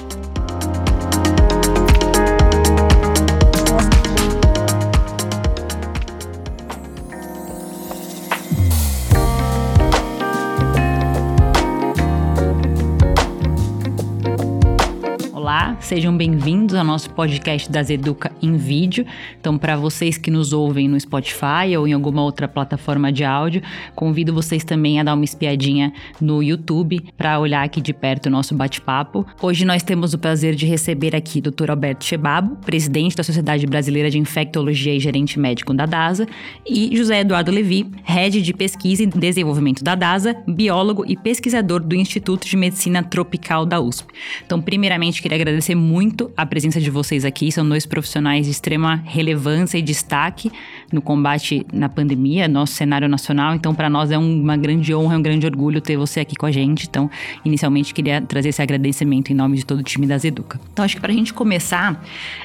Sejam 15.81 16.15
bem-vindos 16.15 16.75
ao 16.75 16.85
nosso 16.85 17.11
podcast 17.11 17.71
das 17.71 17.91
Educa 17.91 18.31
em 18.43 18.57
vídeo. 18.57 19.05
Então, 19.41 19.57
para 19.57 19.77
vocês 19.77 20.19
que 20.19 20.31
nos 20.31 20.53
ouvem 20.53 20.87
no 20.87 21.01
Spotify 21.01 21.77
ou 21.77 21.89
em 21.89 21.93
alguma 21.93 22.23
outra 22.23 22.47
plataforma 22.47 23.11
de 23.11 23.25
áudio, 23.25 23.63
convido 23.95 24.33
vocês 24.33 24.63
também 24.63 25.01
a 25.01 25.03
dar 25.03 25.15
uma 25.15 25.25
espiadinha 25.25 25.93
no 26.21 26.43
YouTube 26.43 27.03
para 27.17 27.41
olhar 27.41 27.65
aqui 27.65 27.81
de 27.81 27.93
perto 27.93 28.27
o 28.27 28.31
nosso 28.31 28.55
bate-papo. 28.55 29.27
Hoje 29.41 29.65
nós 29.65 29.83
temos 29.83 30.13
o 30.13 30.19
prazer 30.19 30.55
de 30.55 30.67
receber 30.67 31.17
aqui 31.17 31.41
Dr. 31.41 31.71
Alberto 31.71 32.05
Chebabo, 32.05 32.57
presidente 32.57 33.17
da 33.17 33.23
Sociedade 33.23 33.67
Brasileira 33.67 34.11
de 34.11 34.19
Infectologia 34.19 34.95
e 34.95 35.01
gerente 35.01 35.39
médico 35.39 35.73
da 35.73 35.87
DASA, 35.87 36.27
e 36.67 36.95
José 36.97 37.21
Eduardo 37.21 37.51
Levi, 37.51 37.91
head 38.05 38.43
de 38.43 38.53
pesquisa 38.53 39.03
e 39.03 39.07
desenvolvimento 39.07 39.83
da 39.83 39.95
DASA, 39.95 40.37
biólogo 40.47 41.05
e 41.07 41.17
pesquisador 41.17 41.81
do 41.81 41.97
Instituto 41.97 42.47
de 42.47 42.57
Medicina 42.57 43.03
Tropical 43.03 43.65
da 43.65 43.81
USP. 43.81 44.07
Então, 44.45 44.61
primeiramente, 44.61 45.23
queria 45.23 45.37
agradecer 45.37 45.70
agradecer 45.71 45.75
muito 45.75 46.31
a 46.37 46.45
presença 46.45 46.81
de 46.81 46.91
vocês 46.91 47.25
aqui. 47.25 47.51
São 47.53 47.69
dois 47.69 47.87
profissionais 47.87 48.47
de 48.47 48.53
extrema 48.53 48.97
relevância 49.07 49.79
e 49.79 49.83
destaque 49.83 50.51
no 50.93 51.01
combate 51.01 51.67
na 51.73 51.89
pandemia, 51.89 52.49
nosso 52.49 52.75
cenário 52.75 53.09
nacional. 53.09 53.55
Então, 53.55 53.75
para 53.75 53.89
nós 53.89 54.11
é 54.11 54.19
uma 54.19 54.57
grande 54.57 54.95
honra, 54.95 55.15
é 55.15 55.19
um 55.19 55.23
grande 55.23 55.47
orgulho 55.47 55.81
ter 55.81 55.97
você 55.97 56.21
aqui 56.21 56.37
com 56.37 56.47
a 56.47 56.51
gente. 56.51 56.87
Então, 56.89 57.11
inicialmente, 57.45 57.95
queria 57.95 58.21
trazer 58.21 58.49
esse 58.49 58.61
agradecimento 58.61 59.31
em 59.31 59.35
nome 59.35 59.57
de 59.57 59.65
todo 59.65 59.81
o 59.81 59.83
time 59.83 60.07
das 60.07 60.25
Educa. 60.25 60.61
Então, 60.73 60.85
acho 60.85 60.97
que 60.97 61.01
para 61.01 61.13
a 61.13 61.15
gente 61.15 61.33
começar, 61.33 62.03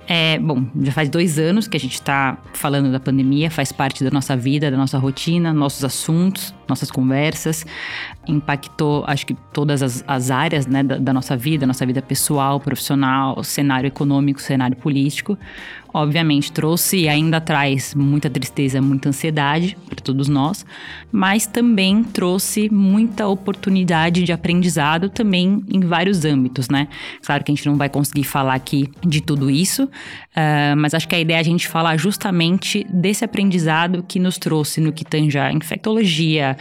é, 0.08 0.38
bom, 0.40 0.64
já 0.82 0.92
faz 0.92 1.10
dois 1.10 1.40
anos 1.40 1.68
que 1.68 1.78
a 1.78 1.80
gente 1.80 1.94
está 1.94 2.38
falando 2.54 2.92
da 2.92 3.00
pandemia, 3.00 3.50
faz 3.50 3.72
parte 3.72 4.04
da 4.04 4.12
nossa 4.12 4.36
vida, 4.36 4.70
da 4.70 4.78
nossa 4.78 4.98
rotina, 4.98 5.54
nossos 5.54 5.84
assuntos, 5.84 6.54
nossas 6.68 6.92
conversas, 6.92 7.66
impactou, 8.28 9.04
acho 9.08 9.26
que 9.26 9.36
todas 9.54 9.82
as, 9.82 10.04
as 10.08 10.32
áreas 10.32 10.66
né, 10.66 10.84
da, 10.84 10.98
da 10.98 11.14
nossa 11.14 11.38
vida, 11.38 11.66
nossa 11.66 11.86
vida 11.86 12.02
pessoal, 12.02 12.60
profissional, 12.60 13.44
cenário 13.44 13.88
econômico, 13.88 14.42
cenário 14.42 14.76
político 14.76 15.38
obviamente 15.96 16.52
trouxe 16.52 16.98
e 16.98 17.10
ainda 17.10 17.40
traz 17.40 17.96
muita 17.96 18.30
tristeza, 18.30 18.82
muita 18.82 19.08
ansiedade 19.08 19.78
para 19.88 20.02
todos 20.02 20.28
nós, 20.28 20.66
mas 21.10 21.48
também 21.48 22.04
trouxe 22.04 22.70
muita 22.70 23.26
oportunidade 23.28 24.24
de 24.24 24.34
aprendizado 24.34 25.10
também 25.10 25.64
em 25.72 25.80
vários 25.80 26.26
âmbitos, 26.26 26.68
né? 26.68 26.90
Claro 27.26 27.46
que 27.46 27.52
a 27.52 27.56
gente 27.56 27.66
não 27.66 27.78
vai 27.78 27.88
conseguir 27.88 28.26
falar 28.26 28.56
aqui 28.56 28.90
de 29.06 29.22
tudo 29.22 29.50
isso, 29.50 29.86
uh, 29.86 30.76
mas 30.78 30.94
acho 30.94 31.08
que 31.08 31.16
a 31.16 31.20
ideia 31.20 31.38
é 31.38 31.40
a 31.40 31.44
gente 31.44 31.66
falar 31.66 31.96
justamente 31.96 32.86
desse 32.90 33.24
aprendizado 33.24 34.04
que 34.06 34.20
nos 34.20 34.38
trouxe 34.38 34.82
no 34.82 34.92
que 34.92 35.06
tange 35.06 35.40
a 35.40 35.54
infectologia, 35.54 36.58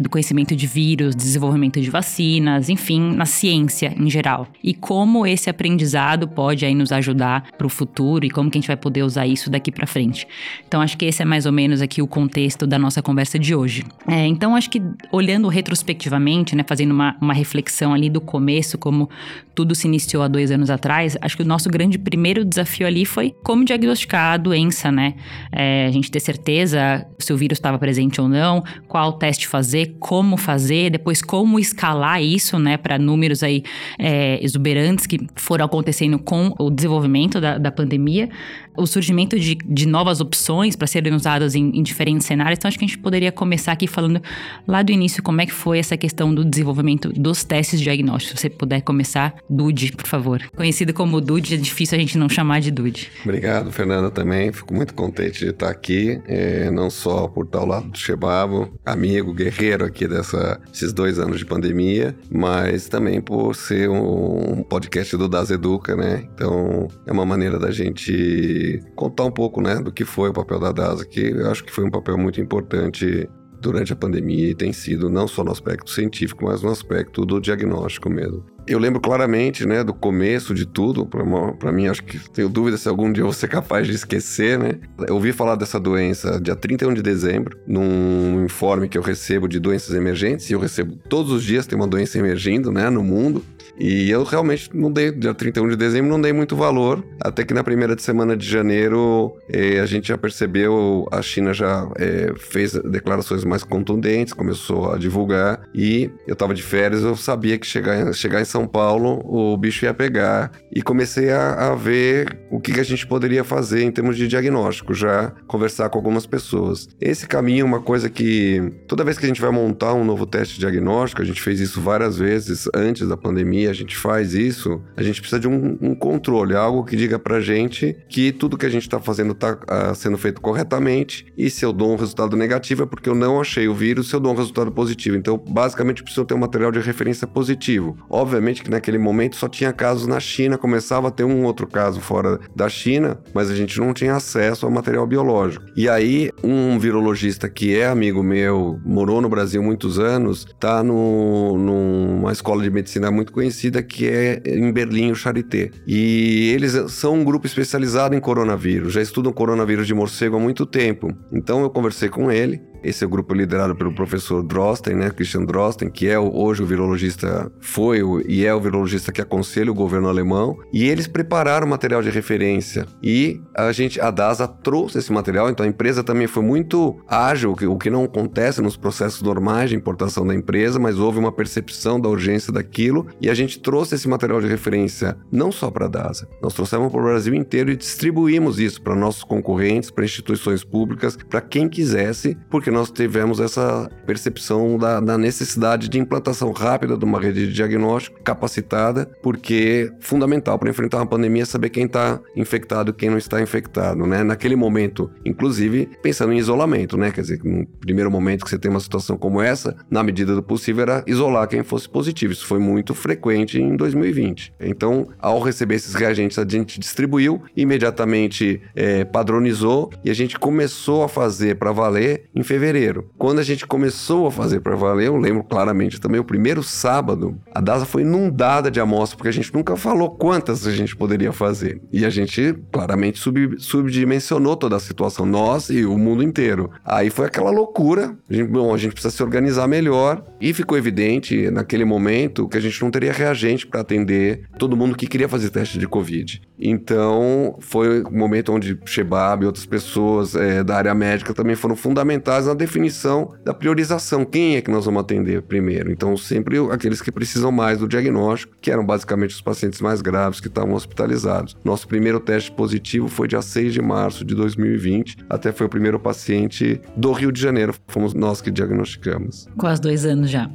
do 0.00 0.08
conhecimento 0.08 0.54
de 0.56 0.66
vírus, 0.66 1.14
desenvolvimento 1.14 1.80
de 1.80 1.90
vacinas, 1.90 2.68
enfim, 2.68 3.14
na 3.14 3.26
ciência 3.26 3.94
em 3.96 4.10
geral. 4.10 4.46
E 4.62 4.74
como 4.74 5.26
esse 5.26 5.48
aprendizado 5.48 6.26
pode 6.28 6.64
aí 6.64 6.74
nos 6.74 6.92
ajudar 6.92 7.50
para 7.56 7.66
o 7.66 7.70
futuro 7.70 8.24
e 8.24 8.30
como 8.30 8.50
que 8.50 8.58
a 8.58 8.60
gente 8.60 8.66
vai 8.66 8.76
poder 8.76 9.02
usar 9.02 9.26
isso 9.26 9.50
daqui 9.50 9.70
para 9.70 9.86
frente. 9.86 10.26
Então 10.66 10.80
acho 10.80 10.96
que 10.96 11.04
esse 11.04 11.22
é 11.22 11.24
mais 11.24 11.46
ou 11.46 11.52
menos 11.52 11.80
aqui 11.80 12.02
o 12.02 12.06
contexto 12.06 12.66
da 12.66 12.78
nossa 12.78 13.02
conversa 13.02 13.38
de 13.38 13.54
hoje. 13.54 13.84
É, 14.08 14.26
então 14.26 14.56
acho 14.56 14.70
que 14.70 14.82
olhando 15.12 15.48
retrospectivamente, 15.48 16.56
né, 16.56 16.64
fazendo 16.66 16.92
uma, 16.92 17.16
uma 17.20 17.34
reflexão 17.34 17.94
ali 17.94 18.10
do 18.10 18.20
começo, 18.20 18.76
como 18.78 19.08
tudo 19.54 19.74
se 19.74 19.86
iniciou 19.86 20.22
há 20.22 20.28
dois 20.28 20.50
anos 20.50 20.70
atrás, 20.70 21.16
acho 21.20 21.36
que 21.36 21.42
o 21.42 21.46
nosso 21.46 21.68
grande 21.68 21.98
primeiro 21.98 22.44
desafio 22.44 22.86
ali 22.86 23.04
foi 23.04 23.34
como 23.44 23.64
diagnosticar 23.64 24.34
a 24.34 24.36
doença, 24.36 24.90
né? 24.90 25.14
É, 25.52 25.86
a 25.86 25.90
gente 25.90 26.10
ter 26.10 26.20
certeza 26.20 27.06
se 27.18 27.32
o 27.32 27.36
vírus 27.36 27.58
estava 27.58 27.78
presente 27.78 28.20
ou 28.20 28.28
não, 28.28 28.62
qual 28.88 29.12
teste 29.12 29.46
fazer 29.46 29.83
como 29.86 30.36
fazer, 30.36 30.90
depois 30.90 31.22
como 31.22 31.58
escalar 31.58 32.22
isso, 32.22 32.58
né, 32.58 32.76
para 32.76 32.98
números 32.98 33.42
aí 33.42 33.62
é, 33.98 34.38
exuberantes 34.42 35.06
que 35.06 35.18
foram 35.36 35.64
acontecendo 35.64 36.18
com 36.18 36.54
o 36.58 36.70
desenvolvimento 36.70 37.40
da, 37.40 37.58
da 37.58 37.70
pandemia, 37.70 38.28
o 38.76 38.86
surgimento 38.86 39.38
de, 39.38 39.54
de 39.54 39.86
novas 39.86 40.20
opções 40.20 40.76
para 40.76 40.86
serem 40.86 41.14
usadas 41.14 41.54
em, 41.54 41.70
em, 41.78 41.82
diferentes 41.82 42.26
cenários. 42.26 42.58
Então, 42.58 42.68
acho 42.68 42.78
que 42.78 42.84
a 42.84 42.88
gente 42.88 42.98
poderia 42.98 43.30
começar 43.30 43.72
aqui 43.72 43.86
falando 43.86 44.20
lá 44.66 44.82
do 44.82 44.92
início 44.92 45.22
como 45.22 45.40
é 45.40 45.46
que 45.46 45.52
foi 45.52 45.78
essa 45.78 45.96
questão 45.96 46.34
do 46.34 46.44
desenvolvimento 46.44 47.12
dos 47.12 47.44
testes 47.44 47.80
diagnósticos. 47.80 48.40
Se 48.40 48.48
você 48.48 48.50
puder 48.50 48.80
começar, 48.82 49.34
Dude, 49.48 49.92
por 49.92 50.06
favor. 50.06 50.42
Conhecido 50.56 50.92
como 50.92 51.20
Dude, 51.20 51.54
é 51.54 51.56
difícil 51.56 51.96
a 51.96 52.00
gente 52.00 52.18
não 52.18 52.28
chamar 52.28 52.60
de 52.60 52.70
Dude. 52.70 53.10
Obrigado, 53.22 53.70
Fernanda, 53.70 54.10
também. 54.10 54.52
Fico 54.52 54.74
muito 54.74 54.94
contente 54.94 55.44
de 55.44 55.50
estar 55.50 55.70
aqui, 55.70 56.20
é, 56.26 56.70
não 56.70 56.90
só 56.90 57.28
por 57.28 57.44
estar 57.44 57.58
ao 57.58 57.66
lado 57.66 57.88
do 57.88 57.98
Chebabo, 57.98 58.72
amigo, 58.84 59.32
guerreiro 59.32 59.84
aqui 59.84 60.06
dessa, 60.08 60.60
esses 60.72 60.92
dois 60.92 61.18
anos 61.18 61.38
de 61.38 61.44
pandemia, 61.44 62.14
mas 62.30 62.88
também 62.88 63.20
por 63.20 63.54
ser 63.54 63.88
um 63.88 64.62
podcast 64.62 65.16
do 65.16 65.28
Das 65.28 65.50
Educa, 65.50 65.96
né? 65.96 66.24
Então, 66.34 66.88
é 67.06 67.12
uma 67.12 67.26
maneira 67.26 67.58
da 67.58 67.70
gente 67.70 68.63
contar 68.94 69.24
um 69.24 69.30
pouco, 69.30 69.60
né, 69.60 69.76
do 69.76 69.92
que 69.92 70.04
foi 70.04 70.30
o 70.30 70.32
papel 70.32 70.58
da 70.58 70.72
DASA, 70.72 71.04
que 71.04 71.20
eu 71.20 71.50
acho 71.50 71.64
que 71.64 71.72
foi 71.72 71.84
um 71.84 71.90
papel 71.90 72.16
muito 72.18 72.40
importante 72.40 73.28
durante 73.60 73.92
a 73.92 73.96
pandemia 73.96 74.50
e 74.50 74.54
tem 74.54 74.72
sido 74.72 75.08
não 75.08 75.26
só 75.26 75.42
no 75.42 75.50
aspecto 75.50 75.90
científico, 75.90 76.44
mas 76.44 76.62
no 76.62 76.70
aspecto 76.70 77.24
do 77.24 77.40
diagnóstico 77.40 78.10
mesmo. 78.10 78.44
Eu 78.66 78.78
lembro 78.78 79.00
claramente, 79.00 79.66
né, 79.66 79.84
do 79.84 79.92
começo 79.92 80.54
de 80.54 80.66
tudo, 80.66 81.06
para 81.06 81.72
mim, 81.72 81.86
acho 81.86 82.02
que 82.02 82.18
tenho 82.30 82.48
dúvida 82.48 82.78
se 82.78 82.88
algum 82.88 83.12
dia 83.12 83.20
eu 83.20 83.26
vou 83.26 83.32
ser 83.32 83.48
capaz 83.48 83.86
de 83.86 83.94
esquecer, 83.94 84.58
né? 84.58 84.78
Eu 85.06 85.16
ouvi 85.16 85.32
falar 85.32 85.54
dessa 85.56 85.78
doença 85.78 86.40
dia 86.40 86.56
31 86.56 86.94
de 86.94 87.02
dezembro, 87.02 87.58
num 87.66 88.42
informe 88.42 88.88
que 88.88 88.96
eu 88.96 89.02
recebo 89.02 89.46
de 89.46 89.58
doenças 89.58 89.94
emergentes, 89.94 90.48
e 90.48 90.54
eu 90.54 90.58
recebo 90.58 90.96
todos 91.10 91.30
os 91.30 91.42
dias 91.42 91.66
tem 91.66 91.76
uma 91.76 91.86
doença 91.86 92.18
emergindo, 92.18 92.72
né, 92.72 92.88
no 92.88 93.02
mundo. 93.02 93.44
E 93.78 94.10
eu 94.10 94.22
realmente 94.22 94.70
não 94.72 94.90
dei, 94.90 95.10
dia 95.10 95.34
31 95.34 95.68
de 95.68 95.76
dezembro, 95.76 96.10
não 96.10 96.20
dei 96.20 96.32
muito 96.32 96.56
valor. 96.56 97.04
Até 97.20 97.44
que 97.44 97.54
na 97.54 97.64
primeira 97.64 97.98
semana 97.98 98.36
de 98.36 98.46
janeiro, 98.46 99.36
eh, 99.48 99.80
a 99.80 99.86
gente 99.86 100.08
já 100.08 100.18
percebeu, 100.18 101.06
a 101.10 101.20
China 101.22 101.52
já 101.52 101.88
eh, 101.96 102.32
fez 102.36 102.72
declarações 102.72 103.44
mais 103.44 103.64
contundentes, 103.64 104.32
começou 104.32 104.92
a 104.92 104.98
divulgar. 104.98 105.62
E 105.74 106.10
eu 106.26 106.36
tava 106.36 106.54
de 106.54 106.62
férias, 106.62 107.02
eu 107.02 107.16
sabia 107.16 107.58
que 107.58 107.66
chegar, 107.66 108.12
chegar 108.12 108.40
em 108.40 108.44
São 108.44 108.66
Paulo, 108.66 109.20
o 109.24 109.56
bicho 109.56 109.84
ia 109.84 109.94
pegar. 109.94 110.52
E 110.72 110.82
comecei 110.82 111.30
a, 111.30 111.72
a 111.72 111.74
ver 111.74 112.38
o 112.50 112.60
que, 112.60 112.72
que 112.72 112.80
a 112.80 112.84
gente 112.84 113.06
poderia 113.06 113.42
fazer 113.42 113.82
em 113.82 113.90
termos 113.90 114.16
de 114.16 114.28
diagnóstico, 114.28 114.94
já 114.94 115.32
conversar 115.46 115.88
com 115.88 115.98
algumas 115.98 116.26
pessoas. 116.26 116.88
Esse 117.00 117.26
caminho 117.26 117.62
é 117.62 117.64
uma 117.64 117.80
coisa 117.80 118.08
que, 118.08 118.72
toda 118.86 119.04
vez 119.04 119.18
que 119.18 119.24
a 119.24 119.28
gente 119.28 119.40
vai 119.40 119.50
montar 119.50 119.94
um 119.94 120.04
novo 120.04 120.26
teste 120.26 120.58
diagnóstico, 120.58 121.22
a 121.22 121.24
gente 121.24 121.40
fez 121.40 121.60
isso 121.60 121.80
várias 121.80 122.18
vezes 122.18 122.68
antes 122.74 123.08
da 123.08 123.16
pandemia 123.16 123.63
a 123.66 123.72
gente 123.72 123.96
faz 123.96 124.34
isso, 124.34 124.80
a 124.96 125.02
gente 125.02 125.20
precisa 125.20 125.40
de 125.40 125.48
um, 125.48 125.76
um 125.80 125.94
controle, 125.94 126.54
algo 126.54 126.84
que 126.84 126.96
diga 126.96 127.18
pra 127.18 127.40
gente 127.40 127.96
que 128.08 128.32
tudo 128.32 128.56
que 128.56 128.66
a 128.66 128.70
gente 128.70 128.82
está 128.82 129.00
fazendo 129.00 129.32
está 129.32 129.52
uh, 129.52 129.58
ah, 129.68 129.94
sendo 129.94 130.18
feito 130.18 130.40
corretamente 130.40 131.26
e 131.36 131.50
se 131.50 131.64
eu 131.64 131.72
dou 131.72 131.92
um 131.92 131.96
resultado 131.96 132.36
negativo 132.36 132.82
é 132.82 132.86
porque 132.86 133.08
eu 133.08 133.14
não 133.14 133.40
achei 133.40 133.68
o 133.68 133.74
vírus, 133.74 134.08
se 134.08 134.16
eu 134.16 134.20
dou 134.20 134.32
um 134.32 134.36
resultado 134.36 134.70
positivo. 134.70 135.16
Então, 135.16 135.36
basicamente, 135.36 135.98
eu 135.98 136.04
preciso 136.04 136.24
ter 136.24 136.34
um 136.34 136.38
material 136.38 136.70
de 136.70 136.80
referência 136.80 137.26
positivo. 137.26 137.96
Obviamente 138.08 138.62
que 138.62 138.70
naquele 138.70 138.98
momento 138.98 139.36
só 139.36 139.48
tinha 139.48 139.72
casos 139.72 140.06
na 140.06 140.20
China, 140.20 140.58
começava 140.58 141.08
a 141.08 141.10
ter 141.10 141.24
um 141.24 141.44
outro 141.44 141.66
caso 141.66 142.00
fora 142.00 142.38
da 142.54 142.68
China, 142.68 143.18
mas 143.32 143.50
a 143.50 143.54
gente 143.54 143.78
não 143.78 143.92
tinha 143.92 144.14
acesso 144.14 144.66
ao 144.66 144.72
material 144.72 145.06
biológico. 145.06 145.64
E 145.76 145.88
aí, 145.88 146.30
um 146.42 146.78
virologista 146.78 147.48
que 147.48 147.76
é 147.76 147.86
amigo 147.86 148.22
meu, 148.22 148.78
morou 148.84 149.20
no 149.20 149.28
Brasil 149.28 149.62
muitos 149.62 149.98
anos, 149.98 150.46
tá 150.60 150.82
no, 150.82 151.58
numa 151.58 152.32
escola 152.32 152.62
de 152.62 152.70
medicina 152.70 153.10
muito 153.10 153.32
conhecida 153.32 153.53
conhecida 153.54 153.82
que 153.82 154.08
é 154.08 154.42
em 154.44 154.72
Berlim, 154.72 155.12
o 155.12 155.14
Charité. 155.14 155.70
E 155.86 156.50
eles 156.54 156.72
são 156.92 157.14
um 157.14 157.24
grupo 157.24 157.46
especializado 157.46 158.14
em 158.14 158.20
coronavírus, 158.20 158.92
já 158.92 159.00
estudam 159.00 159.32
coronavírus 159.32 159.86
de 159.86 159.94
morcego 159.94 160.36
há 160.36 160.40
muito 160.40 160.66
tempo. 160.66 161.08
Então 161.32 161.62
eu 161.62 161.70
conversei 161.70 162.08
com 162.08 162.30
ele 162.30 162.60
esse 162.84 163.02
é 163.02 163.06
o 163.06 163.10
grupo 163.10 163.34
liderado 163.34 163.74
pelo 163.74 163.94
professor 163.94 164.42
Drosten, 164.42 164.94
né, 164.94 165.10
Christian 165.10 165.44
Drosten, 165.44 165.90
que 165.90 166.08
é 166.08 166.18
hoje 166.18 166.62
o 166.62 166.66
virologista, 166.66 167.50
foi 167.60 168.02
e 168.26 168.44
é 168.44 168.54
o 168.54 168.60
virologista 168.60 169.10
que 169.10 169.20
aconselha 169.20 169.70
o 169.70 169.74
governo 169.74 170.08
alemão. 170.08 170.58
E 170.72 170.84
eles 170.84 171.06
prepararam 171.06 171.66
material 171.66 172.02
de 172.02 172.10
referência. 172.10 172.86
E 173.02 173.40
a 173.54 173.72
gente, 173.72 174.00
a 174.00 174.10
DASA 174.10 174.46
trouxe 174.46 174.98
esse 174.98 175.12
material, 175.12 175.48
então 175.48 175.64
a 175.64 175.68
empresa 175.68 176.04
também 176.04 176.26
foi 176.26 176.42
muito 176.42 176.96
ágil, 177.08 177.52
o 177.52 177.56
que, 177.56 177.66
o 177.66 177.78
que 177.78 177.90
não 177.90 178.04
acontece 178.04 178.60
nos 178.60 178.76
processos 178.76 179.22
normais 179.22 179.70
de 179.70 179.76
importação 179.76 180.26
da 180.26 180.34
empresa, 180.34 180.78
mas 180.78 180.98
houve 180.98 181.18
uma 181.18 181.32
percepção 181.32 182.00
da 182.00 182.08
urgência 182.08 182.52
daquilo 182.52 183.06
e 183.20 183.30
a 183.30 183.34
gente 183.34 183.60
trouxe 183.60 183.94
esse 183.94 184.08
material 184.08 184.40
de 184.40 184.46
referência 184.46 185.16
não 185.32 185.50
só 185.50 185.70
para 185.70 185.86
a 185.86 185.88
DASA, 185.88 186.28
nós 186.42 186.54
trouxemos 186.54 186.90
para 186.90 187.00
o 187.00 187.04
Brasil 187.04 187.34
inteiro 187.34 187.70
e 187.70 187.76
distribuímos 187.76 188.58
isso 188.58 188.82
para 188.82 188.94
nossos 188.94 189.24
concorrentes, 189.24 189.90
para 189.90 190.04
instituições 190.04 190.64
públicas, 190.64 191.16
para 191.16 191.40
quem 191.40 191.68
quisesse, 191.68 192.36
porque 192.50 192.70
nós 192.74 192.90
tivemos 192.90 193.38
essa 193.38 193.88
percepção 194.04 194.76
da, 194.76 195.00
da, 195.00 195.16
necessidade 195.16 195.88
de 195.88 195.98
implantação 195.98 196.50
rápida 196.50 196.96
de 196.96 197.04
uma 197.04 197.20
rede 197.20 197.46
de 197.46 197.52
diagnóstico 197.52 198.20
capacitada, 198.22 199.08
porque 199.22 199.92
é 199.92 200.04
fundamental 200.04 200.58
para 200.58 200.68
enfrentar 200.68 200.98
uma 200.98 201.06
pandemia 201.06 201.46
saber 201.46 201.70
quem 201.70 201.86
está 201.86 202.20
infectado 202.36 202.90
e 202.90 202.92
quem 202.92 203.08
não 203.08 203.16
está 203.16 203.40
infectado, 203.40 204.04
né? 204.06 204.24
Naquele 204.24 204.56
momento, 204.56 205.10
inclusive 205.24 205.88
pensando 206.02 206.32
em 206.32 206.38
isolamento, 206.38 206.96
né? 206.96 207.12
Quer 207.12 207.20
dizer, 207.20 207.40
no 207.44 207.64
primeiro 207.64 208.10
momento 208.10 208.44
que 208.44 208.50
você 208.50 208.58
tem 208.58 208.70
uma 208.70 208.80
situação 208.80 209.16
como 209.16 209.40
essa, 209.40 209.76
na 209.88 210.02
medida 210.02 210.34
do 210.34 210.42
possível 210.42 210.82
era 210.82 211.04
isolar 211.06 211.46
quem 211.46 211.62
fosse 211.62 211.88
positivo. 211.88 212.32
Isso 212.32 212.46
foi 212.46 212.58
muito 212.58 212.92
frequente 212.92 213.60
em 213.60 213.76
2020. 213.76 214.52
Então, 214.60 215.06
ao 215.20 215.40
receber 215.40 215.76
esses 215.76 215.94
reagentes, 215.94 216.38
a 216.38 216.46
gente 216.46 216.80
distribuiu, 216.80 217.40
imediatamente 217.56 218.60
é, 218.74 219.04
padronizou 219.04 219.90
e 220.04 220.10
a 220.10 220.14
gente 220.14 220.38
começou 220.38 221.04
a 221.04 221.08
fazer 221.08 221.56
para 221.56 221.70
valer 221.70 222.24
em 222.34 222.42
fevereiro 222.42 222.63
fevereiro. 222.64 223.10
Quando 223.18 223.40
a 223.40 223.42
gente 223.42 223.66
começou 223.66 224.26
a 224.26 224.30
fazer 224.30 224.60
para 224.60 224.74
valer, 224.74 225.08
eu 225.08 225.16
lembro 225.16 225.44
claramente 225.44 226.00
também, 226.00 226.18
o 226.18 226.24
primeiro 226.24 226.62
sábado, 226.62 227.38
a 227.54 227.60
DASA 227.60 227.84
foi 227.84 228.02
inundada 228.02 228.70
de 228.70 228.80
amostras, 228.80 229.16
porque 229.16 229.28
a 229.28 229.32
gente 229.32 229.52
nunca 229.52 229.76
falou 229.76 230.10
quantas 230.10 230.66
a 230.66 230.72
gente 230.72 230.96
poderia 230.96 231.32
fazer. 231.32 231.80
E 231.92 232.04
a 232.06 232.10
gente 232.10 232.54
claramente 232.72 233.18
sub, 233.18 233.56
subdimensionou 233.58 234.56
toda 234.56 234.76
a 234.76 234.80
situação, 234.80 235.26
nós 235.26 235.68
e 235.68 235.84
o 235.84 235.98
mundo 235.98 236.22
inteiro. 236.22 236.70
Aí 236.84 237.10
foi 237.10 237.26
aquela 237.26 237.50
loucura. 237.50 238.16
A 238.28 238.32
gente, 238.32 238.48
bom, 238.48 238.74
a 238.74 238.78
gente 238.78 238.92
precisa 238.92 239.14
se 239.14 239.22
organizar 239.22 239.68
melhor. 239.68 240.24
E 240.40 240.54
ficou 240.54 240.78
evidente 240.78 241.50
naquele 241.50 241.84
momento 241.84 242.48
que 242.48 242.56
a 242.56 242.60
gente 242.60 242.80
não 242.82 242.90
teria 242.90 243.12
reagente 243.12 243.66
para 243.66 243.80
atender 243.80 244.48
todo 244.58 244.76
mundo 244.76 244.96
que 244.96 245.06
queria 245.06 245.28
fazer 245.28 245.50
teste 245.50 245.78
de 245.78 245.86
Covid. 245.86 246.40
Então, 246.58 247.56
foi 247.60 248.02
um 248.02 248.18
momento 248.18 248.52
onde 248.52 248.78
Shebab 248.86 249.42
e 249.42 249.46
outras 249.46 249.66
pessoas 249.66 250.34
é, 250.34 250.62
da 250.62 250.76
área 250.76 250.94
médica 250.94 251.34
também 251.34 251.56
foram 251.56 251.76
fundamentais 251.76 252.43
na 252.46 252.54
definição 252.54 253.34
da 253.44 253.54
priorização. 253.54 254.24
Quem 254.24 254.56
é 254.56 254.60
que 254.60 254.70
nós 254.70 254.84
vamos 254.84 255.00
atender 255.00 255.42
primeiro? 255.42 255.90
Então, 255.90 256.16
sempre 256.16 256.58
aqueles 256.70 257.00
que 257.00 257.12
precisam 257.12 257.50
mais 257.52 257.78
do 257.78 257.88
diagnóstico, 257.88 258.54
que 258.60 258.70
eram 258.70 258.84
basicamente 258.84 259.30
os 259.30 259.40
pacientes 259.40 259.80
mais 259.80 260.00
graves 260.00 260.40
que 260.40 260.48
estavam 260.48 260.74
hospitalizados. 260.74 261.56
Nosso 261.64 261.86
primeiro 261.86 262.20
teste 262.20 262.50
positivo 262.50 263.08
foi 263.08 263.28
dia 263.28 263.42
6 263.42 263.72
de 263.72 263.82
março 263.82 264.24
de 264.24 264.34
2020, 264.34 265.18
até 265.28 265.52
foi 265.52 265.66
o 265.66 265.70
primeiro 265.70 265.98
paciente 265.98 266.80
do 266.96 267.12
Rio 267.12 267.32
de 267.32 267.40
Janeiro. 267.40 267.74
Fomos 267.88 268.14
nós 268.14 268.40
que 268.40 268.50
diagnosticamos. 268.50 269.46
Quase 269.56 269.80
dois 269.80 270.04
anos 270.04 270.30
já. 270.30 270.50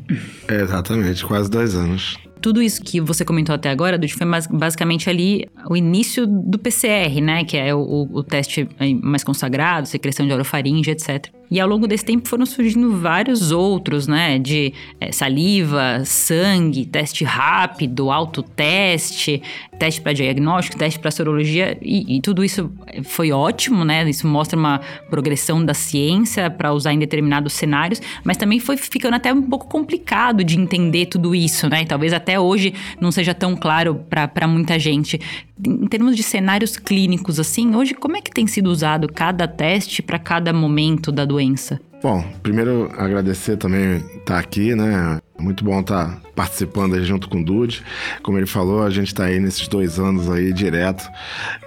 É, 0.47 0.61
exatamente, 0.61 1.25
quase 1.25 1.49
dois 1.49 1.75
anos 1.75 2.17
tudo 2.41 2.61
isso 2.61 2.81
que 2.81 3.01
você 3.01 3.25
comentou 3.25 3.53
até 3.53 3.69
agora, 3.69 3.97
Dude, 3.97 4.13
foi 4.13 4.27
basicamente 4.51 5.09
ali 5.09 5.47
o 5.69 5.75
início 5.75 6.25
do 6.25 6.57
PCR, 6.57 7.21
né? 7.21 7.43
Que 7.43 7.57
é 7.57 7.75
o, 7.75 8.07
o 8.11 8.23
teste 8.23 8.67
mais 9.01 9.23
consagrado, 9.23 9.87
secreção 9.87 10.25
de 10.25 10.33
orofaringe, 10.33 10.89
etc. 10.89 11.27
E 11.51 11.59
ao 11.59 11.67
longo 11.67 11.87
desse 11.87 12.05
tempo 12.05 12.27
foram 12.27 12.45
surgindo 12.45 12.95
vários 12.97 13.51
outros, 13.51 14.07
né? 14.07 14.37
De 14.37 14.73
é, 14.99 15.11
saliva, 15.11 16.03
sangue, 16.05 16.85
teste 16.85 17.23
rápido, 17.23 18.11
autoteste, 18.11 19.41
teste 19.79 20.01
para 20.01 20.13
diagnóstico, 20.13 20.77
teste 20.77 20.99
para 20.99 21.09
sorologia. 21.09 21.77
E, 21.81 22.17
e, 22.17 22.21
tudo 22.21 22.43
isso 22.43 22.71
foi 23.03 23.31
ótimo, 23.31 23.83
né? 23.83 24.07
Isso 24.07 24.27
mostra 24.27 24.59
uma 24.59 24.79
progressão 25.09 25.63
da 25.63 25.73
ciência 25.73 26.51
para 26.51 26.71
usar 26.71 26.93
em 26.93 26.99
determinados 26.99 27.53
cenários, 27.53 28.01
mas 28.23 28.37
também 28.37 28.59
foi 28.59 28.77
ficando 28.77 29.15
até 29.15 29.33
um 29.33 29.41
pouco 29.41 29.67
complicado 29.67 30.43
de 30.43 30.59
entender 30.59 31.07
tudo 31.07 31.33
isso, 31.33 31.67
né? 31.67 31.81
E 31.81 31.85
talvez 31.85 32.13
até 32.13 32.39
hoje 32.39 32.73
não 33.01 33.11
seja 33.11 33.33
tão 33.33 33.55
claro 33.55 34.05
para 34.09 34.47
muita 34.47 34.77
gente. 34.77 35.19
Em 35.65 35.87
termos 35.87 36.15
de 36.15 36.23
cenários 36.23 36.77
clínicos, 36.77 37.39
assim, 37.39 37.75
hoje 37.75 37.93
como 37.93 38.15
é 38.15 38.21
que 38.21 38.31
tem 38.31 38.47
sido 38.47 38.69
usado 38.69 39.11
cada 39.11 39.47
teste 39.47 40.01
para 40.01 40.17
cada 40.17 40.53
momento 40.53 41.11
da 41.11 41.25
doença? 41.25 41.79
Bom, 42.01 42.23
primeiro 42.41 42.89
agradecer 42.97 43.57
também 43.57 43.97
estar 43.97 44.23
tá 44.23 44.39
aqui, 44.39 44.73
né? 44.73 45.19
Muito 45.37 45.65
bom 45.65 45.81
estar 45.81 46.15
tá 46.15 46.21
participando 46.33 46.95
aí 46.95 47.03
junto 47.03 47.27
com 47.27 47.41
o 47.41 47.43
Dude. 47.43 47.83
Como 48.23 48.37
ele 48.37 48.47
falou, 48.47 48.83
a 48.83 48.89
gente 48.89 49.07
está 49.07 49.25
aí 49.25 49.37
nesses 49.37 49.67
dois 49.67 49.99
anos 49.99 50.29
aí 50.29 50.53
direto 50.53 51.03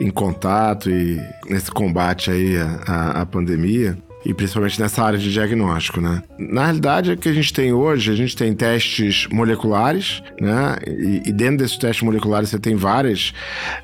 em 0.01 0.11
contato 0.11 0.89
e 0.89 1.21
nesse 1.51 1.71
combate 1.71 2.31
aí 2.31 2.57
à, 2.87 3.21
à 3.21 3.27
pandemia 3.27 3.99
e 4.25 4.33
principalmente 4.33 4.81
nessa 4.81 5.03
área 5.03 5.19
de 5.19 5.33
diagnóstico, 5.33 6.01
né? 6.01 6.23
Na 6.39 6.65
realidade, 6.65 7.13
o 7.13 7.17
que 7.17 7.29
a 7.29 7.33
gente 7.33 7.53
tem 7.53 7.73
hoje, 7.73 8.11
a 8.11 8.15
gente 8.15 8.37
tem 8.37 8.55
testes 8.55 9.27
moleculares, 9.31 10.23
né? 10.41 10.77
E, 10.87 11.29
e 11.29 11.33
dentro 11.33 11.59
desses 11.59 11.77
testes 11.77 12.03
moleculares 12.03 12.49
você 12.51 12.59
tem 12.59 12.77
várias 12.77 13.33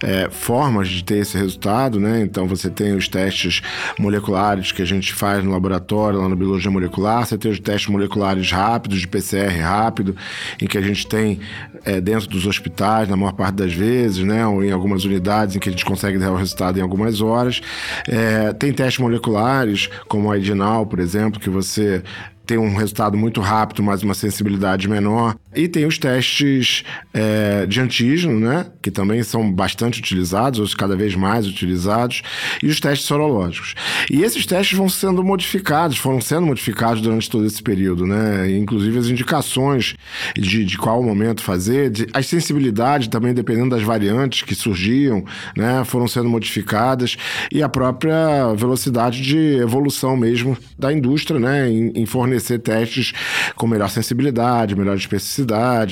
é, 0.02 0.28
formas 0.30 0.88
de 0.88 1.02
ter 1.02 1.18
esse 1.18 1.36
resultado, 1.36 1.98
né? 1.98 2.20
Então 2.20 2.46
você 2.46 2.70
tem 2.70 2.94
os 2.94 3.08
testes 3.08 3.62
moleculares 3.98 4.70
que 4.70 4.82
a 4.82 4.84
gente 4.84 5.12
faz 5.12 5.42
no 5.44 5.50
laboratório, 5.50 6.20
lá 6.20 6.28
na 6.28 6.36
biologia 6.36 6.70
molecular, 6.70 7.26
você 7.26 7.36
tem 7.36 7.50
os 7.50 7.58
testes 7.58 7.88
moleculares 7.88 8.50
rápidos, 8.50 9.00
de 9.00 9.08
PCR 9.08 9.60
rápido, 9.60 10.16
em 10.60 10.66
que 10.66 10.78
a 10.78 10.82
gente 10.82 11.06
tem 11.06 11.40
é, 11.84 12.00
dentro 12.00 12.28
dos 12.28 12.46
hospitais, 12.46 13.08
na 13.08 13.16
maior 13.16 13.32
parte 13.32 13.56
das 13.56 13.72
vezes, 13.72 14.24
né? 14.24 14.46
Ou 14.46 14.64
em 14.64 14.70
algumas 14.70 15.04
unidades 15.04 15.56
em 15.56 15.58
que 15.58 15.68
a 15.68 15.72
gente 15.72 15.84
consegue 15.84 16.18
dar 16.18 16.30
o 16.30 16.36
resultado 16.36 16.78
em 16.78 16.82
algumas 16.82 17.20
horas. 17.20 17.60
É, 18.06 18.52
tem 18.52 18.72
testes 18.72 18.98
moleculares, 18.98 19.88
como 20.06 20.27
como 20.28 20.32
a 20.32 20.38
Edinal, 20.38 20.84
por 20.86 20.98
exemplo, 21.00 21.40
que 21.40 21.48
você 21.48 22.02
tem 22.44 22.58
um 22.58 22.74
resultado 22.74 23.16
muito 23.16 23.40
rápido, 23.40 23.82
mas 23.82 24.02
uma 24.02 24.14
sensibilidade 24.14 24.88
menor. 24.88 25.36
E 25.54 25.66
tem 25.66 25.86
os 25.86 25.96
testes 25.96 26.84
é, 27.12 27.64
de 27.64 27.80
antígeno, 27.80 28.38
né? 28.38 28.66
Que 28.82 28.90
também 28.90 29.22
são 29.22 29.50
bastante 29.50 29.98
utilizados, 29.98 30.60
ou 30.60 30.68
cada 30.76 30.94
vez 30.94 31.14
mais 31.14 31.46
utilizados, 31.46 32.22
e 32.62 32.66
os 32.66 32.78
testes 32.80 33.06
sorológicos. 33.06 33.74
E 34.10 34.22
esses 34.22 34.44
testes 34.44 34.76
vão 34.76 34.88
sendo 34.88 35.24
modificados, 35.24 35.96
foram 35.96 36.20
sendo 36.20 36.46
modificados 36.46 37.00
durante 37.00 37.30
todo 37.30 37.46
esse 37.46 37.62
período, 37.62 38.06
né? 38.06 38.50
Inclusive 38.58 38.98
as 38.98 39.06
indicações 39.06 39.96
de, 40.36 40.64
de 40.64 40.76
qual 40.76 41.02
momento 41.02 41.42
fazer, 41.42 41.90
de, 41.90 42.06
as 42.12 42.26
sensibilidades 42.26 43.08
também, 43.08 43.32
dependendo 43.32 43.70
das 43.70 43.82
variantes 43.82 44.42
que 44.42 44.54
surgiam, 44.54 45.24
né? 45.56 45.82
Foram 45.84 46.06
sendo 46.06 46.28
modificadas, 46.28 47.16
e 47.50 47.62
a 47.62 47.68
própria 47.68 48.52
velocidade 48.54 49.22
de 49.22 49.56
evolução 49.56 50.14
mesmo 50.14 50.58
da 50.78 50.92
indústria, 50.92 51.40
né? 51.40 51.70
Em, 51.70 51.92
em 51.94 52.06
fornecer 52.06 52.58
testes 52.58 53.12
com 53.56 53.66
melhor 53.66 53.88
sensibilidade, 53.88 54.76
melhor 54.76 54.96
especificidade, 54.96 55.37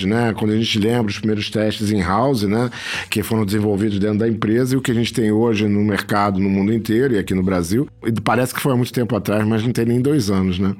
né? 0.06 0.34
Quando 0.34 0.52
a 0.52 0.56
gente 0.56 0.78
lembra 0.78 1.10
os 1.10 1.18
primeiros 1.18 1.50
testes 1.50 1.90
in-house, 1.90 2.42
né? 2.42 2.70
Que 3.10 3.22
foram 3.22 3.44
desenvolvidos 3.44 3.98
dentro 3.98 4.18
da 4.18 4.28
empresa 4.28 4.74
e 4.74 4.76
o 4.76 4.80
que 4.80 4.90
a 4.90 4.94
gente 4.94 5.12
tem 5.12 5.30
hoje 5.30 5.68
no 5.68 5.80
mercado, 5.82 6.38
no 6.38 6.48
mundo 6.48 6.72
inteiro 6.72 7.14
e 7.14 7.18
aqui 7.18 7.34
no 7.34 7.42
Brasil. 7.42 7.88
E 8.04 8.12
parece 8.20 8.54
que 8.54 8.60
foi 8.60 8.72
há 8.72 8.76
muito 8.76 8.92
tempo 8.92 9.14
atrás, 9.16 9.46
mas 9.46 9.62
não 9.62 9.72
tem 9.72 9.84
nem 9.84 10.00
dois 10.00 10.30
anos, 10.30 10.58
né? 10.58 10.74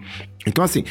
Então, 0.46 0.64
assim, 0.64 0.85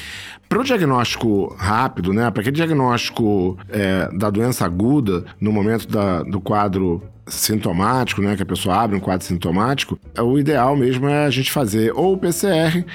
para 0.50 0.60
o 0.60 0.64
diagnóstico 0.64 1.56
rápido, 1.58 2.14
né, 2.14 2.30
para 2.30 2.42
aquele 2.42 2.56
diagnóstico 2.56 3.58
é, 3.70 4.10
da 4.16 4.30
doença 4.30 4.66
aguda, 4.66 5.26
no 5.40 5.52
momento 5.52 5.88
da, 5.88 6.24
do 6.24 6.42
quadro 6.42 7.02
sintomático, 7.28 8.22
né, 8.22 8.36
que 8.36 8.44
a 8.44 8.46
pessoa 8.46 8.76
abre 8.76 8.96
um 8.96 9.00
quadro 9.00 9.26
sintomático, 9.26 10.00
é 10.14 10.22
o 10.22 10.38
ideal 10.38 10.76
mesmo 10.76 11.08
é 11.08 11.26
a 11.26 11.30
gente 11.30 11.52
fazer 11.52 11.92
ou 11.96 12.14
o 12.14 12.18
PCR 12.18 12.86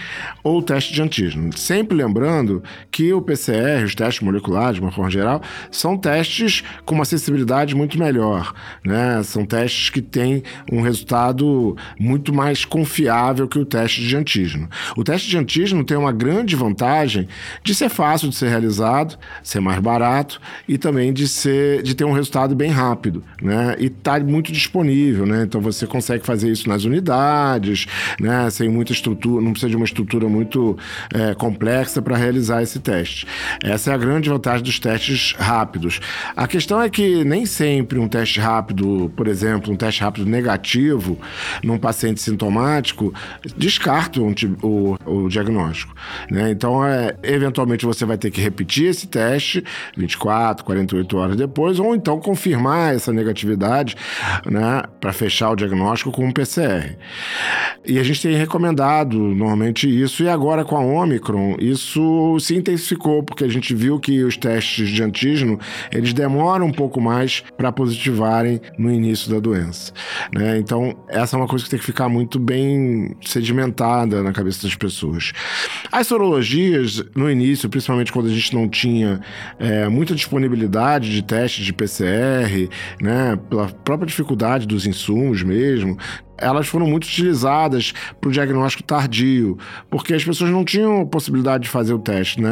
ou 0.44 0.58
o 0.58 0.62
teste 0.62 0.92
de 0.92 1.02
antígeno. 1.02 1.56
Sempre 1.56 1.96
lembrando 1.96 2.62
que 2.90 3.12
o 3.12 3.20
PCR, 3.20 3.84
os 3.84 3.94
testes 3.94 4.22
moleculares, 4.22 4.76
de 4.76 4.80
uma 4.80 4.92
forma 4.92 5.10
geral, 5.10 5.42
são 5.70 5.96
testes 5.96 6.62
com 6.84 6.94
uma 6.94 7.04
sensibilidade 7.04 7.74
muito 7.74 7.98
melhor, 7.98 8.54
né? 8.84 9.22
São 9.24 9.44
testes 9.44 9.90
que 9.90 10.00
têm 10.00 10.42
um 10.70 10.80
resultado 10.80 11.76
muito 11.98 12.32
mais 12.32 12.64
confiável 12.64 13.48
que 13.48 13.58
o 13.58 13.64
teste 13.64 14.02
de 14.02 14.16
antígeno. 14.16 14.68
O 14.96 15.02
teste 15.02 15.28
de 15.28 15.38
antígeno 15.38 15.82
tem 15.84 15.96
uma 15.96 16.12
grande 16.12 16.54
vantagem 16.54 17.26
de 17.64 17.74
ser 17.74 17.88
fácil 17.88 18.28
de 18.28 18.36
ser 18.36 18.48
realizado, 18.48 19.18
ser 19.42 19.60
mais 19.60 19.80
barato 19.80 20.40
e 20.68 20.78
também 20.78 21.12
de 21.12 21.26
ser 21.26 21.82
de 21.82 21.94
ter 21.94 22.04
um 22.04 22.12
resultado 22.12 22.54
bem 22.54 22.70
rápido, 22.70 23.24
né? 23.42 23.74
E 23.78 23.90
tá 23.90 24.19
muito 24.22 24.52
disponível, 24.52 25.26
né? 25.26 25.44
Então 25.44 25.60
você 25.60 25.86
consegue 25.86 26.24
fazer 26.24 26.50
isso 26.50 26.68
nas 26.68 26.84
unidades, 26.84 27.86
né? 28.20 28.48
Sem 28.50 28.68
muita 28.68 28.92
estrutura, 28.92 29.42
não 29.42 29.52
precisa 29.52 29.70
de 29.70 29.76
uma 29.76 29.84
estrutura 29.84 30.28
muito 30.28 30.76
é, 31.12 31.34
complexa 31.34 32.00
para 32.00 32.16
realizar 32.16 32.62
esse 32.62 32.78
teste. 32.78 33.26
Essa 33.62 33.90
é 33.90 33.94
a 33.94 33.98
grande 33.98 34.28
vantagem 34.28 34.62
dos 34.62 34.78
testes 34.78 35.34
rápidos. 35.38 36.00
A 36.36 36.46
questão 36.46 36.80
é 36.80 36.88
que 36.88 37.24
nem 37.24 37.46
sempre 37.46 37.98
um 37.98 38.08
teste 38.08 38.40
rápido, 38.40 39.12
por 39.16 39.26
exemplo, 39.26 39.72
um 39.72 39.76
teste 39.76 40.02
rápido 40.02 40.26
negativo 40.26 41.18
num 41.62 41.78
paciente 41.78 42.20
sintomático, 42.20 43.12
descarta 43.56 44.20
um, 44.20 44.34
o, 44.62 44.96
o 45.04 45.28
diagnóstico. 45.28 45.94
Né? 46.30 46.50
Então, 46.50 46.84
é, 46.84 47.16
eventualmente 47.22 47.84
você 47.84 48.04
vai 48.04 48.18
ter 48.18 48.30
que 48.30 48.40
repetir 48.40 48.86
esse 48.86 49.06
teste 49.06 49.64
24, 49.96 50.64
48 50.64 51.16
horas 51.16 51.36
depois, 51.36 51.78
ou 51.78 51.94
então 51.94 52.18
confirmar 52.20 52.94
essa 52.94 53.12
negatividade 53.12 53.96
né, 54.46 54.82
para 55.00 55.12
fechar 55.12 55.50
o 55.50 55.56
diagnóstico 55.56 56.12
com 56.12 56.30
PCR. 56.32 56.96
E 57.84 57.98
a 57.98 58.02
gente 58.02 58.22
tem 58.22 58.34
recomendado 58.34 59.16
normalmente 59.18 59.88
isso, 59.88 60.22
e 60.22 60.28
agora 60.28 60.64
com 60.64 60.76
a 60.76 60.80
Omicron, 60.80 61.56
isso 61.58 62.38
se 62.40 62.54
intensificou, 62.56 63.22
porque 63.22 63.44
a 63.44 63.48
gente 63.48 63.74
viu 63.74 63.98
que 63.98 64.22
os 64.22 64.36
testes 64.36 64.88
de 64.88 65.02
antígeno 65.02 65.58
eles 65.92 66.12
demoram 66.12 66.66
um 66.66 66.72
pouco 66.72 67.00
mais 67.00 67.42
para 67.56 67.72
positivarem 67.72 68.60
no 68.78 68.90
início 68.92 69.30
da 69.30 69.40
doença. 69.40 69.92
Né? 70.34 70.58
Então, 70.58 70.96
essa 71.08 71.36
é 71.36 71.38
uma 71.38 71.48
coisa 71.48 71.64
que 71.64 71.70
tem 71.70 71.78
que 71.78 71.84
ficar 71.84 72.08
muito 72.08 72.38
bem 72.38 73.16
sedimentada 73.22 74.22
na 74.22 74.32
cabeça 74.32 74.62
das 74.62 74.74
pessoas. 74.74 75.32
As 75.90 76.06
sorologias, 76.06 77.02
no 77.14 77.30
início, 77.30 77.68
principalmente 77.68 78.12
quando 78.12 78.26
a 78.26 78.32
gente 78.32 78.54
não 78.54 78.68
tinha 78.68 79.20
é, 79.58 79.88
muita 79.88 80.14
disponibilidade 80.14 81.10
de 81.10 81.22
testes 81.22 81.64
de 81.64 81.72
PCR, 81.72 82.68
né, 83.00 83.38
pela 83.48 83.68
própria 83.68 83.99
dificuldade 84.06 84.66
dos 84.66 84.86
insumos 84.86 85.42
mesmo, 85.42 85.96
elas 86.40 86.66
foram 86.66 86.86
muito 86.86 87.04
utilizadas 87.04 87.92
para 88.20 88.28
o 88.28 88.32
diagnóstico 88.32 88.82
tardio, 88.82 89.58
porque 89.90 90.14
as 90.14 90.24
pessoas 90.24 90.50
não 90.50 90.64
tinham 90.64 91.06
possibilidade 91.06 91.64
de 91.64 91.68
fazer 91.68 91.92
o 91.92 91.98
teste, 91.98 92.40
né? 92.40 92.50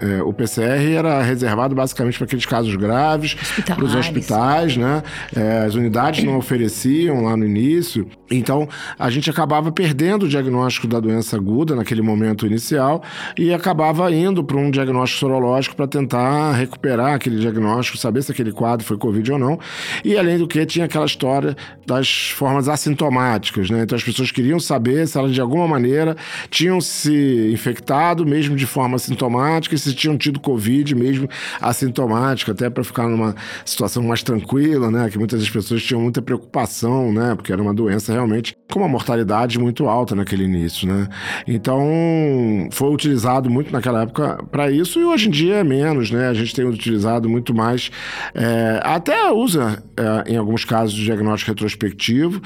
É, 0.00 0.22
o 0.22 0.32
PCR 0.32 0.92
era 0.92 1.22
reservado 1.22 1.74
basicamente 1.74 2.16
para 2.16 2.26
aqueles 2.26 2.46
casos 2.46 2.74
graves, 2.76 3.34
para 3.66 3.84
os 3.84 3.94
hospitais, 3.94 4.76
né? 4.76 5.02
É, 5.34 5.64
as 5.66 5.74
unidades 5.74 6.22
não 6.24 6.36
ofereciam 6.36 7.24
lá 7.24 7.36
no 7.36 7.44
início, 7.44 8.06
então 8.30 8.68
a 8.98 9.10
gente 9.10 9.28
acabava 9.28 9.72
perdendo 9.72 10.24
o 10.24 10.28
diagnóstico 10.28 10.86
da 10.86 11.00
doença 11.00 11.36
aguda 11.36 11.74
naquele 11.74 12.02
momento 12.02 12.46
inicial 12.46 13.02
e 13.36 13.52
acabava 13.52 14.10
indo 14.12 14.44
para 14.44 14.56
um 14.56 14.70
diagnóstico 14.70 15.20
sorológico 15.20 15.74
para 15.74 15.86
tentar 15.86 16.52
recuperar 16.52 17.14
aquele 17.14 17.38
diagnóstico, 17.38 17.98
saber 17.98 18.22
se 18.22 18.32
aquele 18.32 18.52
quadro 18.52 18.86
foi 18.86 18.96
Covid 18.96 19.32
ou 19.32 19.38
não. 19.38 19.58
E 20.04 20.16
além 20.16 20.38
do 20.38 20.46
que, 20.46 20.64
tinha 20.66 20.84
aquela 20.84 21.06
história 21.06 21.56
das 21.86 22.30
formas 22.30 22.68
assintomáticas 22.68 23.23
sintomáticas, 23.24 23.70
né? 23.70 23.82
Então 23.82 23.96
as 23.96 24.04
pessoas 24.04 24.30
queriam 24.30 24.60
saber 24.60 25.06
se 25.06 25.18
elas 25.18 25.32
de 25.32 25.40
alguma 25.40 25.66
maneira 25.66 26.16
tinham 26.50 26.80
se 26.80 27.50
infectado, 27.52 28.26
mesmo 28.26 28.56
de 28.56 28.66
forma 28.66 28.98
sintomática, 28.98 29.74
e 29.74 29.78
se 29.78 29.94
tinham 29.94 30.16
tido 30.16 30.38
Covid 30.38 30.94
mesmo 30.94 31.28
assintomática, 31.60 32.52
até 32.52 32.68
para 32.68 32.84
ficar 32.84 33.08
numa 33.08 33.34
situação 33.64 34.02
mais 34.02 34.22
tranquila, 34.22 34.90
né? 34.90 35.08
Que 35.08 35.18
muitas 35.18 35.40
das 35.40 35.50
pessoas 35.50 35.82
tinham 35.82 36.00
muita 36.00 36.20
preocupação, 36.20 37.12
né? 37.12 37.34
Porque 37.34 37.52
era 37.52 37.62
uma 37.62 37.74
doença 37.74 38.12
realmente 38.12 38.56
com 38.70 38.80
uma 38.80 38.88
mortalidade 38.88 39.58
muito 39.58 39.88
alta 39.88 40.14
naquele 40.14 40.44
início, 40.44 40.86
né? 40.86 41.08
Então 41.46 42.68
foi 42.70 42.90
utilizado 42.92 43.50
muito 43.50 43.72
naquela 43.72 44.02
época 44.02 44.42
para 44.50 44.70
isso 44.70 45.00
e 45.00 45.04
hoje 45.04 45.28
em 45.28 45.30
dia 45.30 45.56
é 45.56 45.64
menos, 45.64 46.10
né? 46.10 46.28
A 46.28 46.34
gente 46.34 46.54
tem 46.54 46.64
utilizado 46.64 47.28
muito 47.28 47.54
mais, 47.54 47.90
é, 48.34 48.80
até 48.82 49.30
usa 49.30 49.82
é, 49.96 50.32
em 50.32 50.36
alguns 50.36 50.64
casos 50.64 50.94
diagnóstico 50.94 51.50
retrospectivo, 51.50 52.40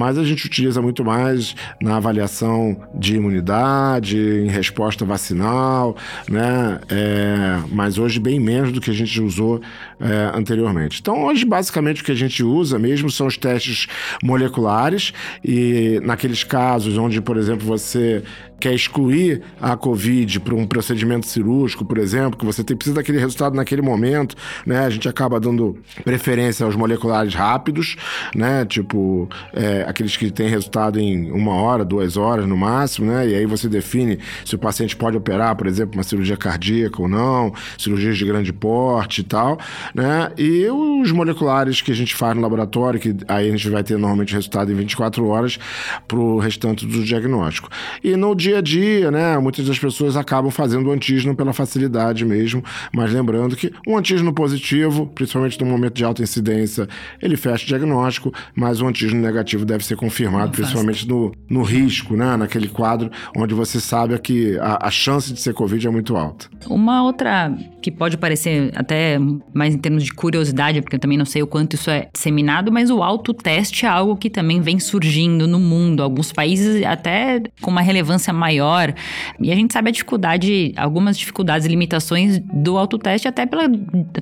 mas 0.00 0.16
a 0.16 0.24
gente 0.24 0.46
utiliza 0.46 0.80
muito 0.80 1.04
mais 1.04 1.54
na 1.78 1.98
avaliação 1.98 2.74
de 2.94 3.16
imunidade, 3.16 4.16
em 4.16 4.48
resposta 4.48 5.04
vacinal, 5.04 5.94
né? 6.26 6.80
É, 6.88 7.58
mas 7.70 7.98
hoje 7.98 8.18
bem 8.18 8.40
menos 8.40 8.72
do 8.72 8.80
que 8.80 8.90
a 8.90 8.94
gente 8.94 9.20
usou 9.20 9.60
é, 10.00 10.36
anteriormente. 10.36 11.00
Então, 11.00 11.24
hoje, 11.24 11.44
basicamente, 11.44 12.02
o 12.02 12.04
que 12.04 12.12
a 12.12 12.16
gente 12.16 12.42
usa 12.42 12.78
mesmo 12.78 13.10
são 13.10 13.26
os 13.26 13.36
testes 13.36 13.86
moleculares 14.22 15.12
e 15.44 16.00
naqueles 16.02 16.42
casos 16.42 16.96
onde, 16.96 17.20
por 17.20 17.36
exemplo, 17.36 17.66
você 17.66 18.22
quer 18.60 18.74
excluir 18.74 19.42
a 19.60 19.74
Covid 19.74 20.38
para 20.40 20.54
um 20.54 20.66
procedimento 20.66 21.26
cirúrgico, 21.26 21.84
por 21.84 21.96
exemplo, 21.98 22.38
que 22.38 22.44
você 22.44 22.62
tem, 22.62 22.76
precisa 22.76 22.96
daquele 22.96 23.18
resultado 23.18 23.56
naquele 23.56 23.80
momento, 23.80 24.36
né? 24.66 24.80
A 24.84 24.90
gente 24.90 25.08
acaba 25.08 25.40
dando 25.40 25.78
preferência 26.04 26.66
aos 26.66 26.76
moleculares 26.76 27.34
rápidos, 27.34 27.96
né? 28.34 28.66
Tipo, 28.66 29.28
é, 29.54 29.84
aqueles 29.88 30.16
que 30.16 30.30
têm 30.30 30.48
resultado 30.48 31.00
em 31.00 31.32
uma 31.32 31.54
hora, 31.54 31.84
duas 31.84 32.16
horas 32.18 32.46
no 32.46 32.56
máximo, 32.56 33.10
né? 33.10 33.28
E 33.28 33.34
aí 33.34 33.46
você 33.46 33.68
define 33.68 34.18
se 34.44 34.54
o 34.54 34.58
paciente 34.58 34.94
pode 34.94 35.16
operar, 35.16 35.56
por 35.56 35.66
exemplo, 35.66 35.96
uma 35.96 36.04
cirurgia 36.04 36.36
cardíaca 36.36 37.00
ou 37.00 37.08
não, 37.08 37.54
cirurgias 37.78 38.18
de 38.18 38.26
grande 38.26 38.52
porte 38.52 39.22
e 39.22 39.24
tal, 39.24 39.58
né? 39.94 40.30
E 40.36 40.66
os 40.68 41.12
moleculares 41.12 41.80
que 41.80 41.90
a 41.90 41.94
gente 41.94 42.14
faz 42.14 42.34
no 42.36 42.42
laboratório, 42.42 43.00
que 43.00 43.16
aí 43.28 43.48
a 43.48 43.50
gente 43.50 43.68
vai 43.68 43.82
ter 43.82 43.98
normalmente 43.98 44.34
resultado 44.34 44.70
em 44.70 44.74
24 44.74 45.26
horas 45.26 45.58
para 46.06 46.18
o 46.18 46.38
restante 46.38 46.86
do 46.86 47.04
diagnóstico. 47.04 47.68
E 48.02 48.16
no 48.16 48.34
dia 48.34 48.58
a 48.58 48.60
dia, 48.60 49.10
né? 49.10 49.38
Muitas 49.38 49.66
das 49.66 49.78
pessoas 49.78 50.16
acabam 50.16 50.50
fazendo 50.50 50.88
o 50.88 50.92
antígeno 50.92 51.34
pela 51.34 51.52
facilidade 51.52 52.24
mesmo, 52.24 52.62
mas 52.92 53.12
lembrando 53.12 53.56
que 53.56 53.72
um 53.86 53.96
antígeno 53.96 54.32
positivo, 54.32 55.06
principalmente 55.06 55.60
no 55.60 55.66
momento 55.66 55.94
de 55.94 56.04
alta 56.04 56.22
incidência, 56.22 56.88
ele 57.20 57.36
fecha 57.36 57.64
o 57.64 57.68
diagnóstico, 57.68 58.32
mas 58.54 58.80
o 58.80 58.86
antígeno 58.86 59.20
negativo 59.20 59.64
deve 59.64 59.84
ser 59.84 59.96
confirmado, 59.96 60.52
principalmente 60.52 61.06
no, 61.08 61.32
no 61.48 61.62
risco, 61.62 62.16
né? 62.16 62.36
Naquele 62.36 62.68
quadro 62.68 63.10
onde 63.36 63.54
você 63.54 63.80
sabe 63.80 64.18
que 64.18 64.58
a, 64.58 64.86
a 64.86 64.90
chance 64.90 65.32
de 65.32 65.40
ser 65.40 65.54
Covid 65.54 65.86
é 65.86 65.90
muito 65.90 66.16
alta. 66.16 66.46
Uma 66.68 67.02
outra 67.02 67.52
que 67.82 67.90
pode 67.90 68.16
parecer 68.16 68.70
até 68.74 69.18
mais 69.52 69.74
termos 69.80 70.04
de 70.04 70.12
curiosidade, 70.12 70.80
porque 70.80 70.96
eu 70.96 71.00
também 71.00 71.18
não 71.18 71.24
sei 71.24 71.42
o 71.42 71.46
quanto 71.46 71.74
isso 71.74 71.90
é 71.90 72.08
disseminado, 72.12 72.70
mas 72.70 72.90
o 72.90 73.02
autoteste 73.02 73.86
é 73.86 73.88
algo 73.88 74.16
que 74.16 74.30
também 74.30 74.60
vem 74.60 74.78
surgindo 74.78 75.46
no 75.46 75.58
mundo. 75.58 76.02
Alguns 76.02 76.32
países 76.32 76.84
até 76.84 77.42
com 77.60 77.70
uma 77.70 77.80
relevância 77.80 78.32
maior. 78.32 78.94
E 79.40 79.50
a 79.50 79.54
gente 79.54 79.72
sabe 79.72 79.88
a 79.88 79.92
dificuldade, 79.92 80.72
algumas 80.76 81.18
dificuldades 81.18 81.66
e 81.66 81.70
limitações 81.70 82.38
do 82.38 82.76
autoteste, 82.76 83.26
até 83.26 83.46
pela 83.46 83.64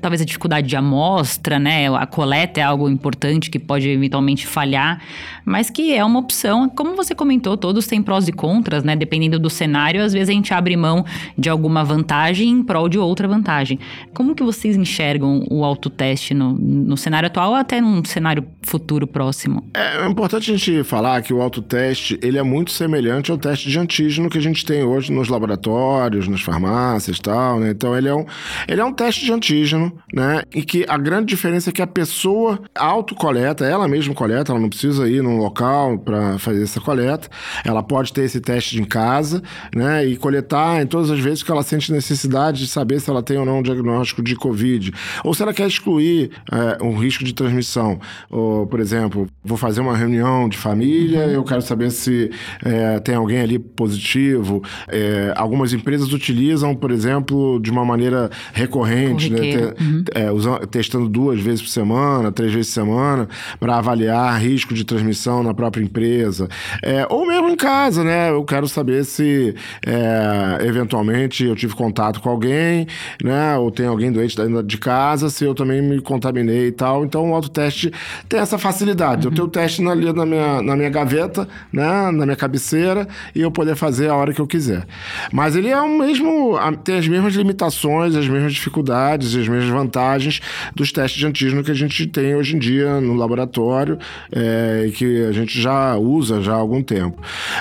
talvez 0.00 0.20
a 0.20 0.24
dificuldade 0.24 0.68
de 0.68 0.76
amostra, 0.76 1.58
né? 1.58 1.88
A 1.94 2.06
coleta 2.06 2.60
é 2.60 2.62
algo 2.62 2.88
importante 2.88 3.50
que 3.50 3.58
pode 3.58 3.88
eventualmente 3.88 4.46
falhar, 4.46 5.02
mas 5.44 5.70
que 5.70 5.94
é 5.94 6.04
uma 6.04 6.18
opção. 6.18 6.68
Como 6.68 6.94
você 6.94 7.14
comentou, 7.14 7.56
todos 7.56 7.86
têm 7.86 8.02
prós 8.02 8.28
e 8.28 8.32
contras, 8.32 8.84
né? 8.84 8.94
Dependendo 8.94 9.38
do 9.38 9.50
cenário, 9.50 10.02
às 10.02 10.12
vezes 10.12 10.28
a 10.28 10.32
gente 10.32 10.52
abre 10.54 10.76
mão 10.76 11.04
de 11.36 11.48
alguma 11.48 11.84
vantagem 11.84 12.48
em 12.48 12.62
prol 12.62 12.88
de 12.88 12.98
outra 12.98 13.26
vantagem. 13.26 13.78
Como 14.14 14.34
que 14.34 14.42
vocês 14.42 14.76
enxergam 14.76 15.44
o 15.50 15.64
autoteste 15.64 16.34
no, 16.34 16.52
no 16.52 16.96
cenário 16.96 17.26
atual 17.26 17.50
ou 17.50 17.56
até 17.56 17.80
num 17.80 18.04
cenário 18.04 18.44
futuro 18.62 19.06
próximo? 19.06 19.68
É, 19.74 20.06
importante 20.06 20.50
a 20.50 20.56
gente 20.56 20.84
falar 20.84 21.22
que 21.22 21.32
o 21.32 21.40
autoteste, 21.40 22.18
ele 22.22 22.38
é 22.38 22.42
muito 22.42 22.70
semelhante 22.70 23.30
ao 23.30 23.38
teste 23.38 23.68
de 23.68 23.78
antígeno 23.78 23.98
antígeno 23.98 24.30
que 24.30 24.38
a 24.38 24.40
gente 24.40 24.64
tem 24.64 24.82
hoje 24.82 25.12
nos 25.12 25.28
laboratórios, 25.28 26.28
nas 26.28 26.40
farmácias 26.40 27.16
e 27.16 27.20
tal, 27.20 27.60
né? 27.60 27.70
Então 27.70 27.96
ele 27.96 28.08
é 28.08 28.14
um, 28.14 28.24
ele 28.66 28.80
é 28.80 28.84
um 28.84 28.92
teste 28.92 29.24
de 29.24 29.32
antígeno, 29.32 29.92
né? 30.12 30.42
E 30.54 30.62
que 30.62 30.84
a 30.88 30.96
grande 30.96 31.26
diferença 31.26 31.70
é 31.70 31.72
que 31.72 31.82
a 31.82 31.86
pessoa 31.86 32.60
autocoleta, 32.74 33.64
ela 33.64 33.88
mesma 33.88 34.14
coleta, 34.14 34.52
ela 34.52 34.60
não 34.60 34.68
precisa 34.68 35.08
ir 35.08 35.22
num 35.22 35.38
local 35.38 35.98
para 35.98 36.38
fazer 36.38 36.62
essa 36.62 36.80
coleta. 36.80 37.28
Ela 37.64 37.82
pode 37.82 38.12
ter 38.12 38.22
esse 38.22 38.40
teste 38.40 38.80
em 38.80 38.84
casa, 38.84 39.42
né? 39.74 40.04
E 40.06 40.16
coletar 40.16 40.82
em 40.82 40.86
todas 40.86 41.10
as 41.10 41.20
vezes 41.20 41.42
que 41.42 41.50
ela 41.50 41.62
sente 41.62 41.92
necessidade 41.92 42.60
de 42.60 42.68
saber 42.68 43.00
se 43.00 43.10
ela 43.10 43.22
tem 43.22 43.36
ou 43.36 43.44
não 43.44 43.58
um 43.58 43.62
diagnóstico 43.62 44.22
de 44.22 44.34
Covid. 44.36 44.92
Ou 45.28 45.34
se 45.34 45.42
ela 45.42 45.52
quer 45.52 45.66
excluir 45.66 46.30
é, 46.50 46.82
um 46.82 46.96
risco 46.96 47.22
de 47.22 47.34
transmissão. 47.34 48.00
Ou, 48.30 48.66
por 48.66 48.80
exemplo, 48.80 49.28
vou 49.44 49.58
fazer 49.58 49.82
uma 49.82 49.94
reunião 49.94 50.48
de 50.48 50.56
família, 50.56 51.26
eu 51.26 51.44
quero 51.44 51.60
saber 51.60 51.90
se 51.90 52.30
é, 52.64 52.98
tem 52.98 53.14
alguém 53.14 53.40
ali 53.40 53.58
positivo. 53.58 54.62
É, 54.88 55.34
algumas 55.36 55.74
empresas 55.74 56.14
utilizam, 56.14 56.74
por 56.74 56.90
exemplo, 56.90 57.60
de 57.60 57.70
uma 57.70 57.84
maneira 57.84 58.30
recorrente, 58.54 59.28
né? 59.28 59.38
Te, 59.38 59.82
uhum. 59.82 60.04
é, 60.14 60.66
testando 60.66 61.10
duas 61.10 61.38
vezes 61.38 61.60
por 61.60 61.68
semana, 61.68 62.32
três 62.32 62.50
vezes 62.50 62.72
por 62.72 62.80
semana, 62.80 63.28
para 63.60 63.76
avaliar 63.76 64.40
risco 64.40 64.72
de 64.72 64.82
transmissão 64.82 65.42
na 65.42 65.52
própria 65.52 65.82
empresa. 65.82 66.48
É, 66.82 67.06
ou 67.10 67.26
mesmo 67.26 67.50
em 67.50 67.56
casa, 67.56 68.02
né? 68.02 68.30
Eu 68.30 68.44
quero 68.44 68.66
saber 68.66 69.04
se 69.04 69.54
é, 69.86 70.66
eventualmente 70.66 71.44
eu 71.44 71.54
tive 71.54 71.74
contato 71.74 72.18
com 72.18 72.30
alguém, 72.30 72.86
né? 73.22 73.58
Ou 73.58 73.70
tem 73.70 73.84
alguém 73.84 74.10
doente 74.10 74.36
de 74.64 74.78
casa, 74.78 75.17
se 75.30 75.44
eu 75.44 75.54
também 75.54 75.82
me 75.82 76.00
contaminei 76.00 76.68
e 76.68 76.72
tal. 76.72 77.04
Então 77.04 77.30
o 77.30 77.34
autoteste 77.34 77.92
tem 78.28 78.40
essa 78.40 78.58
facilidade. 78.58 79.26
Uhum. 79.26 79.32
Eu 79.32 79.36
tenho 79.36 79.48
o 79.48 79.50
teste 79.50 79.82
na, 79.82 79.94
na, 79.94 80.26
minha, 80.26 80.62
na 80.62 80.76
minha 80.76 80.90
gaveta, 80.90 81.48
né, 81.72 82.10
na 82.10 82.24
minha 82.24 82.36
cabeceira, 82.36 83.06
e 83.34 83.40
eu 83.40 83.50
poder 83.50 83.76
fazer 83.76 84.08
a 84.08 84.14
hora 84.14 84.32
que 84.32 84.40
eu 84.40 84.46
quiser. 84.46 84.86
Mas 85.32 85.56
ele 85.56 85.68
é 85.68 85.80
o 85.80 85.98
mesmo, 85.98 86.58
tem 86.84 86.98
as 86.98 87.08
mesmas 87.08 87.34
limitações, 87.34 88.14
as 88.14 88.28
mesmas 88.28 88.52
dificuldades, 88.52 89.34
as 89.34 89.48
mesmas 89.48 89.70
vantagens 89.70 90.40
dos 90.74 90.92
testes 90.92 91.18
de 91.18 91.26
antígeno 91.26 91.62
que 91.62 91.70
a 91.70 91.74
gente 91.74 92.06
tem 92.06 92.34
hoje 92.34 92.56
em 92.56 92.58
dia 92.58 93.00
no 93.00 93.14
laboratório 93.14 93.98
é, 94.32 94.86
e 94.88 94.92
que 94.92 95.24
a 95.24 95.32
gente 95.32 95.60
já 95.60 95.96
usa 95.96 96.40
já 96.40 96.52
há 96.52 96.56
algum 96.56 96.82
tempo. 96.82 97.20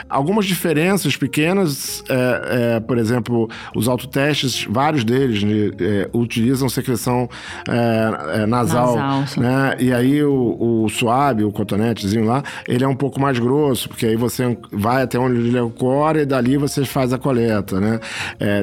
Algumas 0.09 0.45
diferenças 0.45 1.15
pequenas, 1.15 2.03
é, 2.09 2.75
é, 2.75 2.79
por 2.79 2.97
exemplo, 2.97 3.49
os 3.75 3.87
autotestes, 3.87 4.65
vários 4.69 5.03
deles 5.03 5.43
né, 5.43 5.71
é, 5.79 6.09
utilizam 6.13 6.69
secreção 6.69 7.29
é, 7.67 8.41
é, 8.41 8.45
nasal, 8.45 8.95
nasal 8.95 9.43
né? 9.43 9.75
E 9.79 9.93
aí 9.93 10.23
o, 10.23 10.83
o 10.83 10.89
suave, 10.89 11.43
o 11.43 11.51
cotonetezinho 11.51 12.25
lá, 12.25 12.43
ele 12.67 12.83
é 12.83 12.87
um 12.87 12.95
pouco 12.95 13.19
mais 13.19 13.37
grosso, 13.39 13.89
porque 13.89 14.05
aí 14.05 14.15
você 14.15 14.57
vai 14.71 15.03
até 15.03 15.19
onde 15.19 15.39
ele 15.39 15.59
ocorre 15.59 16.21
e 16.21 16.25
dali 16.25 16.57
você 16.57 16.85
faz 16.85 17.13
a 17.13 17.17
coleta, 17.17 17.79
né? 17.79 17.99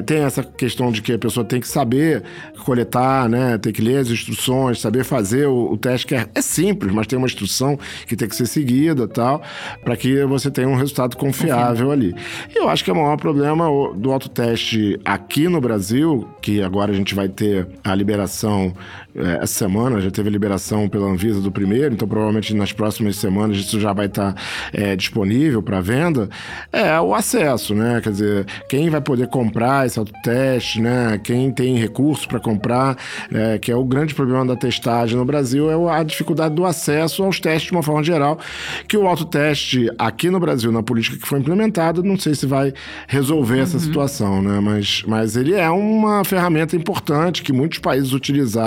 tem 0.05 0.19
essa 0.23 0.43
questão 0.43 0.91
de 0.91 1.01
que 1.01 1.13
a 1.13 1.19
pessoa 1.19 1.45
tem 1.45 1.59
que 1.59 1.67
saber 1.67 2.23
coletar, 2.63 3.29
né? 3.29 3.57
Tem 3.57 3.71
que 3.71 3.81
ler 3.81 3.97
as 3.97 4.09
instruções, 4.09 4.79
saber 4.81 5.03
fazer 5.03 5.47
o, 5.47 5.71
o 5.73 5.77
teste 5.77 6.07
que 6.07 6.15
é, 6.15 6.27
é, 6.33 6.41
simples, 6.41 6.93
mas 6.93 7.07
tem 7.07 7.17
uma 7.17 7.27
instrução 7.27 7.77
que 8.07 8.15
tem 8.15 8.27
que 8.27 8.35
ser 8.35 8.45
seguida, 8.45 9.07
tal, 9.07 9.41
para 9.83 9.95
que 9.95 10.23
você 10.25 10.49
tenha 10.49 10.67
um 10.67 10.75
resultado 10.75 11.15
confiável 11.17 11.91
ali. 11.91 12.15
E 12.53 12.57
eu 12.57 12.69
acho 12.69 12.83
que 12.83 12.89
é 12.89 12.93
o 12.93 12.95
maior 12.95 13.17
problema 13.17 13.65
do 13.95 14.11
autoteste 14.11 14.99
aqui 15.05 15.47
no 15.47 15.61
Brasil, 15.61 16.27
que 16.41 16.61
agora 16.61 16.91
a 16.91 16.95
gente 16.95 17.13
vai 17.15 17.27
ter 17.27 17.67
a 17.83 17.93
liberação 17.93 18.73
é, 18.73 18.74
essa 19.15 19.47
semana, 19.47 20.01
já 20.01 20.11
teve 20.11 20.29
a 20.29 20.31
liberação 20.31 20.89
pela 20.89 21.07
Anvisa 21.07 21.39
do 21.39 21.51
primeiro, 21.51 21.93
então 21.93 22.07
provavelmente 22.07 22.53
nas 22.53 22.73
próximas 22.73 23.15
semanas 23.15 23.57
isso 23.57 23.79
já 23.79 23.93
vai 23.93 24.07
estar 24.07 24.33
tá, 24.33 24.41
é, 24.73 24.95
disponível 24.95 25.61
para 25.61 25.79
venda, 25.79 26.29
é 26.71 26.99
o 26.99 27.13
acesso, 27.15 27.73
né? 27.73 28.01
Quer 28.01 28.11
dizer, 28.11 28.45
quem 28.69 28.89
vai 28.89 29.01
poder 29.01 29.27
comprar 29.27 29.85
esse 29.85 29.97
autoteste, 29.97 30.81
né? 30.81 31.19
Quem 31.23 31.51
tem 31.51 31.77
recursos 31.77 32.25
para 32.25 32.39
comprar, 32.39 32.97
é, 33.31 33.57
que 33.57 33.71
é 33.71 33.75
o 33.75 33.85
grande 33.85 34.13
problema 34.13 34.45
da 34.45 34.55
testagem 34.55 35.17
no 35.17 35.25
Brasil, 35.25 35.69
é 35.69 35.99
a 35.99 36.03
dificuldade 36.03 36.55
do 36.55 36.65
acesso 36.65 37.23
aos 37.23 37.39
testes 37.39 37.69
de 37.69 37.71
uma 37.71 37.83
forma 37.83 38.03
geral, 38.03 38.39
que 38.87 38.97
o 38.97 39.07
autoteste 39.07 39.89
aqui 39.97 40.29
no 40.29 40.39
Brasil, 40.39 40.71
na 40.71 40.83
política 40.83 41.17
que 41.17 41.27
foi 41.27 41.39
implementada, 41.39 42.01
não 42.03 42.17
sei 42.17 42.35
se 42.35 42.45
vai 42.45 42.73
resolver 43.07 43.55
uhum. 43.55 43.61
essa 43.61 43.79
situação, 43.79 44.41
né? 44.41 44.59
Mas, 44.59 45.03
mas 45.07 45.35
ele 45.35 45.53
é 45.53 45.69
uma 45.69 46.23
ferramenta 46.23 46.75
importante 46.75 47.43
que 47.43 47.53
muitos 47.53 47.79
países 47.79 48.11
utilizaram 48.11 48.64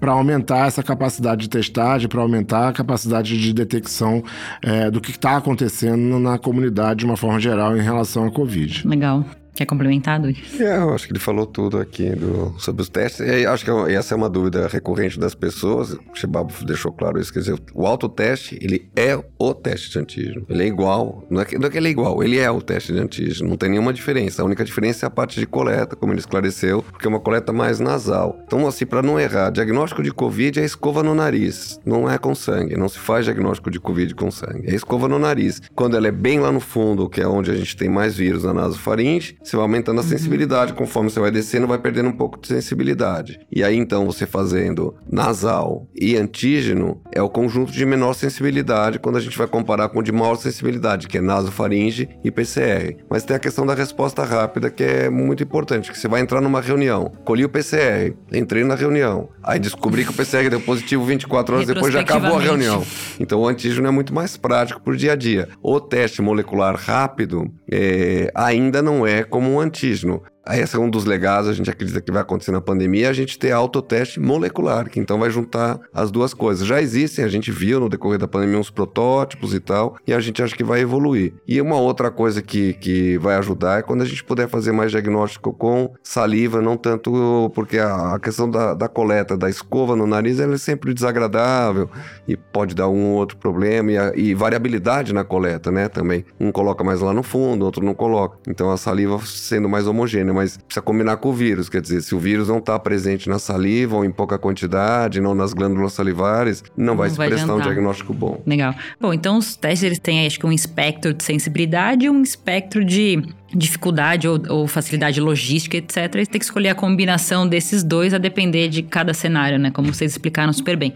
para 0.00 0.12
aumentar 0.12 0.66
essa 0.66 0.82
capacidade 0.82 1.42
de 1.42 1.48
testagem, 1.48 2.08
para 2.08 2.20
aumentar 2.20 2.68
a 2.68 2.72
capacidade 2.72 3.38
de 3.38 3.52
detecção 3.52 4.22
é, 4.62 4.90
do 4.90 5.00
que 5.00 5.10
está 5.10 5.36
acontecendo 5.36 6.18
na 6.18 6.38
comunidade 6.38 7.00
de 7.00 7.04
uma 7.04 7.16
forma 7.16 7.38
geral 7.38 7.76
em 7.76 7.82
relação 7.82 8.26
à 8.26 8.30
Covid. 8.30 8.86
Legal. 8.86 9.24
Quer 9.58 9.66
complementar, 9.66 10.20
Dude? 10.20 10.40
É, 10.60 10.76
eu 10.76 10.94
acho 10.94 11.04
que 11.04 11.12
ele 11.12 11.18
falou 11.18 11.44
tudo 11.44 11.78
aqui 11.78 12.10
do, 12.10 12.54
sobre 12.58 12.80
os 12.80 12.88
testes. 12.88 13.26
E 13.26 13.44
acho 13.44 13.64
que 13.64 13.70
é 13.72 13.94
essa 13.94 14.14
é 14.14 14.16
uma 14.16 14.30
dúvida 14.30 14.68
recorrente 14.68 15.18
das 15.18 15.34
pessoas. 15.34 15.94
O 15.94 16.14
Chebabo 16.14 16.54
deixou 16.64 16.92
claro 16.92 17.18
isso. 17.18 17.32
Quer 17.32 17.40
dizer, 17.40 17.60
o 17.74 17.84
autoteste, 17.84 18.56
ele 18.62 18.88
é 18.94 19.20
o 19.36 19.52
teste 19.52 19.90
de 19.90 19.98
antígeno. 19.98 20.46
Ele 20.48 20.62
é 20.62 20.66
igual. 20.68 21.26
Não 21.28 21.40
é, 21.40 21.44
que, 21.44 21.58
não 21.58 21.66
é 21.66 21.70
que 21.72 21.76
ele 21.76 21.88
é 21.88 21.90
igual, 21.90 22.22
ele 22.22 22.38
é 22.38 22.48
o 22.48 22.62
teste 22.62 22.92
de 22.92 23.00
antígeno. 23.00 23.50
Não 23.50 23.56
tem 23.56 23.68
nenhuma 23.68 23.92
diferença. 23.92 24.42
A 24.42 24.44
única 24.44 24.64
diferença 24.64 25.04
é 25.04 25.08
a 25.08 25.10
parte 25.10 25.40
de 25.40 25.46
coleta, 25.46 25.96
como 25.96 26.12
ele 26.12 26.20
esclareceu, 26.20 26.80
porque 26.80 27.08
é 27.08 27.10
uma 27.10 27.18
coleta 27.18 27.52
mais 27.52 27.80
nasal. 27.80 28.38
Então, 28.46 28.64
assim, 28.64 28.86
para 28.86 29.02
não 29.02 29.18
errar, 29.18 29.50
diagnóstico 29.50 30.04
de 30.04 30.12
Covid 30.12 30.60
é 30.60 30.64
escova 30.64 31.02
no 31.02 31.16
nariz. 31.16 31.80
Não 31.84 32.08
é 32.08 32.16
com 32.16 32.32
sangue. 32.32 32.76
Não 32.76 32.88
se 32.88 33.00
faz 33.00 33.24
diagnóstico 33.24 33.72
de 33.72 33.80
Covid 33.80 34.14
com 34.14 34.30
sangue. 34.30 34.70
É 34.70 34.74
escova 34.76 35.08
no 35.08 35.18
nariz. 35.18 35.60
Quando 35.74 35.96
ela 35.96 36.06
é 36.06 36.12
bem 36.12 36.38
lá 36.38 36.52
no 36.52 36.60
fundo, 36.60 37.08
que 37.08 37.20
é 37.20 37.26
onde 37.26 37.50
a 37.50 37.56
gente 37.56 37.76
tem 37.76 37.88
mais 37.88 38.16
vírus 38.16 38.44
na 38.44 38.54
nasofaringe, 38.54 39.36
você 39.48 39.56
vai 39.56 39.64
aumentando 39.64 40.00
a 40.00 40.02
uhum. 40.02 40.08
sensibilidade. 40.08 40.72
Conforme 40.72 41.10
você 41.10 41.20
vai 41.20 41.30
descendo, 41.30 41.66
vai 41.66 41.78
perdendo 41.78 42.08
um 42.08 42.16
pouco 42.16 42.40
de 42.40 42.48
sensibilidade. 42.48 43.40
E 43.50 43.62
aí, 43.62 43.76
então, 43.76 44.04
você 44.04 44.26
fazendo 44.26 44.94
nasal 45.10 45.86
e 45.94 46.16
antígeno, 46.16 47.00
é 47.12 47.22
o 47.22 47.28
conjunto 47.28 47.72
de 47.72 47.84
menor 47.84 48.14
sensibilidade 48.14 48.98
quando 48.98 49.16
a 49.16 49.20
gente 49.20 49.36
vai 49.36 49.46
comparar 49.46 49.88
com 49.88 50.00
o 50.00 50.02
de 50.02 50.12
maior 50.12 50.36
sensibilidade, 50.36 51.08
que 51.08 51.18
é 51.18 51.20
nasofaringe 51.20 52.08
e 52.22 52.30
PCR. 52.30 52.96
Mas 53.08 53.24
tem 53.24 53.36
a 53.36 53.38
questão 53.38 53.66
da 53.66 53.74
resposta 53.74 54.24
rápida, 54.24 54.70
que 54.70 54.82
é 54.82 55.10
muito 55.10 55.42
importante, 55.42 55.90
que 55.90 55.98
você 55.98 56.08
vai 56.08 56.20
entrar 56.20 56.40
numa 56.40 56.60
reunião, 56.60 57.12
colhi 57.24 57.44
o 57.44 57.48
PCR, 57.48 58.14
entrei 58.32 58.64
na 58.64 58.74
reunião, 58.74 59.28
aí 59.42 59.58
descobri 59.58 60.04
que 60.04 60.10
o 60.10 60.14
PCR 60.14 60.48
deu 60.48 60.60
positivo 60.60 61.04
24 61.04 61.54
horas 61.54 61.66
depois, 61.66 61.92
já 61.92 62.00
acabou 62.00 62.36
a 62.36 62.40
reunião. 62.40 62.84
Então, 63.18 63.40
o 63.40 63.48
antígeno 63.48 63.88
é 63.88 63.90
muito 63.90 64.14
mais 64.14 64.36
prático 64.36 64.80
por 64.80 64.96
dia 64.96 65.12
a 65.12 65.16
dia. 65.16 65.48
O 65.62 65.80
teste 65.80 66.20
molecular 66.22 66.76
rápido 66.76 67.50
é, 67.70 68.30
ainda 68.34 68.82
não 68.82 69.06
é 69.06 69.24
como 69.28 69.50
um 69.50 69.60
antígeno. 69.60 70.22
Esse 70.50 70.76
é 70.76 70.78
um 70.78 70.88
dos 70.88 71.04
legados, 71.04 71.48
a 71.48 71.52
gente 71.52 71.70
acredita 71.70 72.00
que 72.00 72.10
vai 72.10 72.22
acontecer 72.22 72.52
na 72.52 72.60
pandemia, 72.60 73.10
a 73.10 73.12
gente 73.12 73.38
ter 73.38 73.52
autoteste 73.52 74.18
molecular, 74.18 74.88
que 74.88 74.98
então 74.98 75.18
vai 75.18 75.30
juntar 75.30 75.78
as 75.92 76.10
duas 76.10 76.32
coisas. 76.32 76.66
Já 76.66 76.80
existem, 76.80 77.24
a 77.24 77.28
gente 77.28 77.50
viu 77.50 77.80
no 77.80 77.88
decorrer 77.88 78.18
da 78.18 78.26
pandemia 78.26 78.58
uns 78.58 78.70
protótipos 78.70 79.52
e 79.52 79.60
tal, 79.60 79.96
e 80.06 80.12
a 80.12 80.20
gente 80.20 80.42
acha 80.42 80.56
que 80.56 80.64
vai 80.64 80.80
evoluir. 80.80 81.34
E 81.46 81.60
uma 81.60 81.76
outra 81.76 82.10
coisa 82.10 82.40
que, 82.40 82.72
que 82.74 83.18
vai 83.18 83.36
ajudar 83.36 83.80
é 83.80 83.82
quando 83.82 84.02
a 84.02 84.04
gente 84.06 84.24
puder 84.24 84.48
fazer 84.48 84.72
mais 84.72 84.90
diagnóstico 84.90 85.52
com 85.52 85.92
saliva, 86.02 86.62
não 86.62 86.76
tanto 86.76 87.50
porque 87.54 87.78
a, 87.78 88.14
a 88.14 88.18
questão 88.18 88.50
da, 88.50 88.74
da, 88.74 88.88
coleta 88.88 89.36
da 89.36 89.50
escova 89.50 89.94
no 89.94 90.06
nariz 90.06 90.40
ela 90.40 90.54
é 90.54 90.58
sempre 90.58 90.94
desagradável 90.94 91.90
e 92.26 92.36
pode 92.36 92.74
dar 92.74 92.88
um 92.88 93.14
outro 93.14 93.36
problema 93.36 93.92
e, 93.92 93.98
a, 93.98 94.12
e 94.14 94.34
variabilidade 94.34 95.12
na 95.12 95.24
coleta, 95.24 95.70
né, 95.70 95.88
também. 95.88 96.24
Um 96.40 96.50
coloca 96.50 96.82
mais 96.82 97.00
lá 97.00 97.12
no 97.12 97.22
fundo, 97.22 97.64
outro 97.64 97.84
não 97.84 97.94
coloca. 97.94 98.38
Então 98.48 98.70
a 98.70 98.76
saliva 98.76 99.20
sendo 99.24 99.68
mais 99.68 99.86
homogênea 99.86 100.37
mas 100.38 100.56
precisa 100.56 100.80
combinar 100.80 101.16
com 101.16 101.30
o 101.30 101.32
vírus. 101.32 101.68
Quer 101.68 101.80
dizer, 101.80 102.00
se 102.00 102.14
o 102.14 102.18
vírus 102.18 102.48
não 102.48 102.58
está 102.58 102.78
presente 102.78 103.28
na 103.28 103.40
saliva 103.40 103.96
ou 103.96 104.04
em 104.04 104.10
pouca 104.10 104.38
quantidade, 104.38 105.20
não 105.20 105.34
nas 105.34 105.52
glândulas 105.52 105.92
salivares, 105.92 106.62
não, 106.76 106.86
não 106.86 106.96
vai 106.96 107.10
se 107.10 107.16
vai 107.16 107.28
prestar 107.28 107.54
um 107.54 107.60
diagnóstico 107.60 108.14
bom. 108.14 108.40
Legal. 108.46 108.72
Bom, 109.00 109.12
então 109.12 109.36
os 109.36 109.56
testes 109.56 109.82
eles 109.82 109.98
têm 109.98 110.26
acho 110.26 110.38
que 110.38 110.46
um 110.46 110.52
espectro 110.52 111.12
de 111.12 111.24
sensibilidade 111.24 112.06
e 112.06 112.10
um 112.10 112.22
espectro 112.22 112.84
de 112.84 113.20
dificuldade 113.54 114.28
ou, 114.28 114.40
ou, 114.48 114.66
facilidade 114.66 115.20
logística, 115.20 115.76
etc. 115.76 115.94
Você 115.94 116.26
tem 116.26 116.38
que 116.38 116.44
escolher 116.44 116.68
a 116.68 116.74
combinação 116.74 117.46
desses 117.46 117.82
dois 117.82 118.12
a 118.12 118.18
depender 118.18 118.68
de 118.68 118.82
cada 118.82 119.14
cenário, 119.14 119.58
né? 119.58 119.70
Como 119.70 119.92
vocês 119.92 120.12
explicaram 120.12 120.52
super 120.52 120.76
bem. 120.76 120.92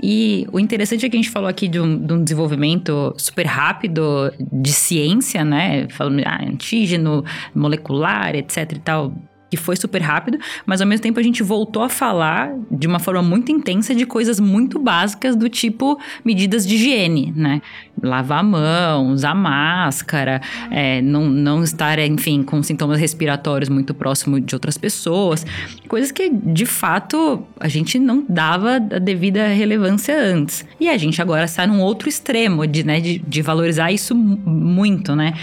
E 0.00 0.46
o 0.52 0.60
interessante 0.60 1.04
é 1.04 1.10
que 1.10 1.16
a 1.16 1.20
gente 1.20 1.30
falou 1.30 1.48
aqui 1.48 1.66
de 1.66 1.80
um, 1.80 1.98
de 1.98 2.12
um 2.12 2.22
desenvolvimento 2.22 3.14
super 3.18 3.46
rápido 3.46 4.32
de 4.38 4.72
ciência, 4.72 5.44
né? 5.44 5.88
Falando 5.88 6.22
ah, 6.24 6.44
antígeno, 6.44 7.24
molecular, 7.54 8.34
etc 8.36 8.72
e 8.72 8.78
tal 8.78 9.12
que 9.50 9.56
foi 9.56 9.76
super 9.76 10.00
rápido, 10.00 10.38
mas 10.64 10.80
ao 10.80 10.86
mesmo 10.86 11.02
tempo 11.02 11.18
a 11.18 11.22
gente 11.22 11.42
voltou 11.42 11.82
a 11.82 11.88
falar 11.88 12.54
de 12.70 12.86
uma 12.86 13.00
forma 13.00 13.20
muito 13.22 13.50
intensa 13.50 13.94
de 13.94 14.06
coisas 14.06 14.38
muito 14.38 14.78
básicas 14.78 15.34
do 15.34 15.48
tipo 15.48 15.98
medidas 16.24 16.66
de 16.66 16.76
higiene, 16.76 17.32
né? 17.34 17.60
Lavar 18.02 18.40
a 18.40 18.42
mão, 18.42 19.08
usar 19.10 19.34
máscara, 19.34 20.40
é, 20.70 21.02
não, 21.02 21.28
não 21.28 21.62
estar, 21.62 21.98
enfim, 21.98 22.42
com 22.42 22.62
sintomas 22.62 22.98
respiratórios 22.98 23.68
muito 23.68 23.92
próximo 23.92 24.40
de 24.40 24.54
outras 24.54 24.78
pessoas. 24.78 25.44
Coisas 25.88 26.10
que, 26.12 26.30
de 26.30 26.64
fato, 26.64 27.44
a 27.58 27.68
gente 27.68 27.98
não 27.98 28.24
dava 28.28 28.76
a 28.76 28.98
devida 28.98 29.48
relevância 29.48 30.16
antes. 30.16 30.64
E 30.78 30.88
a 30.88 30.96
gente 30.96 31.20
agora 31.20 31.44
está 31.44 31.66
num 31.66 31.80
outro 31.80 32.08
extremo 32.08 32.66
de, 32.66 32.84
né, 32.84 33.00
de, 33.00 33.18
de 33.18 33.42
valorizar 33.42 33.90
isso 33.90 34.14
muito, 34.14 35.14
né? 35.14 35.34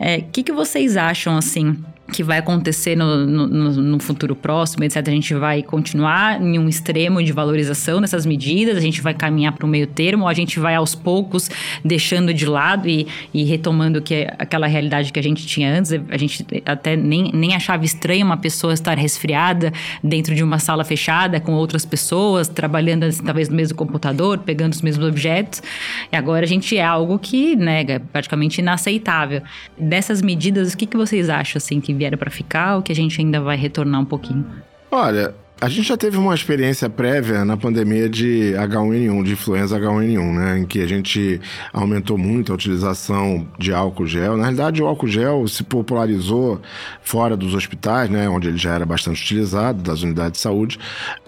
O 0.00 0.04
é, 0.04 0.20
que, 0.20 0.42
que 0.42 0.52
vocês 0.52 0.96
acham, 0.96 1.36
assim, 1.36 1.76
que 2.10 2.22
vai 2.22 2.38
acontecer 2.38 2.96
no, 2.96 3.26
no, 3.26 3.46
no, 3.46 4.00
futuro 4.00 4.34
próximo, 4.34 4.84
etc. 4.84 4.96
A 4.96 5.10
gente 5.10 5.34
vai 5.34 5.62
continuar 5.62 6.40
em 6.40 6.58
um 6.58 6.68
extremo 6.68 7.22
de 7.22 7.32
valorização 7.32 8.00
dessas 8.00 8.26
medidas, 8.26 8.76
a 8.76 8.80
gente 8.80 9.00
vai 9.00 9.14
caminhar 9.14 9.52
para 9.52 9.64
o 9.64 9.68
meio 9.68 9.86
termo, 9.86 10.26
a 10.26 10.34
gente 10.34 10.58
vai 10.58 10.74
aos 10.74 10.94
poucos 10.94 11.50
deixando 11.84 12.34
de 12.34 12.46
lado 12.46 12.88
e, 12.88 13.06
e 13.32 13.44
retomando 13.44 14.02
que 14.02 14.14
é 14.14 14.34
aquela 14.38 14.66
realidade 14.66 15.12
que 15.12 15.18
a 15.18 15.22
gente 15.22 15.46
tinha 15.46 15.72
antes. 15.72 15.92
A 15.92 16.16
gente 16.16 16.44
até 16.64 16.96
nem, 16.96 17.30
nem 17.32 17.54
achava 17.54 17.84
estranho 17.84 18.24
uma 18.26 18.36
pessoa 18.36 18.72
estar 18.74 18.98
resfriada 18.98 19.72
dentro 20.02 20.34
de 20.34 20.42
uma 20.42 20.58
sala 20.58 20.84
fechada 20.84 21.40
com 21.40 21.52
outras 21.52 21.84
pessoas, 21.84 22.48
trabalhando 22.48 23.04
assim, 23.04 23.22
talvez 23.22 23.48
no 23.48 23.56
mesmo 23.56 23.76
computador, 23.76 24.38
pegando 24.38 24.72
os 24.72 24.82
mesmos 24.82 25.06
objetos. 25.06 25.62
E 26.10 26.16
agora 26.16 26.44
a 26.44 26.48
gente 26.48 26.76
é 26.76 26.84
algo 26.84 27.18
que 27.18 27.56
nega, 27.56 27.94
é 27.94 27.98
praticamente 27.98 28.60
inaceitável. 28.60 29.42
Dessas 29.78 30.22
medidas, 30.22 30.72
o 30.72 30.76
que, 30.76 30.86
que 30.86 30.96
vocês 30.96 31.28
acham 31.28 31.58
assim 31.58 31.80
que 31.80 31.92
vieram 32.00 32.16
para 32.16 32.30
ficar 32.30 32.76
ou 32.76 32.82
que 32.82 32.90
a 32.90 32.94
gente 32.94 33.20
ainda 33.20 33.40
vai 33.40 33.56
retornar 33.56 34.00
um 34.00 34.04
pouquinho? 34.06 34.46
Olha, 34.90 35.34
A 35.60 35.68
gente 35.68 35.88
já 35.88 35.96
teve 35.96 36.16
uma 36.16 36.34
experiência 36.34 36.88
prévia 36.88 37.44
na 37.44 37.54
pandemia 37.54 38.08
de 38.08 38.54
H1N1, 38.56 39.22
de 39.24 39.32
influenza 39.32 39.78
H1N1, 39.78 40.32
né? 40.32 40.58
Em 40.60 40.64
que 40.64 40.80
a 40.80 40.86
gente 40.86 41.38
aumentou 41.70 42.16
muito 42.16 42.50
a 42.50 42.54
utilização 42.54 43.46
de 43.58 43.70
álcool 43.70 44.06
gel. 44.06 44.38
Na 44.38 44.44
realidade, 44.44 44.82
o 44.82 44.86
álcool 44.86 45.06
gel 45.06 45.46
se 45.46 45.62
popularizou 45.62 46.62
fora 47.02 47.36
dos 47.36 47.52
hospitais, 47.52 48.08
né? 48.08 48.26
Onde 48.26 48.48
ele 48.48 48.56
já 48.56 48.72
era 48.72 48.86
bastante 48.86 49.22
utilizado, 49.22 49.82
das 49.82 50.02
unidades 50.02 50.32
de 50.32 50.38
saúde, 50.38 50.78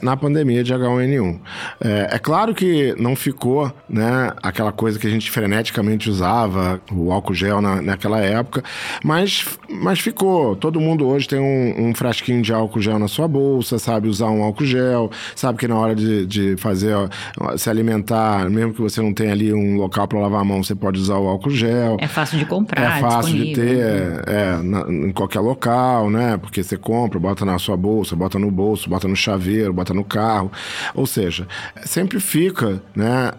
na 0.00 0.16
pandemia 0.16 0.64
de 0.64 0.72
H1N1. 0.72 1.38
É, 1.84 2.08
é 2.12 2.18
claro 2.18 2.54
que 2.54 2.94
não 2.98 3.14
ficou, 3.14 3.70
né? 3.86 4.32
Aquela 4.42 4.72
coisa 4.72 4.98
que 4.98 5.06
a 5.06 5.10
gente 5.10 5.30
freneticamente 5.30 6.08
usava, 6.08 6.80
o 6.90 7.12
álcool 7.12 7.34
gel 7.34 7.60
na, 7.60 7.82
naquela 7.82 8.20
época, 8.20 8.64
mas, 9.04 9.44
mas 9.68 10.00
ficou. 10.00 10.56
Todo 10.56 10.80
mundo 10.80 11.06
hoje 11.06 11.28
tem 11.28 11.38
um, 11.38 11.88
um 11.88 11.94
frasquinho 11.94 12.40
de 12.40 12.50
álcool 12.50 12.80
gel 12.80 12.98
na 12.98 13.08
sua 13.08 13.28
bolsa, 13.28 13.78
sabe 13.78 14.08
usar 14.08 14.21
usar 14.22 14.30
um 14.30 14.42
álcool 14.42 14.64
gel, 14.64 15.10
sabe 15.34 15.58
que 15.58 15.68
na 15.68 15.76
hora 15.76 15.94
de, 15.94 16.24
de 16.26 16.56
fazer, 16.56 16.94
ó, 16.94 17.56
se 17.56 17.68
alimentar, 17.68 18.48
mesmo 18.48 18.72
que 18.72 18.80
você 18.80 19.00
não 19.00 19.12
tenha 19.12 19.32
ali 19.32 19.52
um 19.52 19.76
local 19.76 20.06
para 20.06 20.18
lavar 20.20 20.40
a 20.40 20.44
mão, 20.44 20.62
você 20.62 20.74
pode 20.74 21.00
usar 21.00 21.18
o 21.18 21.26
álcool 21.26 21.50
gel. 21.50 21.96
É 22.00 22.06
fácil 22.06 22.38
de 22.38 22.44
comprar, 22.44 22.98
é 22.98 23.00
fácil 23.00 23.34
de 23.34 23.52
ter, 23.52 23.78
é, 23.78 24.22
é 24.26 24.62
na, 24.62 24.80
em 24.88 25.12
qualquer 25.12 25.40
local, 25.40 26.08
né? 26.10 26.36
Porque 26.36 26.62
você 26.62 26.76
compra, 26.76 27.18
bota 27.18 27.44
na 27.44 27.58
sua 27.58 27.76
bolsa, 27.76 28.14
bota 28.14 28.38
no 28.38 28.50
bolso, 28.50 28.88
bota 28.88 29.08
no 29.08 29.16
chaveiro, 29.16 29.72
bota 29.72 29.92
no 29.92 30.04
carro. 30.04 30.50
Ou 30.94 31.06
seja, 31.06 31.46
sempre 31.84 32.20
fica, 32.20 32.80
né, 32.94 33.32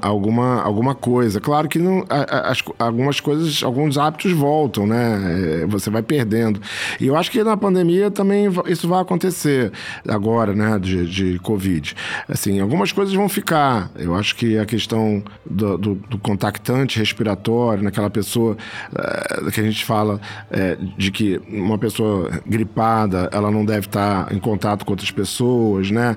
alguma, 0.00 0.62
alguma 0.62 0.94
coisa. 0.94 1.40
Claro 1.40 1.68
que 1.68 1.78
não, 1.78 2.04
as, 2.08 2.62
algumas 2.78 3.20
coisas, 3.20 3.62
alguns 3.62 3.98
hábitos 3.98 4.32
voltam, 4.32 4.86
né? 4.86 5.62
É, 5.62 5.66
você 5.66 5.90
vai 5.90 6.02
perdendo. 6.02 6.60
E 7.00 7.06
eu 7.06 7.16
acho 7.16 7.30
que 7.30 7.42
na 7.42 7.56
pandemia 7.56 8.10
também 8.10 8.48
isso 8.66 8.88
vai 8.88 9.00
acontecer 9.00 9.72
agora, 10.14 10.54
né, 10.54 10.78
de, 10.78 11.06
de 11.06 11.38
Covid. 11.40 11.94
Assim, 12.28 12.60
algumas 12.60 12.92
coisas 12.92 13.14
vão 13.14 13.28
ficar. 13.28 13.90
Eu 13.96 14.14
acho 14.14 14.34
que 14.36 14.58
a 14.58 14.64
questão 14.64 15.22
do, 15.44 15.76
do, 15.76 15.94
do 15.94 16.18
contactante 16.18 16.98
respiratório, 16.98 17.82
naquela 17.82 18.10
pessoa 18.10 18.56
é, 18.94 19.50
que 19.50 19.60
a 19.60 19.64
gente 19.64 19.84
fala 19.84 20.20
é, 20.50 20.76
de 20.96 21.10
que 21.10 21.40
uma 21.48 21.78
pessoa 21.78 22.30
gripada, 22.46 23.28
ela 23.32 23.50
não 23.50 23.64
deve 23.64 23.86
estar 23.86 24.32
em 24.32 24.38
contato 24.38 24.84
com 24.84 24.92
outras 24.92 25.10
pessoas, 25.10 25.90
né? 25.90 26.16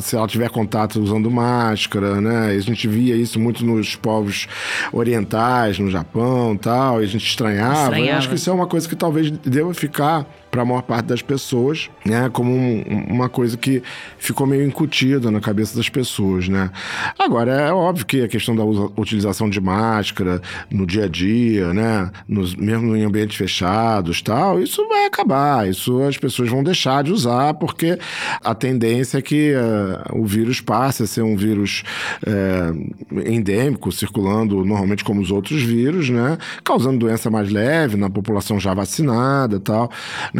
se 0.00 0.14
ela 0.14 0.28
tiver 0.28 0.48
contato 0.50 1.00
usando 1.00 1.30
máscara, 1.30 2.20
né? 2.20 2.48
A 2.56 2.60
gente 2.60 2.86
via 2.86 3.16
isso 3.16 3.40
muito 3.40 3.64
nos 3.64 3.96
povos 3.96 4.46
orientais, 4.92 5.78
no 5.78 5.90
Japão, 5.90 6.56
tal, 6.56 7.00
e 7.00 7.04
a 7.04 7.08
gente 7.08 7.26
estranhava. 7.26 7.84
estranhava. 7.84 8.10
Eu 8.12 8.18
acho 8.18 8.28
que 8.28 8.34
isso 8.36 8.50
é 8.50 8.52
uma 8.52 8.66
coisa 8.66 8.88
que 8.88 8.94
talvez 8.94 9.30
deva 9.30 9.74
ficar 9.74 10.24
para 10.50 10.62
a 10.62 10.64
maior 10.64 10.82
parte 10.82 11.06
das 11.06 11.22
pessoas, 11.22 11.88
né, 12.04 12.28
como 12.32 12.52
um, 12.52 12.82
uma 13.08 13.28
coisa 13.28 13.56
que 13.56 13.82
ficou 14.18 14.46
meio 14.46 14.64
incutida 14.64 15.30
na 15.30 15.40
cabeça 15.40 15.76
das 15.76 15.88
pessoas, 15.88 16.48
né. 16.48 16.70
Agora 17.18 17.52
é 17.52 17.72
óbvio 17.72 18.04
que 18.04 18.22
a 18.22 18.28
questão 18.28 18.56
da 18.56 18.64
utilização 18.64 19.48
de 19.48 19.60
máscara 19.60 20.42
no 20.70 20.86
dia 20.86 21.04
a 21.04 21.08
dia, 21.08 21.72
né, 21.72 22.10
nos, 22.26 22.54
mesmo 22.56 22.96
em 22.96 23.04
ambientes 23.04 23.36
fechados, 23.36 24.20
tal, 24.20 24.60
isso 24.60 24.86
vai 24.88 25.06
acabar, 25.06 25.68
isso 25.68 26.02
as 26.02 26.18
pessoas 26.18 26.48
vão 26.48 26.64
deixar 26.64 27.04
de 27.04 27.12
usar 27.12 27.54
porque 27.54 27.98
a 28.42 28.54
tendência 28.54 29.18
é 29.18 29.22
que 29.22 29.52
uh, 29.54 30.18
o 30.18 30.26
vírus 30.26 30.60
passe 30.60 31.04
a 31.04 31.06
ser 31.06 31.22
um 31.22 31.36
vírus 31.36 31.84
uh, 32.26 33.20
endêmico, 33.28 33.92
circulando 33.92 34.64
normalmente 34.64 35.04
como 35.04 35.20
os 35.20 35.30
outros 35.30 35.62
vírus, 35.62 36.10
né, 36.10 36.36
causando 36.64 36.98
doença 36.98 37.30
mais 37.30 37.50
leve 37.50 37.96
na 37.96 38.10
população 38.10 38.58
já 38.58 38.74
vacinada, 38.74 39.60
tal 39.60 39.90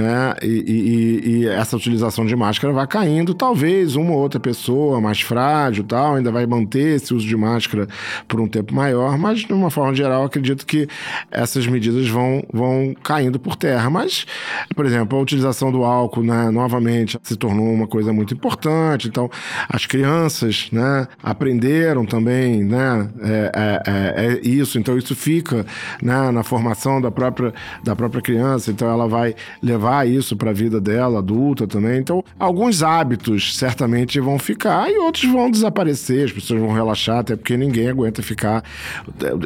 né? 0.00 0.34
E, 0.42 0.46
e, 0.46 1.30
e, 1.30 1.48
essa 1.48 1.76
utilização 1.76 2.24
de 2.24 2.34
máscara 2.34 2.72
vai 2.72 2.86
caindo. 2.86 3.34
Talvez 3.34 3.96
uma 3.96 4.12
ou 4.12 4.18
outra 4.18 4.40
pessoa 4.40 5.00
mais 5.00 5.20
frágil 5.20 5.84
tal 5.84 6.16
ainda 6.16 6.32
vai 6.32 6.46
manter 6.46 6.96
esse 6.96 7.12
uso 7.12 7.26
de 7.26 7.36
máscara 7.36 7.86
por 8.26 8.40
um 8.40 8.48
tempo 8.48 8.74
maior, 8.74 9.18
mas 9.18 9.40
de 9.40 9.52
uma 9.52 9.70
forma 9.70 9.94
geral 9.94 10.24
acredito 10.24 10.64
que 10.64 10.88
essas 11.30 11.66
medidas 11.66 12.08
vão, 12.08 12.42
vão 12.52 12.94
caindo 13.02 13.38
por 13.38 13.56
terra. 13.56 13.90
Mas, 13.90 14.26
por 14.74 14.86
exemplo, 14.86 15.18
a 15.18 15.22
utilização 15.22 15.70
do 15.70 15.84
álcool, 15.84 16.22
né, 16.22 16.50
novamente, 16.50 17.18
se 17.22 17.36
tornou 17.36 17.72
uma 17.72 17.86
coisa 17.86 18.12
muito 18.12 18.32
importante. 18.32 19.08
Então, 19.08 19.30
as 19.68 19.86
crianças, 19.86 20.68
né, 20.72 21.06
aprenderam 21.22 22.06
também, 22.06 22.64
né, 22.64 23.08
é, 23.22 23.52
é, 23.54 23.82
é, 23.86 24.26
é 24.26 24.40
isso. 24.46 24.78
Então, 24.78 24.96
isso 24.96 25.14
fica, 25.14 25.66
né, 26.02 26.30
na 26.30 26.42
formação 26.42 27.00
da 27.00 27.10
própria, 27.10 27.52
da 27.84 27.94
própria 27.94 28.22
criança. 28.22 28.70
Então, 28.70 28.88
ela 28.88 29.06
vai 29.06 29.34
levar 29.62 29.89
levar 29.90 30.06
isso 30.06 30.36
para 30.36 30.50
a 30.50 30.52
vida 30.52 30.80
dela, 30.80 31.18
adulta 31.18 31.66
também. 31.66 31.98
Então, 31.98 32.24
alguns 32.38 32.82
hábitos 32.82 33.56
certamente 33.56 34.20
vão 34.20 34.38
ficar 34.38 34.90
e 34.90 34.96
outros 34.96 35.24
vão 35.24 35.50
desaparecer, 35.50 36.26
as 36.26 36.32
pessoas 36.32 36.60
vão 36.60 36.72
relaxar, 36.72 37.18
até 37.18 37.36
porque 37.36 37.56
ninguém 37.56 37.88
aguenta 37.88 38.22
ficar 38.22 38.62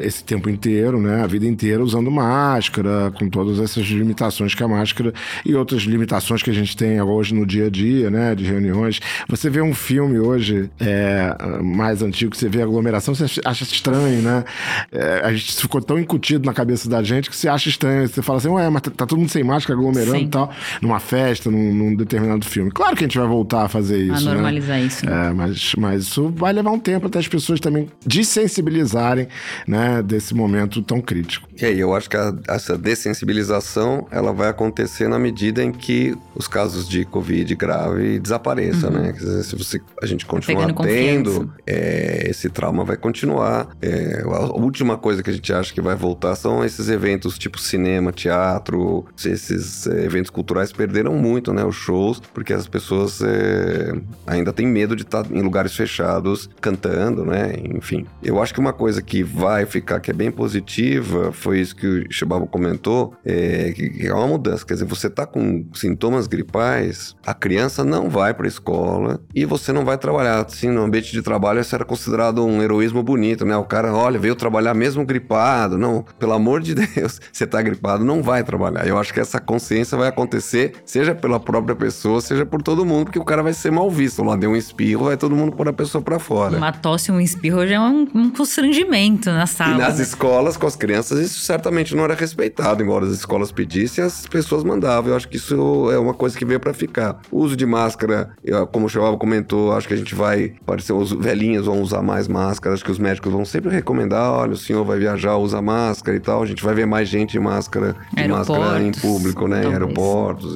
esse 0.03 0.23
tempo 0.23 0.51
inteiro, 0.51 1.01
né, 1.01 1.23
a 1.23 1.27
vida 1.27 1.47
inteira 1.47 1.83
usando 1.83 2.11
máscara, 2.11 3.13
com 3.19 3.29
todas 3.29 3.59
essas 3.59 3.87
limitações 3.87 4.55
que 4.55 4.63
a 4.63 4.69
máscara 4.69 5.13
e 5.45 5.55
outras 5.55 5.83
limitações 5.83 6.43
que 6.43 6.51
a 6.51 6.55
gente 6.55 6.77
tem 6.77 7.01
hoje 7.01 7.35
no 7.35 7.47
dia 7.47 7.67
a 7.67 7.71
dia, 7.71 8.11
né, 8.11 8.35
de 8.35 8.45
reuniões. 8.45 9.01
Você 9.29 9.49
vê 9.49 9.63
um 9.63 9.75
filme 9.75 10.19
hoje 10.19 10.71
é, 10.79 11.35
mais 11.63 12.03
antigo, 12.03 12.37
você 12.37 12.49
vê 12.49 12.63
aglomeração, 12.63 13.15
você 13.15 13.41
acha 13.45 13.65
estranho, 13.65 14.23
né? 14.23 14.45
É, 14.93 15.21
a 15.25 15.33
gente 15.33 15.57
ficou 15.57 15.81
tão 15.81 15.99
incutido 15.99 16.45
na 16.45 16.53
cabeça 16.53 16.89
da 16.89 17.03
gente 17.03 17.31
que 17.31 17.37
você 17.37 17.49
acha 17.49 17.69
estranho. 17.69 18.07
Você 18.09 18.23
fala 18.23 18.39
assim, 18.39 18.49
ué, 18.49 18.69
mas 18.69 18.83
tá, 18.83 18.91
tá 18.91 19.07
todo 19.07 19.19
mundo 19.19 19.31
sem 19.31 19.43
máscara 19.43 19.79
aglomerando. 19.79 20.19
Sim 20.19 20.29
tal, 20.35 20.51
numa 20.83 20.99
festa, 20.99 21.51
num, 21.51 21.73
num, 21.73 21.95
determinado 21.95 22.45
filme. 22.45 22.71
Claro 22.71 22.97
que 22.97 23.05
a 23.05 23.07
gente 23.07 23.19
vai 23.19 23.27
voltar 23.27 23.65
a 23.65 23.69
fazer 23.69 23.99
isso. 23.99 24.29
A 24.29 24.31
né? 24.31 24.35
normalizar 24.35 24.79
né? 24.79 24.85
isso. 24.85 25.07
Né? 25.07 25.29
É, 25.29 25.33
mas, 25.33 25.75
mas 25.79 26.03
isso 26.03 26.33
vai 26.37 26.53
levar 26.53 26.73
um 26.73 26.79
tempo 26.79 27.07
até 27.07 27.19
as 27.19 27.29
pessoas 27.29 27.61
também 27.61 27.89
desensibilizarem, 28.05 29.29
né, 29.67 30.03
desse 30.03 30.35
momento 30.35 30.83
tão 30.83 31.01
crítico. 31.01 31.49
E 31.61 31.65
aí, 31.65 31.79
eu 31.79 31.95
acho 31.95 32.11
que 32.11 32.17
a, 32.17 32.35
essa 32.49 32.77
dessensibilização, 32.77 34.07
ela 34.11 34.33
vai 34.33 34.49
acontecer 34.49 35.09
na 35.09 35.19
medida 35.19 35.63
em 35.63 35.71
que 35.71 36.17
os 36.35 36.49
casos 36.49 36.89
de 36.89 37.05
Covid 37.05 37.55
grave 37.55 38.19
desapareçam, 38.19 38.91
uhum. 38.91 39.03
né? 39.03 39.13
Quer 39.13 39.19
dizer, 39.19 39.45
se 39.45 39.57
você, 39.57 39.81
a 40.03 40.07
gente 40.07 40.27
continuar 40.27 40.73
tendo, 40.75 41.53
é, 41.67 42.27
esse 42.29 42.49
trauma 42.51 42.85
vai 42.85 42.97
continuar. 42.97 43.69
É, 43.81 44.23
a 44.25 44.57
última 44.57 44.99
coisa 44.99 45.23
que 45.23 45.31
a 45.31 45.33
gente 45.33 45.53
acha 45.53 45.73
que 45.73 45.81
vai 45.81 45.95
voltar 45.95 46.35
são 46.35 46.65
esses 46.65 46.89
eventos 46.89 47.39
tipo 47.39 47.61
cinema, 47.61 48.11
teatro, 48.11 49.05
esses 49.25 49.87
é, 49.87 50.07
culturais 50.31 50.73
perderam 50.73 51.15
muito, 51.15 51.53
né? 51.53 51.65
Os 51.65 51.77
shows, 51.77 52.21
porque 52.33 52.53
as 52.53 52.67
pessoas 52.67 53.21
é, 53.23 53.93
ainda 54.27 54.53
têm 54.53 54.67
medo 54.67 54.97
de 54.97 55.03
estar 55.03 55.25
em 55.31 55.43
lugares 55.43 55.75
fechados 55.75 56.49
cantando, 56.61 57.25
né? 57.25 57.55
Enfim, 57.75 58.07
eu 58.23 58.43
acho 58.43 58.53
que 58.53 58.61
uma 58.61 58.73
coisa 58.73 59.03
que 59.03 59.23
vai 59.23 59.67
ficar 59.67 60.01
que 60.01 60.11
é 60.11 60.15
bem 60.15 60.31
positiva 60.31 61.33
foi 61.33 61.61
isso 61.61 61.77
que 61.77 61.87
o 61.87 62.13
Chibabo 62.13 62.47
comentou, 62.47 63.15
é, 63.25 63.73
que 63.73 64.07
é 64.07 64.13
uma 64.13 64.27
mudança. 64.27 64.65
Quer 64.65 64.75
dizer, 64.75 64.87
você 64.87 65.09
tá 65.09 65.27
com 65.27 65.67
sintomas 65.75 66.27
gripais, 66.27 67.15
a 67.27 67.35
criança 67.35 67.85
não 67.85 68.09
vai 68.09 68.35
para 68.35 68.47
a 68.47 68.49
escola 68.49 69.21
e 69.35 69.45
você 69.45 69.73
não 69.73 69.85
vai 69.85 69.99
trabalhar. 69.99 70.45
Assim, 70.45 70.69
no 70.69 70.83
ambiente 70.83 71.13
de 71.13 71.23
trabalho, 71.23 71.61
isso 71.61 71.75
era 71.75 71.85
considerado 71.85 72.45
um 72.45 72.63
heroísmo 72.63 73.03
bonito, 73.03 73.45
né? 73.45 73.57
O 73.57 73.65
cara, 73.65 73.93
olha, 73.93 74.19
veio 74.19 74.35
trabalhar 74.35 74.75
mesmo 74.75 75.05
gripado. 75.05 75.79
Não, 75.79 76.05
pelo 76.19 76.33
amor 76.33 76.61
de 76.61 76.75
Deus, 76.95 77.21
você 77.33 77.47
tá 77.47 77.61
gripado, 77.63 78.05
não 78.05 78.23
vai 78.23 78.43
trabalhar. 78.43 78.87
Eu 78.87 78.99
acho 78.99 79.13
que 79.13 79.21
essa 79.21 79.41
consciência 79.41 79.97
vai 79.97 80.09
acontecer, 80.15 80.75
seja 80.85 81.15
pela 81.15 81.39
própria 81.39 81.75
pessoa, 81.75 82.21
seja 82.21 82.47
por 82.47 82.63
todo 82.63 82.85
mundo, 82.85 83.07
porque 83.07 83.19
o 83.19 83.25
cara 83.25 83.43
vai 83.43 83.53
ser 83.53 83.71
mal 83.71 83.91
visto. 83.91 84.23
Lá 84.23 84.37
deu 84.37 84.51
um 84.51 84.57
espirro, 84.57 85.07
vai 85.07 85.17
todo 85.17 85.35
mundo 85.35 85.55
pôr 85.55 85.69
a 85.69 85.73
pessoa 85.73 86.01
para 86.01 86.19
fora. 86.19 86.57
Uma 86.57 86.73
tosse, 86.73 87.11
um 87.11 87.21
espirro 87.21 87.67
já 87.67 87.75
é 87.75 87.81
um, 87.81 88.09
um 88.15 88.31
constrangimento 88.31 89.31
na 89.31 89.47
sala. 89.47 89.75
E 89.75 89.79
nas 89.79 89.99
escolas, 89.99 90.57
com 90.57 90.67
as 90.67 90.77
crianças, 90.77 91.19
isso 91.19 91.41
certamente 91.41 91.95
não 91.95 92.05
era 92.05 92.15
respeitado, 92.15 92.83
embora 92.83 93.05
as 93.05 93.13
escolas 93.13 93.51
pedissem, 93.51 94.05
as 94.05 94.27
pessoas 94.27 94.65
mandavam. 94.65 95.11
Eu 95.11 95.17
acho 95.17 95.29
que 95.29 95.37
isso 95.37 95.91
é 95.91 95.99
uma 95.99 96.15
coisa 96.15 96.39
que 96.39 96.45
veio 96.45 96.61
para 96.61 96.73
ficar. 96.73 97.21
O 97.31 97.41
uso 97.41 97.57
de 97.57 97.67
máscara, 97.67 98.31
como 98.73 98.87
o 98.87 98.89
Chevava 98.89 99.17
comentou, 99.17 99.73
acho 99.73 99.89
que 99.89 99.95
a 99.95 99.97
gente 99.97 100.15
vai, 100.15 100.55
parecer, 100.65 100.93
os 100.93 101.13
velhinhos 101.13 101.67
vão 101.67 101.83
usar 101.83 102.03
mais 102.03 102.29
máscara, 102.29 102.75
acho 102.75 102.85
que 102.85 102.91
os 102.91 102.99
médicos 102.99 103.33
vão 103.33 103.45
sempre 103.45 103.71
recomendar, 103.71 104.31
olha, 104.33 104.53
o 104.53 104.57
senhor 104.57 104.85
vai 104.85 104.99
viajar, 104.99 105.37
usa 105.37 105.61
máscara 105.61 106.17
e 106.17 106.21
tal. 106.21 106.43
A 106.43 106.47
gente 106.47 106.63
vai 106.63 106.75
ver 106.75 106.87
mais 106.87 107.09
gente 107.09 107.33
de 107.33 107.41
máscara, 107.41 107.97
de 108.13 108.29
máscara 108.29 108.83
em 108.83 108.93
público, 108.93 109.49
né? 109.49 109.65
Em 109.65 109.73
aeroportos. 109.73 110.04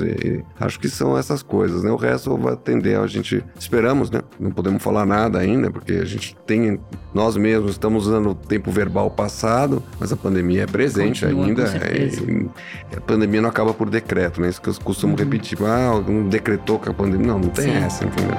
E, 0.01 0.27
e, 0.27 0.45
acho 0.61 0.79
que 0.79 0.89
são 0.89 1.17
essas 1.17 1.43
coisas, 1.43 1.83
né? 1.83 1.91
O 1.91 1.97
resto 1.97 2.37
vai 2.37 2.55
atender, 2.55 2.99
a 2.99 3.07
gente 3.07 3.45
esperamos, 3.59 4.11
né? 4.11 4.21
Não 4.39 4.51
podemos 4.51 4.83
falar 4.83 5.05
nada 5.05 5.39
ainda, 5.39 5.71
porque 5.71 5.93
a 5.93 6.05
gente 6.05 6.37
tem, 6.47 6.79
nós 7.13 7.37
mesmos 7.37 7.73
estamos 7.73 8.07
usando 8.07 8.31
o 8.31 8.35
tempo 8.35 8.71
verbal 8.71 9.11
passado, 9.11 9.83
mas 9.99 10.13
a 10.13 10.17
pandemia 10.17 10.63
é 10.63 10.67
presente 10.67 11.25
Continua, 11.25 11.47
ainda. 11.47 11.63
É, 11.63 12.97
a 12.97 13.01
pandemia 13.01 13.43
não 13.43 13.49
acaba 13.49 13.73
por 13.75 13.89
decreto, 13.91 14.41
né? 14.41 14.49
Isso 14.49 14.61
que 14.61 14.69
eu 14.69 14.75
costumo 14.83 15.15
uhum. 15.15 15.19
repetir. 15.19 15.49
Tipo, 15.49 15.65
ah, 15.65 16.05
não 16.07 16.29
decretou 16.29 16.79
que 16.79 16.91
a 16.91 16.93
pandemia. 16.93 17.29
Não, 17.29 17.39
não 17.39 17.49
tem 17.49 17.65
Sim. 17.65 17.77
essa, 17.77 18.05
entendeu? 18.05 18.37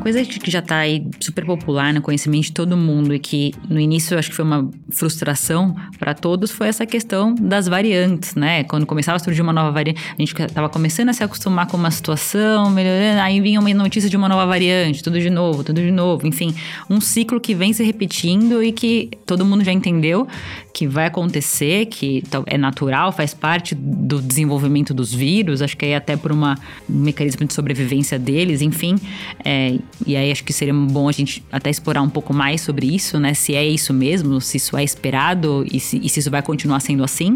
Coisa 0.00 0.24
que 0.24 0.50
já 0.50 0.60
está 0.60 0.78
aí 0.78 1.06
super 1.20 1.44
popular 1.44 1.92
no 1.92 2.00
conhecimento 2.00 2.44
de 2.44 2.52
todo 2.52 2.76
mundo 2.76 3.14
e 3.14 3.18
que 3.18 3.52
no 3.68 3.78
início 3.78 4.14
eu 4.14 4.18
acho 4.18 4.30
que 4.30 4.36
foi 4.36 4.44
uma 4.44 4.68
frustração 4.90 5.76
para 5.98 6.14
todos 6.14 6.50
foi 6.50 6.68
essa 6.68 6.86
questão 6.86 7.34
das 7.34 7.68
variantes, 7.68 8.34
né? 8.34 8.64
Quando 8.64 8.86
começava 8.86 9.16
a 9.16 9.18
surgir 9.18 9.42
uma 9.42 9.52
nova 9.52 9.70
variante, 9.70 10.00
a 10.12 10.16
gente 10.20 10.42
estava 10.42 10.68
começando 10.68 11.10
a 11.10 11.12
se 11.12 11.22
acostumar 11.22 11.66
com 11.66 11.76
uma 11.76 11.90
situação, 11.90 12.70
melhorando, 12.70 13.20
aí 13.20 13.40
vinha 13.40 13.60
uma 13.60 13.72
notícia 13.74 14.08
de 14.08 14.16
uma 14.16 14.28
nova 14.28 14.46
variante, 14.46 15.02
tudo 15.02 15.20
de 15.20 15.30
novo, 15.30 15.62
tudo 15.62 15.80
de 15.80 15.90
novo, 15.90 16.26
enfim, 16.26 16.54
um 16.88 17.00
ciclo 17.00 17.40
que 17.40 17.54
vem 17.54 17.72
se 17.72 17.84
repetindo 17.84 18.62
e 18.62 18.72
que 18.72 19.10
todo 19.26 19.44
mundo 19.44 19.62
já 19.62 19.72
entendeu 19.72 20.26
que 20.72 20.86
vai 20.86 21.06
acontecer, 21.06 21.86
que 21.86 22.22
é 22.46 22.56
natural, 22.56 23.12
faz 23.12 23.34
parte 23.34 23.74
do 23.74 24.20
desenvolvimento 24.20 24.94
dos 24.94 25.12
vírus, 25.12 25.62
acho 25.62 25.76
que 25.76 25.86
é 25.86 25.96
até 25.96 26.16
por 26.16 26.32
uma, 26.32 26.56
um 26.88 26.98
mecanismo 27.00 27.46
de 27.46 27.52
sobrevivência 27.52 28.18
deles, 28.18 28.62
enfim. 28.62 28.96
É, 29.44 29.76
e 30.06 30.16
aí 30.16 30.30
acho 30.30 30.44
que 30.44 30.52
seria 30.52 30.74
bom 30.74 31.08
a 31.08 31.12
gente 31.12 31.42
até 31.50 31.70
explorar 31.70 32.02
um 32.02 32.08
pouco 32.08 32.32
mais 32.32 32.60
sobre 32.60 32.86
isso, 32.94 33.18
né? 33.18 33.34
Se 33.34 33.54
é 33.54 33.64
isso 33.66 33.92
mesmo, 33.92 34.40
se 34.40 34.56
isso 34.56 34.76
é 34.76 34.84
esperado 34.84 35.64
e 35.70 35.80
se, 35.80 35.98
e 36.02 36.08
se 36.08 36.20
isso 36.20 36.30
vai 36.30 36.42
continuar 36.42 36.80
sendo 36.80 37.04
assim. 37.04 37.34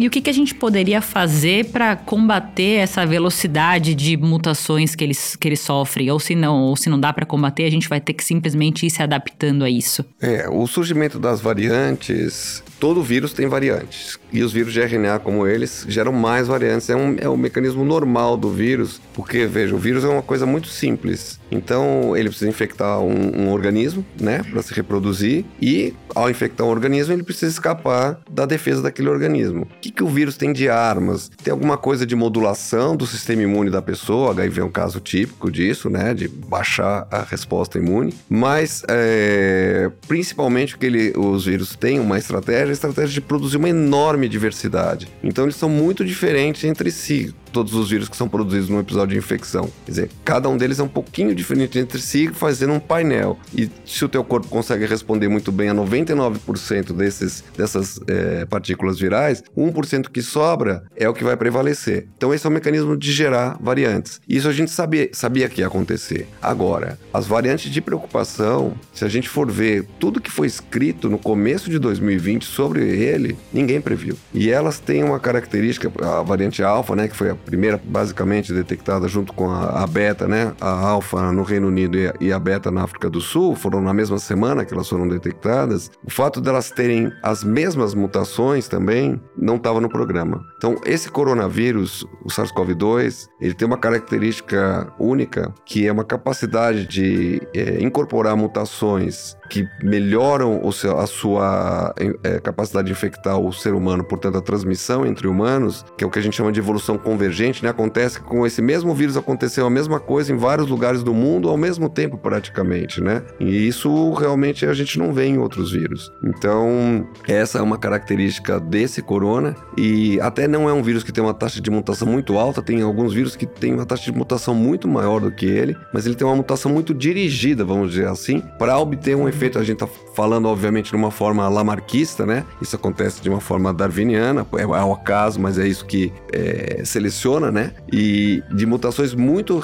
E 0.00 0.06
o 0.06 0.10
que, 0.10 0.22
que 0.22 0.30
a 0.30 0.32
gente 0.32 0.54
poderia 0.54 1.02
fazer 1.02 1.66
para 1.66 1.94
combater 1.94 2.76
essa 2.76 3.04
velocidade 3.04 3.94
de 3.94 4.16
mutações 4.16 4.94
que 4.94 5.04
eles, 5.04 5.36
que 5.36 5.46
eles 5.46 5.60
sofrem? 5.60 6.10
Ou 6.10 6.18
se 6.18 6.34
não, 6.34 6.62
ou 6.62 6.74
se 6.74 6.88
não 6.88 6.98
dá 6.98 7.12
para 7.12 7.26
combater, 7.26 7.64
a 7.64 7.70
gente 7.70 7.86
vai 7.86 8.00
ter 8.00 8.14
que 8.14 8.24
simplesmente 8.24 8.86
ir 8.86 8.90
se 8.90 9.02
adaptando 9.02 9.62
a 9.62 9.68
isso. 9.68 10.02
É, 10.18 10.48
o 10.48 10.66
surgimento 10.66 11.18
das 11.18 11.42
variantes 11.42 12.62
todo 12.80 13.02
vírus 13.02 13.34
tem 13.34 13.46
variantes. 13.46 14.18
E 14.32 14.42
os 14.42 14.52
vírus 14.52 14.72
de 14.72 14.80
RNA, 14.80 15.18
como 15.18 15.46
eles, 15.46 15.84
geram 15.86 16.12
mais 16.12 16.48
variantes. 16.48 16.88
É 16.88 16.96
um, 16.96 17.16
é 17.20 17.28
um 17.28 17.36
mecanismo 17.36 17.84
normal 17.84 18.38
do 18.38 18.50
vírus, 18.50 19.00
porque, 19.12 19.46
veja, 19.46 19.74
o 19.74 19.78
vírus 19.78 20.02
é 20.02 20.08
uma 20.08 20.22
coisa 20.22 20.46
muito 20.46 20.68
simples. 20.68 21.38
Então, 21.50 22.16
ele 22.16 22.28
precisa 22.28 22.48
infectar 22.48 23.00
um, 23.00 23.42
um 23.42 23.52
organismo, 23.52 24.04
né, 24.20 24.42
para 24.42 24.62
se 24.62 24.72
reproduzir, 24.72 25.44
e 25.60 25.94
ao 26.14 26.30
infectar 26.30 26.66
um 26.66 26.70
organismo, 26.70 27.12
ele 27.12 27.22
precisa 27.22 27.52
escapar 27.52 28.20
da 28.30 28.46
defesa 28.46 28.82
daquele 28.82 29.08
organismo. 29.08 29.62
O 29.62 29.80
que, 29.80 29.90
que 29.90 30.02
o 30.02 30.08
vírus 30.08 30.36
tem 30.36 30.52
de 30.52 30.68
armas? 30.68 31.30
Tem 31.42 31.52
alguma 31.52 31.76
coisa 31.76 32.06
de 32.06 32.14
modulação 32.14 32.96
do 32.96 33.06
sistema 33.06 33.42
imune 33.42 33.70
da 33.70 33.82
pessoa, 33.82 34.30
HIV 34.30 34.60
é 34.60 34.64
um 34.64 34.70
caso 34.70 35.00
típico 35.00 35.50
disso, 35.50 35.88
né, 35.90 36.14
de 36.14 36.28
baixar 36.28 37.06
a 37.10 37.22
resposta 37.22 37.78
imune, 37.78 38.14
mas 38.28 38.82
é, 38.88 39.90
principalmente 40.06 40.76
que 40.76 40.86
ele, 40.86 41.12
os 41.16 41.46
vírus 41.46 41.74
têm 41.74 41.98
uma 41.98 42.18
estratégia, 42.18 42.68
a 42.68 42.72
estratégia 42.72 43.14
de 43.14 43.20
produzir 43.20 43.56
uma 43.56 43.68
enorme 43.68 44.28
diversidade. 44.28 45.08
Então, 45.22 45.44
eles 45.44 45.56
são 45.56 45.68
muito 45.68 46.04
diferentes 46.04 46.64
entre 46.64 46.90
si 46.90 47.34
todos 47.50 47.74
os 47.74 47.90
vírus 47.90 48.08
que 48.08 48.16
são 48.16 48.28
produzidos 48.28 48.68
num 48.68 48.80
episódio 48.80 49.14
de 49.14 49.18
infecção. 49.18 49.70
Quer 49.84 49.90
dizer, 49.90 50.10
cada 50.24 50.48
um 50.48 50.56
deles 50.56 50.78
é 50.78 50.82
um 50.82 50.88
pouquinho 50.88 51.34
diferente 51.34 51.78
entre 51.78 52.00
si, 52.00 52.28
fazendo 52.28 52.72
um 52.72 52.80
painel. 52.80 53.38
E 53.54 53.70
se 53.84 54.04
o 54.04 54.08
teu 54.08 54.24
corpo 54.24 54.48
consegue 54.48 54.86
responder 54.86 55.28
muito 55.28 55.52
bem 55.52 55.68
a 55.68 55.74
99% 55.74 56.92
desses, 56.92 57.44
dessas 57.56 58.00
é, 58.06 58.44
partículas 58.46 58.98
virais, 58.98 59.42
1% 59.56 60.08
que 60.08 60.22
sobra 60.22 60.84
é 60.96 61.08
o 61.08 61.14
que 61.14 61.24
vai 61.24 61.36
prevalecer. 61.36 62.08
Então 62.16 62.32
esse 62.32 62.46
é 62.46 62.50
o 62.50 62.52
mecanismo 62.52 62.96
de 62.96 63.12
gerar 63.12 63.56
variantes. 63.60 64.20
Isso 64.28 64.48
a 64.48 64.52
gente 64.52 64.70
sabia, 64.70 65.08
sabia 65.12 65.48
que 65.48 65.60
ia 65.60 65.66
acontecer. 65.66 66.28
Agora, 66.40 66.98
as 67.12 67.26
variantes 67.26 67.70
de 67.70 67.80
preocupação, 67.80 68.74
se 68.92 69.04
a 69.04 69.08
gente 69.08 69.28
for 69.28 69.50
ver 69.50 69.86
tudo 69.98 70.20
que 70.20 70.30
foi 70.30 70.46
escrito 70.46 71.08
no 71.08 71.18
começo 71.18 71.70
de 71.70 71.78
2020 71.78 72.44
sobre 72.44 72.82
ele, 72.82 73.36
ninguém 73.52 73.80
previu. 73.80 74.16
E 74.32 74.50
elas 74.50 74.78
têm 74.78 75.02
uma 75.02 75.18
característica, 75.18 75.90
a 76.02 76.22
variante 76.22 76.62
alfa, 76.62 76.94
né, 76.94 77.08
que 77.08 77.16
foi 77.16 77.30
a 77.30 77.34
primeira 77.40 77.80
basicamente 77.82 78.52
detectada 78.52 79.08
junto 79.08 79.32
com 79.32 79.50
a, 79.50 79.82
a 79.82 79.86
beta, 79.86 80.26
né? 80.26 80.52
A 80.60 80.70
alfa 80.70 81.32
no 81.32 81.42
Reino 81.42 81.68
Unido 81.68 81.98
e 81.98 82.08
a, 82.08 82.14
e 82.20 82.32
a, 82.32 82.38
beta 82.38 82.70
na 82.70 82.82
África 82.82 83.08
do 83.08 83.20
Sul, 83.20 83.54
foram 83.54 83.80
na 83.80 83.92
mesma 83.92 84.18
semana 84.18 84.64
que 84.64 84.72
elas 84.72 84.88
foram 84.88 85.08
detectadas. 85.08 85.90
O 86.04 86.10
fato 86.10 86.40
delas 86.40 86.70
terem 86.70 87.10
as 87.22 87.42
mesmas 87.42 87.94
mutações 87.94 88.68
também 88.68 89.20
não 89.36 89.56
estava 89.56 89.80
no 89.80 89.88
programa. 89.88 90.44
Então, 90.56 90.76
esse 90.84 91.10
coronavírus, 91.10 92.04
o 92.24 92.28
SARS-CoV-2, 92.28 93.28
ele 93.40 93.54
tem 93.54 93.66
uma 93.66 93.78
característica 93.78 94.92
única 94.98 95.52
que 95.64 95.86
é 95.86 95.92
uma 95.92 96.04
capacidade 96.04 96.86
de 96.86 97.40
é, 97.54 97.82
incorporar 97.82 98.36
mutações 98.36 99.36
que 99.50 99.68
melhoram 99.82 100.70
seu, 100.70 100.98
a 100.98 101.06
sua 101.06 101.92
é, 102.22 102.38
capacidade 102.38 102.86
de 102.86 102.92
infectar 102.92 103.38
o 103.38 103.52
ser 103.52 103.74
humano, 103.74 104.04
portanto, 104.04 104.38
a 104.38 104.40
transmissão 104.40 105.04
entre 105.04 105.26
humanos, 105.26 105.84
que 105.98 106.04
é 106.04 106.06
o 106.06 106.10
que 106.10 106.18
a 106.18 106.22
gente 106.22 106.36
chama 106.36 106.52
de 106.52 106.60
evolução 106.60 106.96
convergente, 106.96 107.62
né? 107.62 107.70
Acontece 107.70 108.20
que 108.20 108.24
com 108.24 108.46
esse 108.46 108.62
mesmo 108.62 108.94
vírus 108.94 109.16
aconteceu 109.16 109.66
a 109.66 109.70
mesma 109.70 109.98
coisa 109.98 110.32
em 110.32 110.36
vários 110.36 110.68
lugares 110.68 111.02
do 111.02 111.12
mundo 111.12 111.48
ao 111.48 111.56
mesmo 111.56 111.88
tempo, 111.88 112.16
praticamente, 112.16 113.00
né? 113.00 113.22
E 113.40 113.66
isso 113.66 114.12
realmente 114.12 114.64
a 114.64 114.72
gente 114.72 114.98
não 114.98 115.12
vê 115.12 115.26
em 115.26 115.38
outros 115.38 115.72
vírus. 115.72 116.12
Então, 116.24 117.06
essa 117.26 117.58
é 117.58 117.62
uma 117.62 117.76
característica 117.76 118.60
desse 118.60 119.02
corona, 119.02 119.56
e 119.76 120.20
até 120.20 120.46
não 120.46 120.68
é 120.68 120.72
um 120.72 120.82
vírus 120.82 121.02
que 121.02 121.12
tem 121.12 121.22
uma 121.22 121.34
taxa 121.34 121.60
de 121.60 121.70
mutação 121.70 122.06
muito 122.06 122.38
alta, 122.38 122.62
tem 122.62 122.82
alguns 122.82 123.12
vírus 123.12 123.34
que 123.34 123.46
têm 123.46 123.74
uma 123.74 123.84
taxa 123.84 124.04
de 124.04 124.16
mutação 124.16 124.54
muito 124.54 124.86
maior 124.86 125.20
do 125.20 125.32
que 125.32 125.46
ele, 125.46 125.76
mas 125.92 126.06
ele 126.06 126.14
tem 126.14 126.26
uma 126.26 126.36
mutação 126.36 126.70
muito 126.70 126.94
dirigida, 126.94 127.64
vamos 127.64 127.90
dizer 127.90 128.06
assim, 128.06 128.40
para 128.58 128.78
obter 128.78 129.16
um 129.16 129.28
efeito 129.28 129.39
efeito, 129.40 129.58
a 129.58 129.62
gente 129.62 129.82
está 129.82 129.88
falando, 130.14 130.46
obviamente, 130.46 130.90
de 130.90 130.96
uma 130.96 131.10
forma 131.10 131.48
lamarquista, 131.48 132.26
né? 132.26 132.44
Isso 132.60 132.76
acontece 132.76 133.22
de 133.22 133.30
uma 133.30 133.40
forma 133.40 133.72
darwiniana, 133.72 134.46
é, 134.52 134.60
é 134.60 134.64
ao 134.64 134.92
acaso, 134.92 135.40
mas 135.40 135.58
é 135.58 135.66
isso 135.66 135.86
que 135.86 136.12
é, 136.32 136.82
seleciona, 136.84 137.50
né? 137.50 137.72
E 137.90 138.42
de 138.52 138.66
mutações 138.66 139.14
muito 139.14 139.62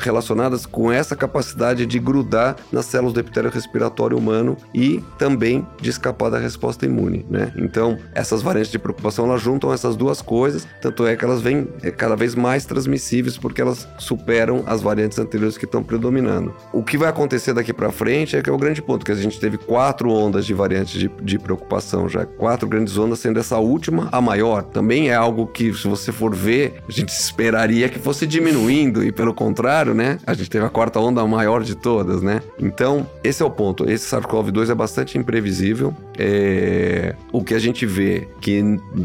relacionadas 0.00 0.66
com 0.66 0.90
essa 0.90 1.14
capacidade 1.14 1.86
de 1.86 1.98
grudar 1.98 2.56
nas 2.72 2.86
células 2.86 3.12
do 3.12 3.20
epitélio 3.20 3.50
respiratório 3.50 4.18
humano 4.18 4.56
e 4.74 5.02
também 5.18 5.66
de 5.80 5.90
escapar 5.90 6.30
da 6.30 6.38
resposta 6.38 6.84
imune, 6.84 7.24
né? 7.30 7.52
Então, 7.56 7.98
essas 8.14 8.42
variantes 8.42 8.72
de 8.72 8.78
preocupação, 8.78 9.26
elas 9.26 9.40
juntam 9.40 9.72
essas 9.72 9.94
duas 9.94 10.20
coisas, 10.20 10.66
tanto 10.80 11.06
é 11.06 11.14
que 11.14 11.24
elas 11.24 11.40
vêm 11.40 11.68
é, 11.82 11.90
cada 11.92 12.16
vez 12.16 12.34
mais 12.34 12.64
transmissíveis 12.64 13.38
porque 13.38 13.60
elas 13.60 13.86
superam 13.98 14.64
as 14.66 14.82
variantes 14.82 15.18
anteriores 15.18 15.56
que 15.56 15.64
estão 15.64 15.82
predominando. 15.82 16.52
O 16.72 16.82
que 16.82 16.98
vai 16.98 17.08
acontecer 17.08 17.52
daqui 17.52 17.72
para 17.72 17.92
frente 17.92 18.36
é 18.36 18.42
que 18.42 18.50
é 18.50 18.52
o 18.52 18.58
grande 18.58 18.82
ponto, 18.82 19.04
que 19.04 19.11
a 19.18 19.22
gente 19.22 19.38
teve 19.38 19.58
quatro 19.58 20.10
ondas 20.10 20.46
de 20.46 20.54
variantes 20.54 20.98
de, 20.98 21.08
de 21.22 21.38
preocupação 21.38 22.08
já. 22.08 22.24
Quatro 22.24 22.68
grandes 22.68 22.96
ondas, 22.96 23.18
sendo 23.18 23.38
essa 23.38 23.58
última 23.58 24.08
a 24.12 24.20
maior. 24.20 24.62
Também 24.62 25.10
é 25.10 25.14
algo 25.14 25.46
que, 25.46 25.72
se 25.74 25.88
você 25.88 26.12
for 26.12 26.34
ver, 26.34 26.82
a 26.88 26.92
gente 26.92 27.10
esperaria 27.10 27.88
que 27.88 27.98
fosse 27.98 28.26
diminuindo, 28.26 29.04
e 29.04 29.12
pelo 29.12 29.34
contrário, 29.34 29.94
né? 29.94 30.18
A 30.26 30.34
gente 30.34 30.50
teve 30.50 30.64
a 30.64 30.68
quarta 30.68 30.98
onda 31.00 31.24
maior 31.26 31.62
de 31.62 31.74
todas, 31.74 32.22
né? 32.22 32.42
Então, 32.58 33.06
esse 33.22 33.42
é 33.42 33.46
o 33.46 33.50
ponto. 33.50 33.88
Esse 33.88 34.06
SARS-CoV-2 34.14 34.70
é 34.70 34.74
bastante 34.74 35.18
imprevisível. 35.18 35.94
É... 36.18 37.14
O 37.32 37.42
que 37.42 37.54
a 37.54 37.58
gente 37.58 37.86
vê, 37.86 38.28
que 38.40 38.62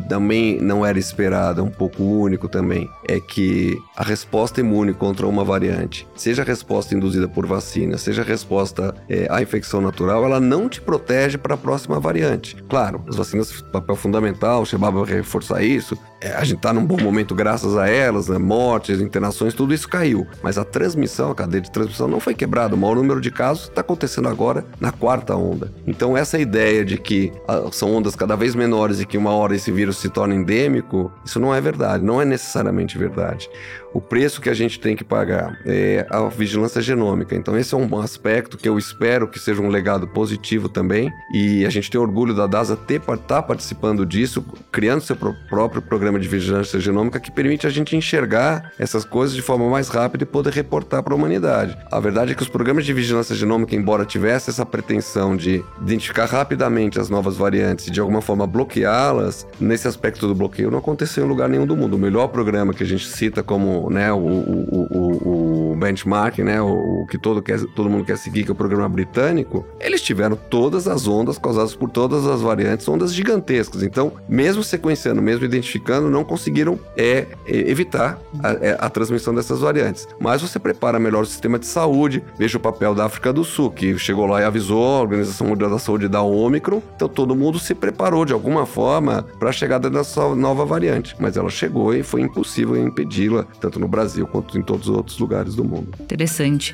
também 0.10 0.60
não 0.62 0.86
era 0.86 1.00
esperado, 1.00 1.62
é 1.62 1.64
um 1.64 1.70
pouco 1.70 2.04
único 2.04 2.48
também, 2.48 2.90
é 3.08 3.20
que 3.20 3.78
a 3.96 4.04
resposta 4.04 4.60
imune 4.60 4.94
contra 4.94 5.26
uma 5.28 5.44
variante, 5.44 6.08
seja 6.16 6.42
a 6.42 6.46
resposta 6.46 6.96
induzida 6.96 7.28
por 7.28 7.46
vacina, 7.46 7.98
seja 7.98 8.22
a 8.22 8.26
resposta 8.26 8.94
é, 9.10 9.28
à 9.30 9.42
infecção 9.42 9.82
natural, 9.82 9.97
natural, 9.98 10.26
ela 10.26 10.40
não 10.40 10.70
te 10.70 10.80
protege 10.80 11.38
para 11.38 11.56
a 11.56 11.58
próxima 11.58 12.00
variante. 12.00 12.56
Claro, 12.70 13.04
as 13.08 13.16
vacinas, 13.16 13.62
papel 13.62 13.96
fundamental, 13.96 14.62
o 14.62 14.66
Shebab 14.66 15.00
vai 15.00 15.16
reforçar 15.16 15.64
isso, 15.64 15.98
é, 16.22 16.32
a 16.32 16.44
gente 16.44 16.58
está 16.58 16.74
num 16.74 16.86
bom 16.86 16.98
momento 17.02 17.34
graças 17.36 17.76
a 17.78 17.88
elas, 17.88 18.28
né? 18.28 18.38
mortes, 18.38 19.02
internações, 19.02 19.54
tudo 19.54 19.74
isso 19.74 19.88
caiu. 19.88 20.26
Mas 20.42 20.58
a 20.58 20.64
transmissão, 20.64 21.32
a 21.32 21.36
cadeia 21.36 21.62
de 21.62 21.72
transmissão 21.72 22.08
não 22.08 22.20
foi 22.20 22.34
quebrada. 22.34 22.76
O 22.76 22.78
maior 22.78 22.96
número 22.96 23.22
de 23.22 23.32
casos 23.32 23.66
está 23.66 23.82
acontecendo 23.82 24.28
agora 24.28 24.66
na 24.80 24.92
quarta 24.92 25.36
onda. 25.36 25.72
Então 25.86 26.18
essa 26.18 26.40
ideia 26.40 26.84
de 26.84 26.98
que 26.98 27.32
ah, 27.48 27.70
são 27.72 27.94
ondas 27.96 28.16
cada 28.16 28.36
vez 28.36 28.56
menores 28.56 29.00
e 29.00 29.06
que 29.06 29.18
uma 29.18 29.32
hora 29.32 29.56
esse 29.56 29.72
vírus 29.72 29.98
se 29.98 30.10
torna 30.10 30.34
endêmico, 30.34 31.12
isso 31.24 31.40
não 31.40 31.54
é 31.54 31.62
verdade, 31.62 32.04
não 32.04 32.22
é 32.22 32.26
necessariamente 32.26 32.98
verdade. 32.98 33.50
O 33.94 34.02
preço 34.02 34.42
que 34.42 34.50
a 34.50 34.54
gente 34.54 34.80
tem 34.80 34.96
que 34.96 35.04
pagar 35.04 35.60
é 35.66 36.06
a 36.10 36.28
vigilância 36.28 36.82
genômica. 36.82 37.36
Então 37.36 37.58
esse 37.58 37.74
é 37.74 37.78
um 37.78 38.00
aspecto 38.00 38.58
que 38.58 38.68
eu 38.68 38.78
espero 38.78 39.28
que 39.28 39.40
seja 39.40 39.62
um 39.62 39.70
legado 39.70 40.08
positivo 40.08 40.70
também. 40.70 41.12
E 41.34 41.66
a 41.66 41.70
gente 41.70 41.90
tem 41.90 42.00
orgulho 42.00 42.34
da 42.34 42.48
DASA 42.48 42.76
ter 42.76 43.02
estar 43.02 43.18
tá 43.18 43.42
participando 43.42 44.06
disso, 44.06 44.46
criando 44.72 45.02
seu 45.02 45.16
próprio 45.16 45.82
programa 45.82 46.20
de 46.20 46.28
vigilância 46.28 46.80
genômica 46.80 47.20
que 47.20 47.32
permite 47.32 47.66
a 47.66 47.70
gente 47.70 47.96
enxergar 47.96 48.72
essas 48.78 49.06
coisas 49.06 49.36
de 49.36 49.42
forma 49.42 49.70
mais 49.70 49.88
rápida 49.88 50.24
e 50.24 50.28
poder 50.28 50.54
reportar 50.54 51.02
para 51.02 51.14
a 51.14 51.18
humanidade. 51.18 51.78
A 51.92 52.00
verdade 52.00 52.32
é 52.32 52.36
que 52.36 52.44
os 52.44 52.50
programas 52.50 52.86
de 52.86 52.94
vigilância 52.94 53.36
genômica, 53.36 53.76
embora 53.76 54.06
tivessem 54.06 54.52
essa 54.52 54.66
pretensão 54.66 55.36
de 55.36 55.64
identificar 55.82 56.26
rapidamente 56.26 57.00
as 57.00 57.10
novas 57.10 57.38
variantes 57.38 57.88
e 57.88 57.92
de 57.92 58.00
alguma 58.00 58.22
forma 58.22 58.46
bloqueá-las, 58.46 59.48
nesse 59.60 59.88
aspecto 59.88 60.28
do 60.28 60.36
bloqueio 60.36 60.72
não 60.72 60.80
aconteceu 60.80 61.26
em 61.26 61.28
lugar 61.28 61.50
nenhum 61.50 61.66
do 61.66 61.76
mundo. 61.76 61.96
O 61.96 62.00
melhor 62.00 62.28
programa 62.28 62.74
que 62.74 62.84
a 62.84 62.86
gente 62.86 63.08
cita 63.08 63.42
como 63.42 63.77
né, 63.90 64.12
o, 64.12 64.18
o, 64.18 64.88
o, 64.92 65.47
benchmark, 65.78 66.40
né, 66.40 66.62
o, 66.62 67.02
o 67.02 67.08
que 67.08 67.18
todo, 67.18 67.42
quer, 67.42 67.60
todo 67.76 67.90
mundo 67.90 68.06
quer 68.06 68.18
seguir, 68.18 68.44
que 68.44 68.50
é 68.50 68.54
o 68.54 68.56
programa 68.56 68.90
britânico, 68.90 69.66
eles 69.80 70.02
tiveram 70.02 70.36
todas 70.36 70.88
as 70.88 71.08
ondas 71.08 71.38
causadas 71.38 71.76
por 71.76 71.90
todas 71.90 72.26
as 72.26 72.42
variantes, 72.42 72.88
ondas 72.88 73.14
gigantescas. 73.14 73.84
Então, 73.84 74.14
mesmo 74.28 74.64
sequenciando, 74.64 75.22
mesmo 75.22 75.46
identificando, 75.46 76.10
não 76.10 76.24
conseguiram 76.24 76.80
é, 76.96 77.26
é 77.46 77.70
evitar 77.70 78.20
a, 78.44 78.52
é, 78.54 78.78
a, 78.80 78.90
transmissão 78.90 79.34
dessas 79.34 79.60
variantes. 79.60 80.08
Mas 80.20 80.42
você 80.42 80.60
prepara 80.60 81.00
melhor 81.00 81.24
o 81.24 81.26
sistema 81.26 81.60
de 81.60 81.66
saúde. 81.66 82.24
Veja 82.38 82.58
o 82.58 82.62
papel 82.62 82.96
da 82.96 83.06
África 83.06 83.32
do 83.32 83.44
Sul, 83.44 83.72
que 83.72 83.98
chegou 83.98 84.26
lá 84.26 84.42
e 84.42 84.44
avisou 84.44 84.84
a 84.84 85.02
Organização 85.02 85.48
Mundial 85.48 85.70
da 85.70 85.80
Saúde 85.80 86.08
da 86.08 86.22
Ômicron. 86.22 86.82
Então, 86.96 87.08
todo 87.08 87.36
mundo 87.36 87.60
se 87.60 87.76
preparou 87.76 88.26
de 88.26 88.34
alguma 88.34 88.66
forma 88.66 89.26
para 89.40 89.50
a 89.50 89.54
chegada 89.54 89.90
dessa 89.90 90.36
nova 90.36 90.66
variante. 90.66 91.16
Mas 91.20 91.38
ela 91.38 91.50
chegou 91.50 91.94
e 91.94 92.04
foi 92.04 92.22
impossível 92.22 92.76
impedi-la, 92.78 93.46
tanto 93.60 93.80
no 93.80 93.88
Brasil 93.88 94.26
quanto 94.28 94.58
em 94.58 94.62
todos 94.62 94.90
os 94.90 94.96
outros 94.96 95.20
lugares 95.20 95.56
do 95.56 95.64
mundo. 95.64 95.67
Interessante. 96.00 96.74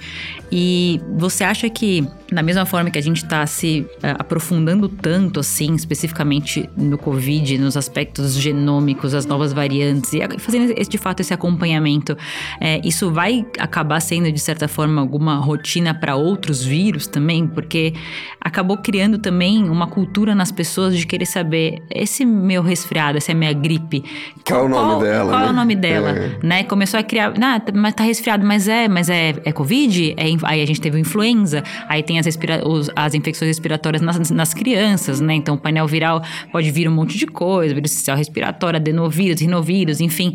E 0.52 1.02
você 1.18 1.44
acha 1.44 1.70
que, 1.70 2.08
da 2.32 2.44
mesma 2.44 2.66
forma 2.66 2.92
que 2.92 3.00
a 3.00 3.02
gente 3.02 3.24
está 3.24 3.46
se 3.46 3.82
uh, 3.82 4.16
aprofundando 4.20 4.88
tanto, 4.88 5.40
assim, 5.40 5.74
especificamente 5.74 6.70
no 6.78 6.98
Covid, 6.98 7.58
nos 7.58 7.76
aspectos 7.76 8.36
genômicos, 8.36 9.14
as 9.14 9.26
novas 9.26 9.52
variantes, 9.52 10.14
e 10.14 10.40
fazendo 10.40 10.74
esse, 10.78 10.90
de 10.90 10.98
fato 10.98 11.22
esse 11.22 11.34
acompanhamento, 11.34 12.16
é, 12.60 12.80
isso 12.84 13.12
vai 13.12 13.46
acabar 13.58 14.00
sendo, 14.00 14.32
de 14.32 14.40
certa 14.40 14.68
forma, 14.68 15.02
alguma 15.02 15.36
rotina 15.38 15.94
para 15.94 16.16
outros 16.16 16.64
vírus 16.64 17.08
também? 17.08 17.48
Porque 17.48 17.94
acabou 18.40 18.78
criando 18.78 19.18
também 19.18 19.70
uma 19.70 19.88
cultura 19.88 20.36
nas 20.36 20.52
pessoas 20.52 20.98
de 20.98 21.08
querer 21.08 21.26
saber: 21.26 21.82
esse 21.90 22.26
meu 22.26 22.62
resfriado, 22.62 23.18
essa 23.18 23.32
é 23.32 23.36
minha 23.36 23.54
gripe. 23.54 24.04
Qual, 24.46 24.60
qual 24.60 24.66
o 24.66 24.70
nome 24.70 25.04
dela? 25.04 25.30
Qual 25.30 25.42
né? 25.42 25.48
é 25.48 25.50
o 25.50 25.54
nome 25.54 25.76
dela? 25.76 26.10
É. 26.12 26.40
Né? 26.44 26.64
Começou 26.64 27.00
a 27.00 27.04
criar. 27.04 27.34
Ah, 27.42 27.62
mas 27.74 27.94
tá 27.94 28.04
resfriado, 28.04 28.46
mas 28.46 28.68
é, 28.68 28.73
mas 28.88 29.10
é, 29.10 29.36
é 29.44 29.52
Covid? 29.52 30.16
É, 30.18 30.26
aí 30.44 30.62
a 30.62 30.66
gente 30.66 30.82
teve 30.82 30.98
o 30.98 31.00
influenza, 31.00 31.64
aí 31.88 32.04
tem 32.04 32.20
as, 32.20 32.26
respira 32.26 32.68
os, 32.68 32.90
as 32.96 33.14
infecções 33.14 33.48
respiratórias 33.48 34.02
nas, 34.02 34.32
nas 34.32 34.54
crianças, 34.54 35.20
né? 35.22 35.34
Então, 35.34 35.56
o 35.56 35.58
painel 35.58 35.88
viral 35.88 36.22
pode 36.52 36.70
vir 36.72 36.88
um 36.88 36.92
monte 36.92 37.18
de 37.18 37.28
coisa, 37.28 37.74
vírus 37.74 37.92
sistema 37.92 38.18
respiratório, 38.18 38.78
adenovírus, 38.78 39.42
rinovírus, 39.42 40.02
enfim. 40.02 40.34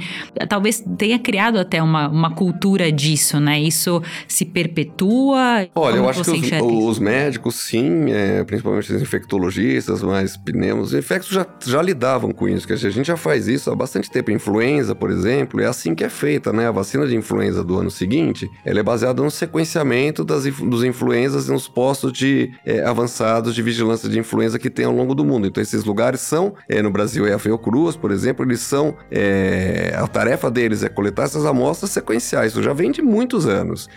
Talvez 0.48 0.84
tenha 0.96 1.18
criado 1.18 1.58
até 1.58 1.82
uma, 1.82 2.08
uma 2.08 2.30
cultura 2.30 2.90
disso, 2.90 3.40
né? 3.40 3.60
Isso 3.60 4.02
se 4.26 4.44
perpetua? 4.44 5.68
Olha, 5.74 5.96
eu 5.96 6.08
acho 6.08 6.22
que 6.22 6.30
os, 6.30 6.88
os, 6.88 6.98
médicos, 6.98 7.54
sim, 7.56 8.10
é, 8.10 8.44
principalmente 8.44 8.92
os 8.92 9.02
infectologistas, 9.02 10.02
mas 10.02 10.36
pneumos, 10.36 10.94
infectos 10.94 11.30
já, 11.30 11.46
já 11.64 11.82
lidavam 11.82 12.32
com 12.32 12.48
isso, 12.48 12.66
que 12.66 12.72
a 12.72 12.76
gente 12.76 13.06
já 13.06 13.16
faz 13.16 13.48
isso 13.48 13.70
há 13.70 13.74
bastante 13.74 14.10
tempo. 14.10 14.30
Influenza, 14.30 14.94
por 14.94 15.10
exemplo, 15.10 15.60
é 15.60 15.66
assim 15.66 15.94
que 15.94 16.04
é 16.04 16.08
feita, 16.08 16.52
né? 16.52 16.68
A 16.68 16.72
vacina 16.72 17.06
de 17.06 17.16
influenza 17.16 17.64
do 17.64 17.78
ano 17.78 17.90
seguinte, 17.90 18.27
ela 18.64 18.80
é 18.80 18.82
baseada 18.82 19.22
no 19.22 19.30
sequenciamento 19.30 20.24
das, 20.24 20.44
dos 20.44 20.84
influenzas 20.84 21.48
nos 21.48 21.68
postos 21.68 22.12
de 22.12 22.52
é, 22.64 22.84
avançados 22.84 23.54
de 23.54 23.62
vigilância 23.62 24.08
de 24.08 24.18
influenza 24.18 24.58
que 24.58 24.70
tem 24.70 24.84
ao 24.84 24.92
longo 24.92 25.14
do 25.14 25.24
mundo. 25.24 25.46
Então, 25.46 25.62
esses 25.62 25.84
lugares 25.84 26.20
são, 26.20 26.54
é, 26.68 26.82
no 26.82 26.90
Brasil 26.90 27.26
é 27.26 27.34
a 27.34 27.38
Fiocruz, 27.38 27.96
por 27.96 28.10
exemplo, 28.10 28.44
eles 28.44 28.60
são, 28.60 28.96
é, 29.10 29.94
a 29.96 30.06
tarefa 30.06 30.50
deles 30.50 30.82
é 30.82 30.88
coletar 30.88 31.24
essas 31.24 31.44
amostras 31.44 31.90
sequenciais. 31.90 32.52
Isso 32.52 32.62
já 32.62 32.72
vem 32.72 32.90
de 32.90 33.02
muitos 33.02 33.46
anos. 33.46 33.88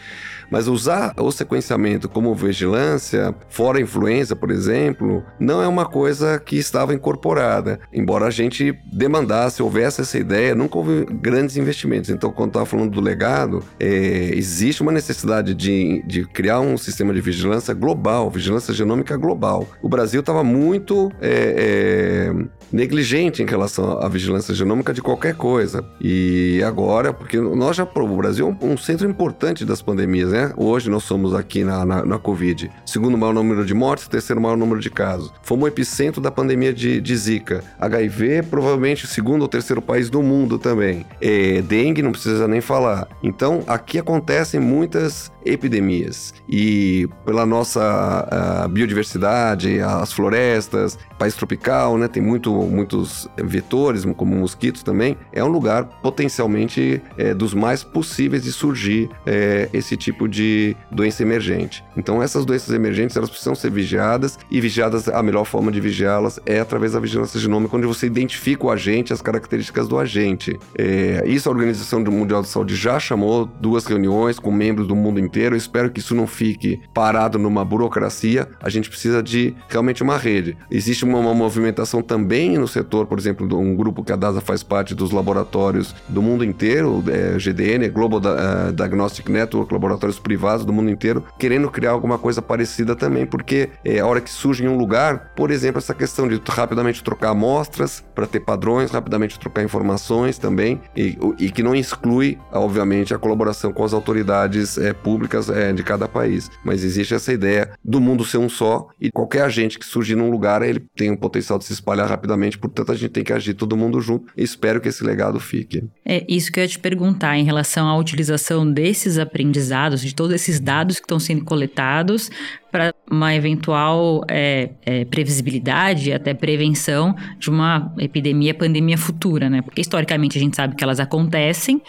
Mas 0.51 0.67
usar 0.67 1.13
o 1.17 1.31
sequenciamento 1.31 2.09
como 2.09 2.35
vigilância, 2.35 3.33
fora 3.47 3.79
influenza, 3.79 4.35
por 4.35 4.51
exemplo, 4.51 5.23
não 5.39 5.63
é 5.63 5.67
uma 5.67 5.85
coisa 5.85 6.37
que 6.37 6.57
estava 6.57 6.93
incorporada. 6.93 7.79
Embora 7.93 8.25
a 8.25 8.29
gente 8.29 8.77
demandasse, 8.91 9.63
houvesse 9.63 10.01
essa 10.01 10.17
ideia, 10.17 10.53
nunca 10.53 10.77
houve 10.77 11.05
grandes 11.05 11.55
investimentos. 11.55 12.09
Então, 12.09 12.31
quando 12.31 12.49
estava 12.49 12.65
falando 12.65 12.91
do 12.91 12.99
legado, 12.99 13.63
é, 13.79 14.31
existe 14.35 14.81
uma 14.81 14.91
necessidade 14.91 15.53
de, 15.53 16.03
de 16.05 16.25
criar 16.25 16.59
um 16.59 16.77
sistema 16.77 17.13
de 17.13 17.21
vigilância 17.21 17.73
global, 17.73 18.29
vigilância 18.29 18.73
genômica 18.73 19.15
global. 19.15 19.65
O 19.81 19.87
Brasil 19.87 20.19
estava 20.19 20.43
muito 20.43 21.09
é, 21.21 22.29
é, 22.29 22.45
negligente 22.71 23.41
em 23.41 23.45
relação 23.45 23.99
à 23.99 24.09
vigilância 24.09 24.53
genômica 24.53 24.93
de 24.93 25.01
qualquer 25.01 25.35
coisa. 25.35 25.85
E 26.01 26.61
agora, 26.65 27.13
porque 27.13 27.39
nós 27.39 27.77
já, 27.77 27.83
o 27.83 28.17
Brasil 28.17 28.47
é 28.61 28.65
um, 28.65 28.73
um 28.73 28.77
centro 28.77 29.09
importante 29.09 29.63
das 29.63 29.81
pandemias, 29.81 30.31
né? 30.31 30.40
Hoje 30.55 30.89
nós 30.89 31.03
somos 31.03 31.33
aqui 31.33 31.63
na, 31.63 31.85
na, 31.85 32.05
na, 32.05 32.19
Covid. 32.19 32.71
Segundo 32.85 33.17
maior 33.17 33.33
número 33.33 33.65
de 33.65 33.73
mortes, 33.73 34.07
terceiro 34.07 34.41
maior 34.41 34.57
número 34.57 34.79
de 34.79 34.89
casos. 34.89 35.33
Fomos 35.41 35.65
o 35.65 35.67
epicentro 35.67 36.21
da 36.21 36.31
pandemia 36.31 36.73
de, 36.73 37.01
de 37.01 37.15
Zika. 37.15 37.63
HIV, 37.79 38.43
provavelmente 38.43 39.05
o 39.05 39.07
segundo 39.07 39.43
ou 39.43 39.47
terceiro 39.47 39.81
país 39.81 40.09
do 40.09 40.21
mundo 40.21 40.57
também. 40.57 41.05
É, 41.21 41.61
dengue, 41.61 42.01
não 42.01 42.11
precisa 42.11 42.47
nem 42.47 42.61
falar. 42.61 43.07
Então, 43.23 43.63
aqui 43.67 43.99
acontecem 43.99 44.59
muitas 44.59 45.31
epidemias. 45.45 46.33
E 46.47 47.07
pela 47.25 47.45
nossa 47.45 48.67
biodiversidade, 48.71 49.79
as 49.79 50.13
florestas, 50.13 50.97
país 51.17 51.35
tropical, 51.35 51.97
né? 51.97 52.07
Tem 52.07 52.21
muito, 52.21 52.51
muitos 52.53 53.27
vetores, 53.37 54.05
como 54.15 54.35
mosquitos 54.35 54.83
também. 54.83 55.17
É 55.31 55.43
um 55.43 55.47
lugar 55.47 55.85
potencialmente 56.01 57.01
é, 57.17 57.33
dos 57.33 57.53
mais 57.53 57.83
possíveis 57.83 58.43
de 58.43 58.51
surgir 58.51 59.09
é, 59.25 59.69
esse 59.73 59.95
tipo 59.97 60.27
de 60.31 60.75
doença 60.89 61.21
emergente. 61.21 61.83
Então, 61.95 62.23
essas 62.23 62.45
doenças 62.45 62.73
emergentes 62.73 63.15
elas 63.15 63.29
precisam 63.29 63.53
ser 63.53 63.69
vigiadas 63.69 64.39
e 64.49 64.59
vigiadas, 64.59 65.07
a 65.07 65.21
melhor 65.21 65.45
forma 65.45 65.71
de 65.71 65.79
vigiá-las 65.79 66.39
é 66.45 66.59
através 66.59 66.93
da 66.93 66.99
vigilância 66.99 67.39
genômica, 67.39 67.75
onde 67.75 67.85
você 67.85 68.07
identifica 68.07 68.65
o 68.65 68.71
agente, 68.71 69.13
as 69.13 69.21
características 69.21 69.87
do 69.87 69.99
agente. 69.99 70.57
É, 70.77 71.23
isso 71.27 71.49
a 71.49 71.51
Organização 71.51 72.01
Mundial 72.01 72.41
de 72.41 72.47
Saúde 72.47 72.75
já 72.75 72.99
chamou 72.99 73.45
duas 73.45 73.85
reuniões 73.85 74.39
com 74.39 74.51
membros 74.51 74.87
do 74.87 74.95
mundo 74.95 75.19
inteiro. 75.19 75.55
Eu 75.55 75.57
espero 75.57 75.89
que 75.91 75.99
isso 75.99 76.15
não 76.15 76.25
fique 76.25 76.81
parado 76.93 77.37
numa 77.37 77.65
burocracia. 77.65 78.47
A 78.61 78.69
gente 78.69 78.89
precisa 78.89 79.21
de 79.21 79.53
realmente 79.67 80.01
uma 80.01 80.17
rede. 80.17 80.57
Existe 80.69 81.03
uma, 81.03 81.19
uma 81.19 81.33
movimentação 81.33 82.01
também 82.01 82.57
no 82.57 82.67
setor, 82.67 83.05
por 83.05 83.19
exemplo, 83.19 83.47
de 83.47 83.53
um 83.53 83.75
grupo 83.75 84.03
que 84.03 84.11
a 84.11 84.15
DASA 84.15 84.41
faz 84.41 84.63
parte 84.63 84.95
dos 84.95 85.11
laboratórios 85.11 85.93
do 86.07 86.21
mundo 86.21 86.43
inteiro, 86.43 87.03
é, 87.07 87.37
GDN, 87.37 87.89
Global 87.89 88.19
uh, 88.19 88.71
Diagnostic 88.71 89.29
Network, 89.29 89.73
laboratórios 89.73 90.19
privados 90.21 90.65
do 90.65 90.73
mundo 90.73 90.89
inteiro, 90.89 91.23
querendo 91.37 91.69
criar 91.69 91.91
alguma 91.91 92.17
coisa 92.17 92.41
parecida 92.41 92.95
também, 92.95 93.25
porque 93.25 93.69
é 93.83 93.99
a 93.99 94.05
hora 94.05 94.21
que 94.21 94.29
surge 94.29 94.63
em 94.63 94.67
um 94.67 94.77
lugar, 94.77 95.33
por 95.35 95.51
exemplo, 95.51 95.79
essa 95.79 95.93
questão 95.93 96.27
de 96.27 96.41
rapidamente 96.47 97.03
trocar 97.03 97.31
amostras 97.31 98.03
para 98.13 98.27
ter 98.27 98.39
padrões, 98.41 98.91
rapidamente 98.91 99.39
trocar 99.39 99.63
informações 99.63 100.37
também, 100.37 100.79
e, 100.95 101.17
e, 101.39 101.49
que 101.49 101.63
não 101.63 101.75
exclui, 101.75 102.37
obviamente, 102.51 103.13
a 103.13 103.17
colaboração 103.17 103.73
com 103.73 103.83
as 103.83 103.93
autoridades 103.93 104.77
é, 104.77 104.93
públicas 104.93 105.49
é, 105.49 105.73
de 105.73 105.83
cada 105.83 106.07
país. 106.07 106.49
Mas 106.63 106.83
existe 106.83 107.13
essa 107.13 107.33
ideia 107.33 107.71
do 107.83 107.99
mundo 107.99 108.23
ser 108.23 108.37
um 108.37 108.49
só 108.49 108.87
e 108.99 109.11
qualquer 109.11 109.43
agente 109.43 109.79
que 109.79 109.85
surgir 109.85 110.15
num 110.15 110.29
lugar, 110.29 110.61
ele 110.61 110.83
tem 110.95 111.11
o 111.11 111.17
potencial 111.17 111.57
de 111.57 111.65
se 111.65 111.73
espalhar 111.73 112.07
rapidamente, 112.07 112.57
portanto 112.57 112.91
a 112.91 112.95
gente 112.95 113.11
tem 113.11 113.23
que 113.23 113.33
agir 113.33 113.53
todo 113.53 113.77
mundo 113.77 113.99
junto 114.01 114.31
e 114.35 114.43
espero 114.43 114.79
que 114.79 114.89
esse 114.89 115.03
legado 115.03 115.39
fique. 115.39 115.83
É 116.05 116.25
isso 116.27 116.51
que 116.51 116.59
eu 116.59 116.63
ia 116.63 116.67
te 116.67 116.79
perguntar 116.79 117.37
em 117.37 117.43
relação 117.43 117.87
à 117.87 117.97
utilização 117.97 118.69
desses 118.69 119.17
aprendizados, 119.17 120.00
de 120.01 120.15
todos 120.15 120.33
esses 120.33 120.59
dados 120.59 120.97
que 120.97 121.03
estão 121.03 121.19
sendo 121.19 121.43
coletados 121.45 122.29
para 122.71 122.90
uma 123.11 123.35
eventual 123.35 124.23
é, 124.27 124.69
é, 124.85 125.05
previsibilidade, 125.05 126.13
até 126.13 126.33
prevenção 126.33 127.15
de 127.37 127.49
uma 127.49 127.93
epidemia, 127.97 128.53
pandemia 128.53 128.97
futura, 128.97 129.49
né? 129.49 129.61
Porque 129.61 129.81
historicamente 129.81 130.37
a 130.37 130.41
gente 130.41 130.55
sabe 130.55 130.75
que 130.75 130.83
elas 130.83 130.99
acontecem, 130.99 131.81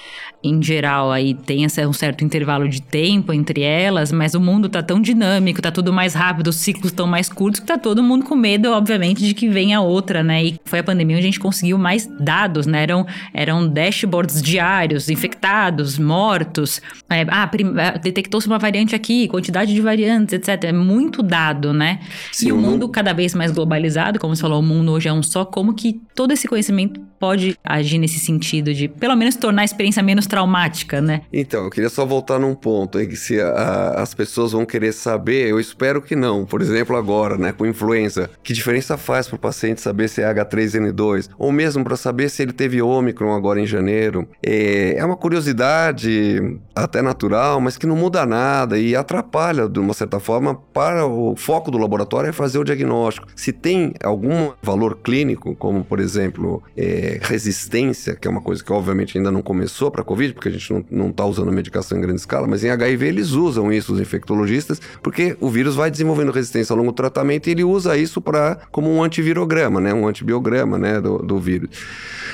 em 0.42 0.60
geral 0.62 1.12
aí 1.12 1.34
tem 1.34 1.64
um 1.64 1.92
certo 1.92 2.24
intervalo 2.24 2.68
de 2.68 2.82
tempo 2.82 3.32
entre 3.32 3.62
elas, 3.62 4.10
mas 4.10 4.34
o 4.34 4.40
mundo 4.40 4.68
tá 4.68 4.82
tão 4.82 5.00
dinâmico, 5.00 5.62
tá 5.62 5.70
tudo 5.70 5.92
mais 5.92 6.14
rápido, 6.14 6.48
os 6.48 6.56
ciclos 6.56 6.86
estão 6.86 7.06
mais 7.06 7.28
curtos, 7.28 7.60
que 7.60 7.66
tá 7.66 7.78
todo 7.78 8.02
mundo 8.02 8.24
com 8.24 8.34
medo, 8.34 8.70
obviamente, 8.70 9.24
de 9.24 9.34
que 9.34 9.48
venha 9.48 9.80
outra, 9.80 10.22
né? 10.22 10.44
E 10.44 10.60
foi 10.64 10.80
a 10.80 10.84
pandemia 10.84 11.16
onde 11.16 11.26
a 11.26 11.28
gente 11.28 11.40
conseguiu 11.40 11.78
mais 11.78 12.08
dados, 12.18 12.66
né? 12.66 12.82
Eram, 12.82 13.06
eram 13.32 13.68
dashboards 13.68 14.42
diários, 14.42 15.08
infectados, 15.08 15.98
mortos, 15.98 16.80
é, 17.08 17.22
ah, 17.28 17.48
ah 17.48 17.98
detectou-se 17.98 18.46
uma 18.46 18.58
variante 18.58 18.94
aqui, 18.94 19.28
quantidade 19.28 19.72
de 19.72 19.80
variantes, 19.80 20.32
etc 20.32 20.62
é 20.64 20.72
muito 20.72 21.11
dado, 21.20 21.72
né? 21.72 21.98
Sim, 22.30 22.48
e 22.48 22.52
o 22.52 22.56
mundo 22.56 22.88
cada 22.88 23.12
vez 23.12 23.34
mais 23.34 23.50
globalizado, 23.50 24.20
como 24.20 24.36
você 24.36 24.42
falou, 24.42 24.60
o 24.60 24.62
mundo 24.62 24.92
hoje 24.92 25.08
é 25.08 25.12
um 25.12 25.22
só, 25.22 25.44
como 25.44 25.74
que 25.74 26.00
todo 26.14 26.32
esse 26.32 26.46
conhecimento 26.46 27.00
pode 27.18 27.56
agir 27.62 27.98
nesse 27.98 28.18
sentido 28.18 28.74
de, 28.74 28.88
pelo 28.88 29.16
menos, 29.16 29.36
tornar 29.36 29.62
a 29.62 29.64
experiência 29.64 30.02
menos 30.02 30.26
traumática, 30.26 31.00
né? 31.00 31.22
Então, 31.32 31.64
eu 31.64 31.70
queria 31.70 31.88
só 31.88 32.04
voltar 32.04 32.38
num 32.38 32.54
ponto 32.54 33.00
em 33.00 33.08
que 33.08 33.14
se 33.14 33.40
a, 33.40 33.94
as 33.96 34.12
pessoas 34.12 34.52
vão 34.52 34.64
querer 34.64 34.92
saber, 34.92 35.48
eu 35.48 35.60
espero 35.60 36.02
que 36.02 36.16
não. 36.16 36.44
Por 36.44 36.60
exemplo, 36.60 36.96
agora, 36.96 37.36
né, 37.36 37.52
com 37.52 37.64
influenza, 37.64 38.30
que 38.42 38.52
diferença 38.52 38.96
faz 38.96 39.28
para 39.28 39.36
o 39.36 39.38
paciente 39.38 39.80
saber 39.80 40.08
se 40.08 40.20
é 40.20 40.34
H3N2? 40.34 41.30
Ou 41.38 41.52
mesmo 41.52 41.84
para 41.84 41.96
saber 41.96 42.28
se 42.28 42.42
ele 42.42 42.52
teve 42.52 42.82
Ômicron 42.82 43.34
agora 43.34 43.60
em 43.60 43.66
janeiro? 43.66 44.28
É, 44.44 44.96
é 44.96 45.04
uma 45.04 45.16
curiosidade 45.16 46.58
até 46.74 47.02
natural, 47.02 47.60
mas 47.60 47.76
que 47.76 47.86
não 47.86 47.96
muda 47.96 48.26
nada 48.26 48.78
e 48.78 48.96
atrapalha, 48.96 49.68
de 49.68 49.78
uma 49.78 49.94
certa 49.94 50.18
forma, 50.18 50.54
para 50.54 51.01
agora 51.02 51.06
o 51.06 51.36
foco 51.36 51.70
do 51.70 51.78
laboratório 51.78 52.28
é 52.28 52.32
fazer 52.32 52.58
o 52.58 52.64
diagnóstico. 52.64 53.26
Se 53.34 53.52
tem 53.52 53.94
algum 54.02 54.52
valor 54.62 54.98
clínico, 55.02 55.54
como 55.56 55.84
por 55.84 56.00
exemplo 56.00 56.62
é, 56.76 57.18
resistência, 57.22 58.14
que 58.14 58.26
é 58.26 58.30
uma 58.30 58.40
coisa 58.40 58.62
que 58.62 58.72
obviamente 58.72 59.18
ainda 59.18 59.30
não 59.30 59.42
começou 59.42 59.90
para 59.90 60.02
a 60.02 60.04
Covid, 60.04 60.34
porque 60.34 60.48
a 60.48 60.52
gente 60.52 60.84
não 60.90 61.10
está 61.10 61.24
usando 61.24 61.50
medicação 61.52 61.98
em 61.98 62.00
grande 62.00 62.20
escala, 62.20 62.46
mas 62.46 62.64
em 62.64 62.70
HIV 62.70 63.06
eles 63.06 63.30
usam 63.30 63.72
isso, 63.72 63.92
os 63.92 64.00
infectologistas, 64.00 64.80
porque 65.02 65.36
o 65.40 65.48
vírus 65.48 65.74
vai 65.74 65.90
desenvolvendo 65.90 66.30
resistência 66.30 66.72
ao 66.72 66.78
longo 66.78 66.92
do 66.92 66.96
tratamento 66.96 67.48
e 67.48 67.50
ele 67.50 67.64
usa 67.64 67.96
isso 67.96 68.20
para 68.20 68.58
como 68.70 68.90
um 68.90 69.02
antivirograma, 69.02 69.80
né, 69.80 69.92
um 69.92 70.06
antibiograma 70.06 70.78
né, 70.78 71.00
do, 71.00 71.18
do 71.18 71.38
vírus. 71.38 71.70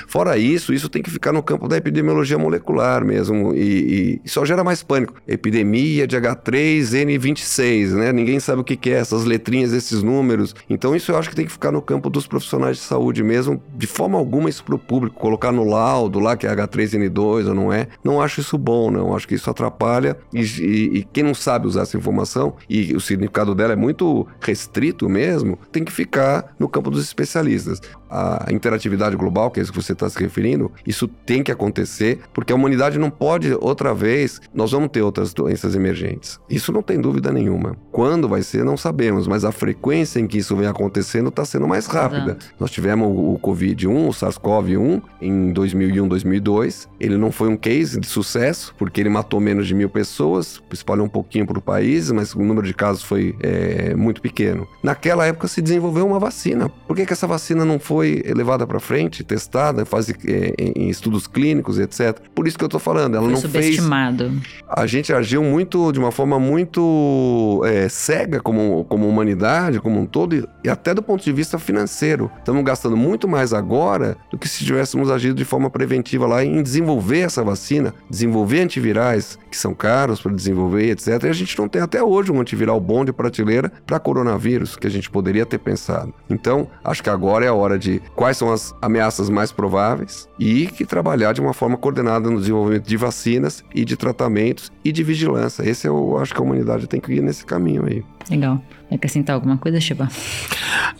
Fora 0.06 0.38
isso, 0.38 0.72
isso 0.72 0.88
tem 0.88 1.02
que 1.02 1.10
ficar 1.10 1.32
no 1.32 1.42
campo 1.42 1.68
da 1.68 1.76
epidemiologia 1.76 2.38
molecular 2.38 3.04
mesmo, 3.04 3.54
e, 3.54 4.20
e 4.24 4.28
só 4.28 4.44
gera 4.44 4.64
mais 4.64 4.82
pânico. 4.82 5.14
Epidemia 5.26 6.06
de 6.06 6.16
H3N26, 6.16 7.90
né? 7.92 8.12
Ninguém 8.12 8.40
sabe 8.48 8.60
o 8.60 8.64
que, 8.64 8.76
que 8.76 8.90
é, 8.90 8.94
essas 8.94 9.24
letrinhas, 9.24 9.72
esses 9.72 10.02
números. 10.02 10.54
Então, 10.68 10.94
isso 10.96 11.12
eu 11.12 11.18
acho 11.18 11.28
que 11.28 11.36
tem 11.36 11.46
que 11.46 11.52
ficar 11.52 11.70
no 11.70 11.82
campo 11.82 12.08
dos 12.08 12.26
profissionais 12.26 12.78
de 12.78 12.82
saúde 12.82 13.22
mesmo, 13.22 13.62
de 13.76 13.86
forma 13.86 14.18
alguma 14.18 14.48
isso 14.48 14.64
para 14.64 14.74
o 14.74 14.78
público, 14.78 15.18
colocar 15.18 15.52
no 15.52 15.64
laudo 15.64 16.18
lá 16.18 16.36
que 16.36 16.46
é 16.46 16.54
H3N2 16.54 17.48
ou 17.48 17.54
não 17.54 17.72
é. 17.72 17.88
Não 18.02 18.20
acho 18.20 18.40
isso 18.40 18.56
bom, 18.56 18.90
não. 18.90 19.14
Acho 19.14 19.28
que 19.28 19.34
isso 19.34 19.50
atrapalha 19.50 20.16
e, 20.32 20.40
e, 20.40 20.98
e 20.98 21.04
quem 21.12 21.22
não 21.22 21.34
sabe 21.34 21.66
usar 21.66 21.82
essa 21.82 21.96
informação 21.96 22.54
e 22.68 22.94
o 22.94 23.00
significado 23.00 23.54
dela 23.54 23.72
é 23.72 23.76
muito 23.76 24.26
restrito 24.40 25.08
mesmo, 25.08 25.58
tem 25.70 25.84
que 25.84 25.92
ficar 25.92 26.54
no 26.58 26.68
campo 26.68 26.90
dos 26.90 27.04
especialistas. 27.04 27.80
A 28.10 28.46
interatividade 28.50 29.16
global, 29.16 29.50
que 29.50 29.60
é 29.60 29.62
isso 29.62 29.72
que 29.72 29.82
você 29.82 29.92
está 29.92 30.08
se 30.08 30.18
referindo, 30.18 30.70
isso 30.86 31.06
tem 31.08 31.42
que 31.42 31.52
acontecer, 31.52 32.20
porque 32.32 32.52
a 32.52 32.56
humanidade 32.56 32.98
não 32.98 33.10
pode, 33.10 33.52
outra 33.60 33.94
vez, 33.94 34.40
nós 34.54 34.72
vamos 34.72 34.90
ter 34.90 35.02
outras 35.02 35.34
doenças 35.34 35.74
emergentes. 35.74 36.40
Isso 36.48 36.72
não 36.72 36.82
tem 36.82 37.00
dúvida 37.00 37.32
nenhuma. 37.32 37.76
Quando 37.92 38.28
vai 38.28 38.42
ser, 38.42 38.64
não 38.64 38.76
sabemos, 38.76 39.26
mas 39.26 39.44
a 39.44 39.52
frequência 39.52 40.20
em 40.20 40.26
que 40.26 40.38
isso 40.38 40.56
vem 40.56 40.66
acontecendo 40.66 41.28
está 41.28 41.44
sendo 41.44 41.68
mais 41.68 41.86
rápida. 41.86 42.32
Exato. 42.32 42.46
Nós 42.58 42.70
tivemos 42.70 43.08
o 43.08 43.38
Covid-1, 43.42 44.08
o 44.08 44.10
SARS-CoV-1, 44.10 45.02
em 45.20 45.52
2001, 45.52 46.08
2002. 46.08 46.88
Ele 46.98 47.16
não 47.16 47.30
foi 47.30 47.48
um 47.48 47.56
case 47.56 48.00
de 48.00 48.06
sucesso, 48.06 48.74
porque 48.78 49.00
ele 49.00 49.08
matou 49.08 49.40
menos 49.40 49.66
de 49.66 49.74
mil 49.74 49.88
pessoas, 49.88 50.62
espalhou 50.72 51.06
um 51.06 51.10
pouquinho 51.10 51.46
para 51.46 51.58
o 51.58 51.62
país, 51.62 52.10
mas 52.10 52.34
o 52.34 52.42
número 52.42 52.66
de 52.66 52.74
casos 52.74 53.02
foi 53.02 53.36
é, 53.40 53.94
muito 53.94 54.20
pequeno. 54.20 54.66
Naquela 54.82 55.26
época 55.26 55.48
se 55.48 55.60
desenvolveu 55.60 56.06
uma 56.06 56.18
vacina. 56.18 56.68
Por 56.86 56.96
que, 56.96 57.04
que 57.04 57.12
essa 57.12 57.26
vacina 57.26 57.64
não 57.64 57.78
foi 57.78 57.97
levada 58.00 58.66
para 58.66 58.80
frente, 58.80 59.22
testada, 59.24 59.84
fase, 59.84 60.14
é, 60.26 60.54
em 60.58 60.88
estudos 60.88 61.26
clínicos, 61.26 61.78
etc? 61.78 62.18
Por 62.34 62.46
isso 62.46 62.56
que 62.56 62.64
eu 62.64 62.68
estou 62.68 62.80
falando, 62.80 63.16
ela 63.16 63.24
foi 63.24 63.32
não 63.32 63.40
subestimado. 63.40 64.30
fez. 64.30 64.42
A 64.68 64.86
gente 64.86 65.12
agiu 65.12 65.42
muito, 65.42 65.92
de 65.92 65.98
uma 65.98 66.10
forma 66.10 66.38
muito 66.38 67.62
é, 67.64 67.88
cega 67.88 68.40
como, 68.40 68.84
como 68.84 69.08
humanidade, 69.08 69.80
como 69.80 70.00
um 70.00 70.06
todo, 70.06 70.48
e 70.64 70.68
até 70.68 70.94
do 70.94 71.02
ponto 71.02 71.22
de 71.22 71.32
vista 71.32 71.58
financeiro. 71.58 72.30
Estamos 72.38 72.64
gastando 72.64 72.96
muito 72.96 73.28
mais 73.28 73.52
agora 73.52 74.16
do 74.30 74.38
que 74.38 74.48
se 74.48 74.64
tivéssemos 74.64 75.10
agido 75.10 75.34
de 75.34 75.44
forma 75.44 75.70
preventiva 75.70 76.26
lá 76.26 76.44
em 76.44 76.62
desenvolver 76.62 77.20
essa 77.20 77.42
vacina, 77.42 77.94
desenvolver 78.08 78.60
antivirais 78.60 79.38
que 79.50 79.56
são 79.56 79.74
caros 79.74 80.20
para 80.20 80.32
desenvolver, 80.32 80.90
etc. 80.90 81.24
E 81.24 81.28
a 81.28 81.32
gente 81.32 81.58
não 81.58 81.68
tem 81.68 81.82
até 81.82 82.02
hoje 82.02 82.30
um 82.30 82.40
antiviral 82.40 82.80
bom 82.80 83.04
de 83.04 83.12
prateleira 83.12 83.72
para 83.86 83.98
coronavírus, 83.98 84.76
que 84.76 84.86
a 84.86 84.90
gente 84.90 85.10
poderia 85.10 85.46
ter 85.46 85.58
pensado. 85.58 86.12
Então, 86.28 86.68
acho 86.84 87.02
que 87.02 87.10
agora 87.10 87.44
é 87.44 87.48
a 87.48 87.54
hora 87.54 87.78
de 87.78 88.00
quais 88.14 88.36
são 88.36 88.52
as 88.52 88.74
ameaças 88.80 89.28
mais 89.30 89.52
prováveis 89.52 90.28
e 90.38 90.66
que 90.66 90.84
trabalhar 90.84 91.32
de 91.32 91.40
uma 91.40 91.52
forma 91.52 91.76
coordenada 91.76 92.30
no 92.30 92.38
desenvolvimento 92.38 92.86
de 92.86 92.96
vacinas 92.96 93.64
e 93.74 93.84
de 93.84 93.96
tratamentos 93.96 94.70
e 94.84 94.92
de 94.92 95.02
vigilância. 95.02 95.62
Esse 95.68 95.86
eu 95.86 96.18
acho 96.18 96.34
que 96.34 96.40
a 96.40 96.44
humanidade 96.44 96.86
tem 96.86 97.00
que 97.00 97.12
ir 97.12 97.22
nesse 97.22 97.44
caminho 97.44 97.84
aí. 97.86 98.04
Legal. 98.30 98.62
Acrescentar 98.90 99.34
alguma 99.34 99.58
coisa, 99.58 99.78
Chiba? 99.80 100.08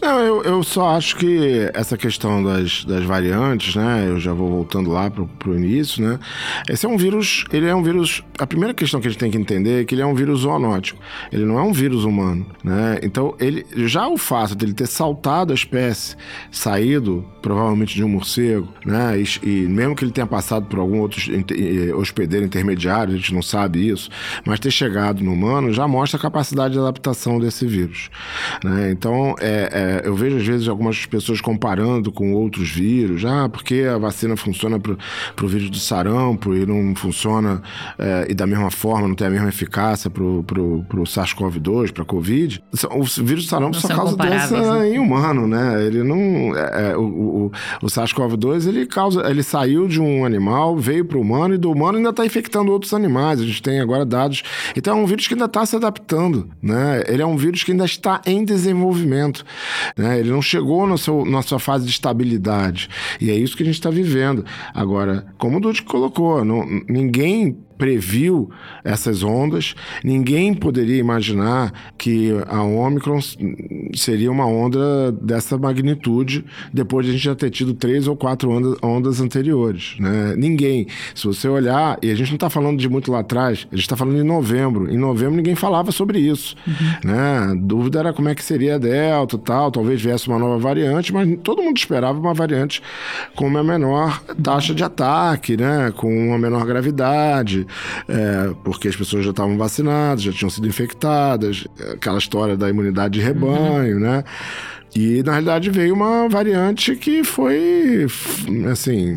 Não, 0.01 0.21
eu, 0.21 0.43
eu 0.43 0.63
só 0.63 0.91
acho 0.91 1.17
que 1.17 1.71
essa 1.73 1.97
questão 1.97 2.43
das, 2.43 2.85
das 2.85 3.03
variantes, 3.05 3.75
né? 3.75 4.05
Eu 4.07 4.21
já 4.21 4.33
vou 4.35 4.51
voltando 4.51 4.91
lá 4.91 5.11
pro, 5.11 5.27
pro 5.27 5.57
início, 5.57 6.07
né? 6.07 6.19
Esse 6.69 6.85
é 6.85 6.89
um 6.89 6.99
vírus, 6.99 7.45
ele 7.51 7.67
é 7.67 7.75
um 7.75 7.83
vírus. 7.83 8.23
A 8.39 8.47
primeira 8.47 8.75
questão 8.75 9.01
que 9.01 9.09
a 9.09 9.11
gente 9.11 9.19
tem 9.19 9.31
que 9.31 9.39
entender 9.39 9.83
é 9.83 9.85
que 9.85 9.95
ele 9.95 10.03
é 10.03 10.07
um 10.07 10.15
vírus 10.15 10.41
zoonótico. 10.41 11.01
Ele 11.33 11.47
não 11.47 11.59
é 11.59 11.63
um 11.63 11.73
vírus 11.73 12.05
humano, 12.05 12.47
né? 12.63 12.99
Então, 13.03 13.35
ele 13.41 13.65
já 13.87 14.07
o 14.07 14.19
fato 14.19 14.55
dele 14.55 14.75
ter 14.75 14.87
saltado 14.87 15.53
a 15.53 15.55
espécie, 15.55 16.15
saído 16.51 17.25
provavelmente 17.41 17.95
de 17.95 18.05
um 18.05 18.09
morcego, 18.09 18.69
né? 18.85 19.19
E, 19.19 19.49
e 19.49 19.67
mesmo 19.67 19.97
que 19.97 20.05
ele 20.05 20.13
tenha 20.13 20.27
passado 20.27 20.67
por 20.67 20.79
algum 20.79 21.01
outro 21.01 21.21
hospedeiro 21.97 22.45
intermediário, 22.45 23.15
a 23.15 23.17
gente 23.17 23.33
não 23.33 23.43
sabe 23.43 23.89
isso, 23.89 24.11
mas 24.45 24.61
ter 24.61 24.71
chegado 24.71 25.25
no 25.25 25.33
humano 25.33 25.73
já 25.73 25.89
mostra 25.89 26.19
a 26.19 26.21
capacidade 26.21 26.75
de 26.75 26.81
adaptação 26.81 27.18
desse 27.41 27.67
vírus. 27.67 28.11
Né? 28.65 28.91
Então, 28.91 29.35
é, 29.41 30.03
é, 30.05 30.09
eu 30.09 30.15
vejo 30.15 30.37
às 30.37 30.47
vezes 30.47 30.69
algumas 30.69 31.07
pessoas 31.07 31.41
comparando 31.41 32.13
com 32.13 32.33
outros 32.33 32.71
vírus, 32.71 33.25
ah, 33.25 33.49
porque 33.49 33.83
a 33.83 33.99
vacina 33.99 34.37
funciona 34.37 34.79
para 34.79 34.95
o 35.45 35.49
vírus 35.49 35.71
do 35.71 35.79
sarampo 35.79 36.55
e 36.55 36.65
não 36.67 36.95
funciona 36.95 37.63
é, 37.99 38.27
e 38.29 38.35
da 38.35 38.47
mesma 38.47 38.71
forma, 38.71 39.09
não 39.09 39.15
tem 39.15 39.27
a 39.27 39.31
mesma 39.31 39.49
eficácia 39.49 40.11
para 40.11 40.23
o 40.23 41.05
SARS-CoV-2, 41.05 41.93
para 41.93 42.03
a 42.03 42.07
Covid. 42.07 42.63
O 42.91 43.03
vírus 43.25 43.45
do 43.45 43.51
sarampo 43.51 43.75
não 43.75 43.81
só 43.81 43.89
causa 43.89 44.17
doença 44.17 44.79
né? 44.79 44.91
em 44.91 44.99
humano, 44.99 45.47
né? 45.47 45.85
Ele 45.85 46.03
não. 46.03 46.57
É, 46.57 46.91
é 46.91 46.97
o, 46.97 47.03
o, 47.03 47.53
o 47.83 47.87
SARS-CoV-2 47.87 48.69
ele 48.69 48.87
causa. 48.87 49.29
Ele 49.29 49.43
saiu 49.43 49.89
de 49.89 50.01
um 50.01 50.25
animal, 50.25 50.77
veio 50.77 51.05
para 51.05 51.19
o 51.19 51.21
humano 51.21 51.55
e 51.55 51.59
do 51.59 51.71
humano 51.71 51.99
ainda 51.99 52.11
está 52.11 52.25
infectando 52.25 52.71
outros 52.71 52.93
animais. 52.93 53.41
A 53.41 53.45
gente 53.45 53.63
tem 53.63 53.81
agora 53.81 54.05
dados. 54.05 54.43
Então 54.77 54.99
é 54.99 55.03
um 55.03 55.07
vírus 55.07 55.27
que 55.27 55.35
ainda 55.35 55.47
está 55.47 55.65
se 55.65 55.77
adaptando, 55.77 56.49
né? 56.63 57.03
Ele 57.09 57.23
é 57.23 57.27
um 57.27 57.37
vírus 57.37 57.65
que 57.65 57.73
ainda 57.73 57.85
está 57.85 58.21
em 58.27 58.45
desenvolvimento. 58.45 59.45
Né? 59.97 60.21
Ele 60.21 60.31
não 60.31 60.43
chegou 60.43 60.87
no 60.87 60.99
seu, 60.99 61.25
na 61.25 61.43
sua 61.43 61.59
fase 61.59 61.85
de 61.85 61.91
estabilidade. 61.91 62.89
E 63.21 63.31
é 63.31 63.35
isso 63.35 63.57
que 63.57 63.63
a 63.63 63.67
gente 63.67 63.77
está 63.77 63.91
vivendo. 63.91 64.45
Agora, 64.75 65.27
como 65.39 65.59
o 65.59 65.61
Dude 65.61 65.83
colocou, 65.83 66.45
não, 66.45 66.65
ninguém 66.89 67.57
previu 67.79 68.51
essas 68.85 69.23
ondas. 69.23 69.75
Ninguém 70.05 70.53
poderia 70.53 70.99
imaginar 70.99 71.73
que 71.97 72.33
a 72.49 72.63
Omicron 72.63 73.21
seria 73.95 74.31
uma 74.31 74.47
onda 74.47 75.13
dessa 75.13 75.57
magnitude 75.57 76.45
depois 76.73 77.07
de 77.07 77.13
a 77.13 77.15
gente 77.15 77.25
já 77.25 77.35
ter 77.35 77.51
tido 77.51 77.73
três 77.73 78.09
ou 78.09 78.17
quatro 78.17 78.51
ondas, 78.51 78.77
ondas 78.83 79.21
anteriores. 79.21 79.97
Né? 80.01 80.35
Ninguém. 80.37 80.89
Se 81.15 81.27
você 81.27 81.49
olhar, 81.49 81.99
e 82.03 82.11
a 82.11 82.15
gente 82.15 82.29
não 82.29 82.35
está 82.35 82.51
falando 82.51 82.79
de 82.79 82.89
muito 82.89 83.13
lá 83.13 83.21
atrás, 83.21 83.67
a 83.71 83.77
gente 83.77 83.85
está 83.85 83.97
falando 83.97 84.19
em 84.19 84.25
novembro. 84.25 84.93
Em 84.93 84.99
novembro 84.99 85.37
ninguém 85.37 85.55
falava 85.55 85.93
sobre 85.93 86.19
isso. 86.19 86.57
Uhum. 86.67 87.13
Né? 87.13 87.39
A 87.51 87.55
dúvida 87.55 88.01
era 88.01 88.13
como 88.13 88.29
é 88.29 88.35
que 88.35 88.43
seria 88.43 88.75
a 88.75 88.79
Delta 88.79 89.39
tal, 89.39 89.71
talvez 89.71 90.03
viesse 90.03 90.27
uma 90.27 90.39
nova 90.39 90.59
variante, 90.59 91.13
mas 91.13 91.29
todo 91.45 91.63
mundo 91.63 91.77
esperava 91.77 92.19
uma 92.19 92.35
variante 92.35 92.83
com 93.37 93.47
uma 93.47 93.63
menor 93.63 94.21
taxa 94.43 94.75
de 94.75 94.83
ataque, 94.83 95.57
né? 95.57 95.93
com 95.97 96.29
uma 96.29 96.39
menor 96.39 96.67
gravidade 96.67 97.68
é, 98.09 98.55
porque 98.65 98.89
as 98.89 98.97
pessoas 98.97 99.25
já 99.25 99.31
estavam 99.31 99.57
vacinadas, 99.57 100.23
já 100.23 100.33
tinham 100.33 100.51
sido 100.51 100.67
infectadas, 100.67 101.67
aquela 101.93 102.19
história 102.19 102.57
da 102.57 102.69
imunidade 102.69 103.19
de 103.19 103.25
rebanho, 103.25 103.97
uhum. 103.97 104.01
né? 104.01 104.25
E 104.95 105.23
na 105.23 105.33
realidade 105.33 105.71
veio 105.71 105.95
uma 105.95 106.29
variante 106.29 106.97
que 106.97 107.23
foi, 107.23 108.07
assim, 108.71 109.15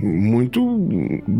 muito 0.00 0.60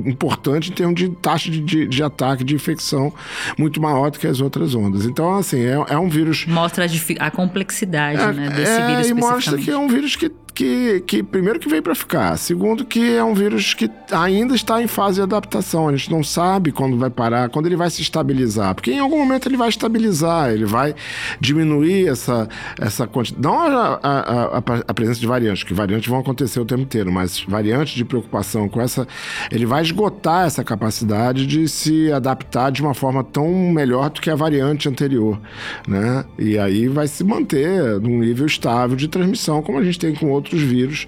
importante 0.05 0.71
em 0.71 0.75
termos 0.75 0.97
de 0.97 1.09
taxa 1.11 1.51
de, 1.51 1.61
de, 1.61 1.87
de 1.87 2.03
ataque, 2.03 2.43
de 2.43 2.55
infecção, 2.55 3.13
muito 3.57 3.81
maior 3.81 4.11
do 4.11 4.19
que 4.19 4.27
as 4.27 4.41
outras 4.41 4.75
ondas. 4.75 5.07
Então, 5.07 5.35
assim, 5.37 5.61
é, 5.61 5.77
é 5.89 5.99
um 5.99 6.09
vírus. 6.09 6.45
Mostra 6.47 6.85
a, 6.85 7.27
a 7.27 7.31
complexidade 7.31 8.21
é, 8.21 8.33
né, 8.33 8.49
desse 8.51 8.73
é, 8.73 8.87
vírus. 8.89 9.09
E 9.09 9.15
mostra 9.15 9.59
que 9.59 9.71
é 9.71 9.79
um 9.79 9.89
vírus 9.89 10.17
que 10.17 10.31
que, 10.55 11.01
que 11.01 11.23
primeiro 11.23 11.59
que 11.59 11.69
veio 11.69 11.83
para 11.83 11.95
ficar, 11.95 12.37
segundo 12.39 12.85
que 12.85 13.17
é 13.17 13.25
um 13.25 13.35
vírus 13.35 13.75
que 13.75 13.91
ainda 14.13 14.55
está 14.55 14.81
em 14.81 14.87
fase 14.87 15.17
de 15.17 15.23
adaptação. 15.23 15.89
A 15.89 15.97
gente 15.97 16.11
não 16.11 16.23
sabe 16.23 16.71
quando 16.71 16.97
vai 16.97 17.11
parar, 17.11 17.49
quando 17.49 17.67
ele 17.67 17.77
vai 17.77 17.91
se 17.91 18.01
estabilizar, 18.01 18.75
porque 18.75 18.93
em 18.93 19.01
algum 19.01 19.19
momento 19.19 19.49
ele 19.49 19.57
vai 19.57 19.69
estabilizar, 19.69 20.51
ele 20.51 20.65
vai 20.65 20.95
diminuir 21.41 22.09
essa 22.09 22.49
essa 22.81 23.07
quantidade, 23.07 23.43
não 23.43 23.59
a, 23.59 24.01
a, 24.03 24.59
a, 24.59 24.63
a 24.89 24.95
presença 24.95 25.19
de 25.19 25.27
variantes, 25.27 25.65
que 25.65 25.75
variantes 25.75 26.09
vão 26.09 26.21
acontecer 26.21 26.61
o 26.61 26.65
tempo 26.65 26.83
inteiro, 26.83 27.11
mas 27.11 27.41
variantes 27.41 27.95
de 27.95 28.05
preocupação 28.05 28.69
com 28.69 28.81
essa, 28.81 29.09
ele 29.51 29.67
vai 29.67 29.83
esgotar 29.83 30.47
essa 30.47 30.63
capacidade 30.63 31.47
de 31.47 31.69
se 31.69 32.13
adaptar 32.13 32.71
de 32.71 32.81
uma 32.81 32.95
forma 32.95 33.25
tão 33.25 33.49
melhor 33.73 34.11
do 34.11 34.21
que 34.21 34.31
a 34.31 34.37
variante 34.37 34.89
anterior, 34.89 35.41
né? 35.89 36.25
E 36.39 36.59
aí 36.59 36.87
vai 36.87 37.09
se 37.09 37.25
manter 37.25 38.01
num 38.01 38.21
nível 38.21 38.47
estável 38.47 38.97
de 38.97 39.09
transmissão, 39.09 39.63
como 39.63 39.79
a 39.79 39.85
gente 39.85 39.99
tem 39.99 40.15
com 40.15 40.31
outros 40.31 40.44
outros 40.45 40.63
vírus, 40.63 41.07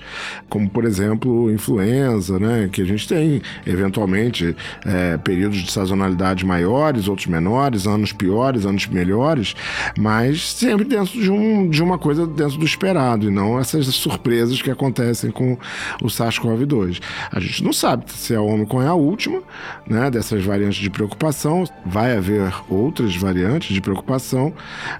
como 0.49 0.69
por 0.69 0.85
exemplo 0.85 1.51
influenza, 1.51 2.39
né, 2.39 2.69
que 2.73 2.81
a 2.81 2.85
gente 2.85 3.07
tem 3.07 3.43
eventualmente 3.67 4.57
é, 4.85 5.19
períodos 5.19 5.59
de 5.59 5.71
sazonalidade 5.71 6.45
maiores, 6.45 7.07
outros 7.07 7.27
menores, 7.27 7.87
anos 7.87 8.13
piores, 8.13 8.65
anos 8.65 8.87
melhores, 8.87 9.55
mas 9.99 10.53
sempre 10.53 10.87
dentro 10.87 11.21
de, 11.21 11.31
um, 11.31 11.69
de 11.69 11.83
uma 11.83 11.99
coisa 11.99 12.27
dentro 12.27 12.57
do 12.57 12.65
esperado 12.65 13.27
e 13.27 13.31
não 13.31 13.59
essas 13.59 13.87
surpresas 13.87 14.63
que 14.63 14.71
acontecem 14.71 15.31
com 15.31 15.59
o 16.03 16.07
SARS-CoV-2. 16.07 17.01
A 17.31 17.41
gente 17.41 17.63
não 17.63 17.73
sabe 17.73 18.11
se 18.11 18.35
a 18.35 18.41
Omicron 18.41 18.83
é 18.83 18.89
a 18.89 18.95
última, 18.95 19.43
né, 19.87 20.11
dessas 20.11 20.43
variantes 20.43 20.79
de 20.79 20.89
preocupação, 20.89 21.65
vai 21.85 22.17
haver 22.17 22.53
outras 22.69 23.15
variantes 23.17 23.75
de 23.75 23.81
preocupação, 23.81 24.53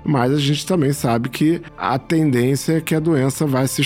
mas 0.05 0.33
a 0.33 0.39
gente 0.39 0.67
também 0.67 0.93
sabe 0.93 1.29
que 1.29 1.63
a 1.79 1.99
tendência 1.99 2.75
é 2.75 2.81
que 2.81 2.95
a 2.95 3.01
doença 3.01 3.47
vai 3.47 3.67
se 3.67 3.81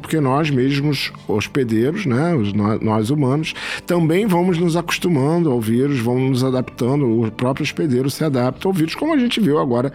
porque 0.00 0.20
nós 0.20 0.50
mesmos, 0.50 1.12
hospedeiros, 1.28 2.06
né, 2.06 2.34
os, 2.34 2.52
nós 2.52 3.10
humanos, 3.10 3.54
também 3.86 4.26
vamos 4.26 4.58
nos 4.58 4.76
acostumando 4.76 5.50
ao 5.50 5.60
vírus, 5.60 6.00
vamos 6.00 6.30
nos 6.30 6.44
adaptando, 6.44 7.06
o 7.06 7.30
próprio 7.30 7.64
hospedeiro 7.64 8.10
se 8.10 8.24
adapta 8.24 8.68
ao 8.68 8.74
vírus, 8.74 8.94
como 8.94 9.14
a 9.14 9.18
gente 9.18 9.40
viu 9.40 9.58
agora 9.58 9.92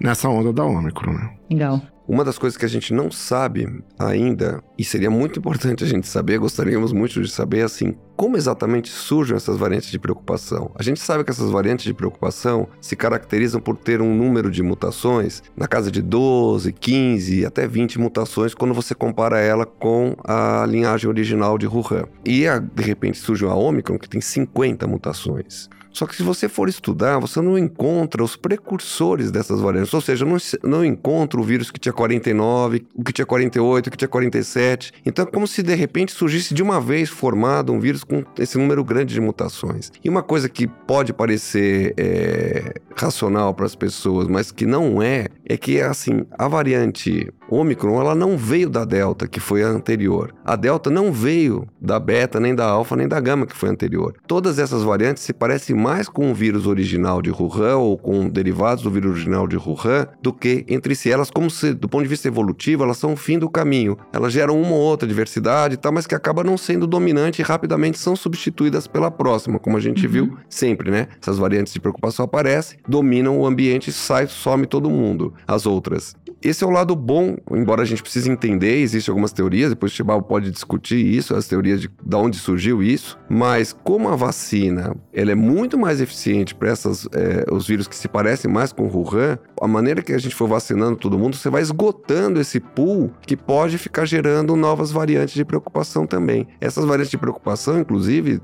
nessa 0.00 0.28
onda 0.28 0.52
da 0.52 0.64
Ômicron. 0.64 1.12
Né? 1.12 1.30
Legal. 1.50 1.93
Uma 2.06 2.22
das 2.22 2.38
coisas 2.38 2.56
que 2.56 2.66
a 2.66 2.68
gente 2.68 2.92
não 2.92 3.10
sabe 3.10 3.82
ainda, 3.98 4.62
e 4.78 4.84
seria 4.84 5.10
muito 5.10 5.38
importante 5.38 5.82
a 5.84 5.86
gente 5.86 6.06
saber, 6.06 6.38
gostaríamos 6.38 6.92
muito 6.92 7.22
de 7.22 7.30
saber, 7.30 7.62
assim, 7.62 7.94
como 8.14 8.36
exatamente 8.36 8.90
surgem 8.90 9.34
essas 9.34 9.56
variantes 9.56 9.90
de 9.90 9.98
preocupação? 9.98 10.70
A 10.74 10.82
gente 10.82 11.00
sabe 11.00 11.24
que 11.24 11.30
essas 11.30 11.50
variantes 11.50 11.86
de 11.86 11.94
preocupação 11.94 12.68
se 12.78 12.94
caracterizam 12.94 13.58
por 13.58 13.76
ter 13.76 14.02
um 14.02 14.14
número 14.14 14.50
de 14.50 14.62
mutações 14.62 15.42
na 15.56 15.66
casa 15.66 15.90
de 15.90 16.02
12, 16.02 16.72
15, 16.72 17.46
até 17.46 17.66
20 17.66 17.98
mutações 17.98 18.54
quando 18.54 18.74
você 18.74 18.94
compara 18.94 19.40
ela 19.40 19.64
com 19.64 20.14
a 20.22 20.66
linhagem 20.68 21.08
original 21.08 21.56
de 21.56 21.66
Wuhan. 21.66 22.04
E 22.24 22.44
de 22.74 22.82
repente 22.82 23.16
surge 23.16 23.46
a 23.46 23.54
Omicron 23.54 23.98
que 23.98 24.08
tem 24.08 24.20
50 24.20 24.86
mutações. 24.86 25.70
Só 25.94 26.06
que 26.06 26.16
se 26.16 26.24
você 26.24 26.48
for 26.48 26.68
estudar, 26.68 27.20
você 27.20 27.40
não 27.40 27.56
encontra 27.56 28.22
os 28.22 28.34
precursores 28.36 29.30
dessas 29.30 29.60
variantes. 29.60 29.94
Ou 29.94 30.00
seja, 30.00 30.24
não, 30.24 30.36
não 30.64 30.84
encontra 30.84 31.40
o 31.40 31.44
vírus 31.44 31.70
que 31.70 31.78
tinha 31.78 31.92
49, 31.92 32.84
o 32.94 33.04
que 33.04 33.12
tinha 33.12 33.24
48, 33.24 33.86
o 33.86 33.90
que 33.90 33.96
tinha 33.96 34.08
47. 34.08 34.92
Então 35.06 35.24
é 35.24 35.30
como 35.30 35.46
se 35.46 35.62
de 35.62 35.74
repente 35.74 36.12
surgisse 36.12 36.52
de 36.52 36.62
uma 36.62 36.80
vez 36.80 37.08
formado 37.08 37.72
um 37.72 37.78
vírus 37.78 38.02
com 38.02 38.24
esse 38.38 38.58
número 38.58 38.82
grande 38.82 39.14
de 39.14 39.20
mutações. 39.20 39.92
E 40.02 40.08
uma 40.10 40.22
coisa 40.22 40.48
que 40.48 40.66
pode 40.66 41.12
parecer 41.12 41.94
é, 41.96 42.74
racional 42.96 43.54
para 43.54 43.66
as 43.66 43.76
pessoas, 43.76 44.26
mas 44.26 44.50
que 44.50 44.66
não 44.66 45.00
é, 45.00 45.28
é 45.48 45.56
que 45.56 45.80
assim, 45.80 46.24
a 46.38 46.48
variante 46.48 47.32
Omicron, 47.48 48.00
ela 48.00 48.14
não 48.14 48.36
veio 48.36 48.70
da 48.70 48.84
Delta, 48.84 49.28
que 49.28 49.38
foi 49.38 49.62
a 49.62 49.68
anterior. 49.68 50.34
A 50.44 50.56
Delta 50.56 50.90
não 50.90 51.12
veio 51.12 51.66
da 51.80 52.00
Beta, 52.00 52.40
nem 52.40 52.54
da 52.54 52.66
Alfa, 52.66 52.96
nem 52.96 53.06
da 53.06 53.20
Gama, 53.20 53.46
que 53.46 53.54
foi 53.54 53.68
a 53.68 53.72
anterior. 53.72 54.14
Todas 54.26 54.58
essas 54.58 54.82
variantes 54.82 55.22
se 55.22 55.32
parecem 55.32 55.76
mais 55.76 56.08
com 56.08 56.30
o 56.30 56.34
vírus 56.34 56.66
original 56.66 57.20
de 57.20 57.30
Wuhan 57.30 57.76
ou 57.76 57.98
com 57.98 58.28
derivados 58.28 58.82
do 58.82 58.90
vírus 58.90 59.12
original 59.12 59.46
de 59.46 59.56
Wuhan 59.56 60.08
do 60.22 60.32
que 60.32 60.64
entre 60.68 60.94
si. 60.94 61.10
Elas, 61.10 61.30
como 61.30 61.50
se, 61.50 61.74
do 61.74 61.88
ponto 61.88 62.02
de 62.02 62.08
vista 62.08 62.28
evolutivo, 62.28 62.82
elas 62.82 62.96
são 62.96 63.12
o 63.12 63.16
fim 63.16 63.38
do 63.38 63.48
caminho. 63.48 63.96
Elas 64.12 64.32
geram 64.32 64.60
uma 64.60 64.72
ou 64.72 64.80
outra 64.80 65.06
diversidade 65.06 65.74
e 65.74 65.76
tal, 65.76 65.92
mas 65.92 66.06
que 66.06 66.14
acaba 66.14 66.42
não 66.42 66.56
sendo 66.56 66.86
dominante 66.86 67.40
e 67.40 67.44
rapidamente 67.44 67.98
são 67.98 68.16
substituídas 68.16 68.86
pela 68.86 69.10
próxima, 69.10 69.58
como 69.58 69.76
a 69.76 69.80
gente 69.80 70.06
uhum. 70.06 70.12
viu 70.12 70.38
sempre, 70.48 70.90
né? 70.90 71.08
Essas 71.20 71.38
variantes 71.38 71.72
de 71.72 71.80
preocupação 71.80 72.24
aparecem, 72.24 72.78
dominam 72.88 73.38
o 73.38 73.46
ambiente, 73.46 73.92
sai, 73.92 74.26
some 74.26 74.66
todo 74.66 74.90
mundo. 74.90 75.33
As 75.46 75.66
outras 75.66 76.14
esse 76.44 76.62
é 76.62 76.66
o 76.66 76.70
lado 76.70 76.94
bom, 76.94 77.36
embora 77.50 77.82
a 77.82 77.84
gente 77.84 78.02
precise 78.02 78.30
entender, 78.30 78.76
existem 78.76 79.10
algumas 79.10 79.32
teorias, 79.32 79.70
depois 79.70 79.92
o 79.92 79.94
Chibal 79.94 80.22
pode 80.22 80.50
discutir 80.50 81.04
isso, 81.04 81.34
as 81.34 81.48
teorias 81.48 81.80
de, 81.80 81.88
de 81.88 82.16
onde 82.16 82.36
surgiu 82.36 82.82
isso, 82.82 83.18
mas 83.28 83.72
como 83.72 84.08
a 84.08 84.16
vacina 84.16 84.94
ela 85.12 85.32
é 85.32 85.34
muito 85.34 85.78
mais 85.78 86.00
eficiente 86.00 86.54
para 86.54 86.68
essas 86.68 87.08
é, 87.12 87.46
os 87.50 87.66
vírus 87.66 87.88
que 87.88 87.96
se 87.96 88.08
parecem 88.08 88.50
mais 88.50 88.72
com 88.72 88.86
o 88.86 88.94
Wuhan, 88.94 89.38
a 89.60 89.66
maneira 89.66 90.02
que 90.02 90.12
a 90.12 90.18
gente 90.18 90.34
for 90.34 90.46
vacinando 90.48 90.96
todo 90.96 91.18
mundo, 91.18 91.36
você 91.36 91.48
vai 91.48 91.62
esgotando 91.62 92.40
esse 92.40 92.60
pool 92.60 93.10
que 93.26 93.36
pode 93.36 93.78
ficar 93.78 94.04
gerando 94.04 94.54
novas 94.54 94.90
variantes 94.90 95.34
de 95.34 95.44
preocupação 95.44 96.06
também. 96.06 96.46
Essas 96.60 96.84
variantes 96.84 97.10
de 97.10 97.18
preocupação, 97.18 97.78
inclusive, 97.78 98.40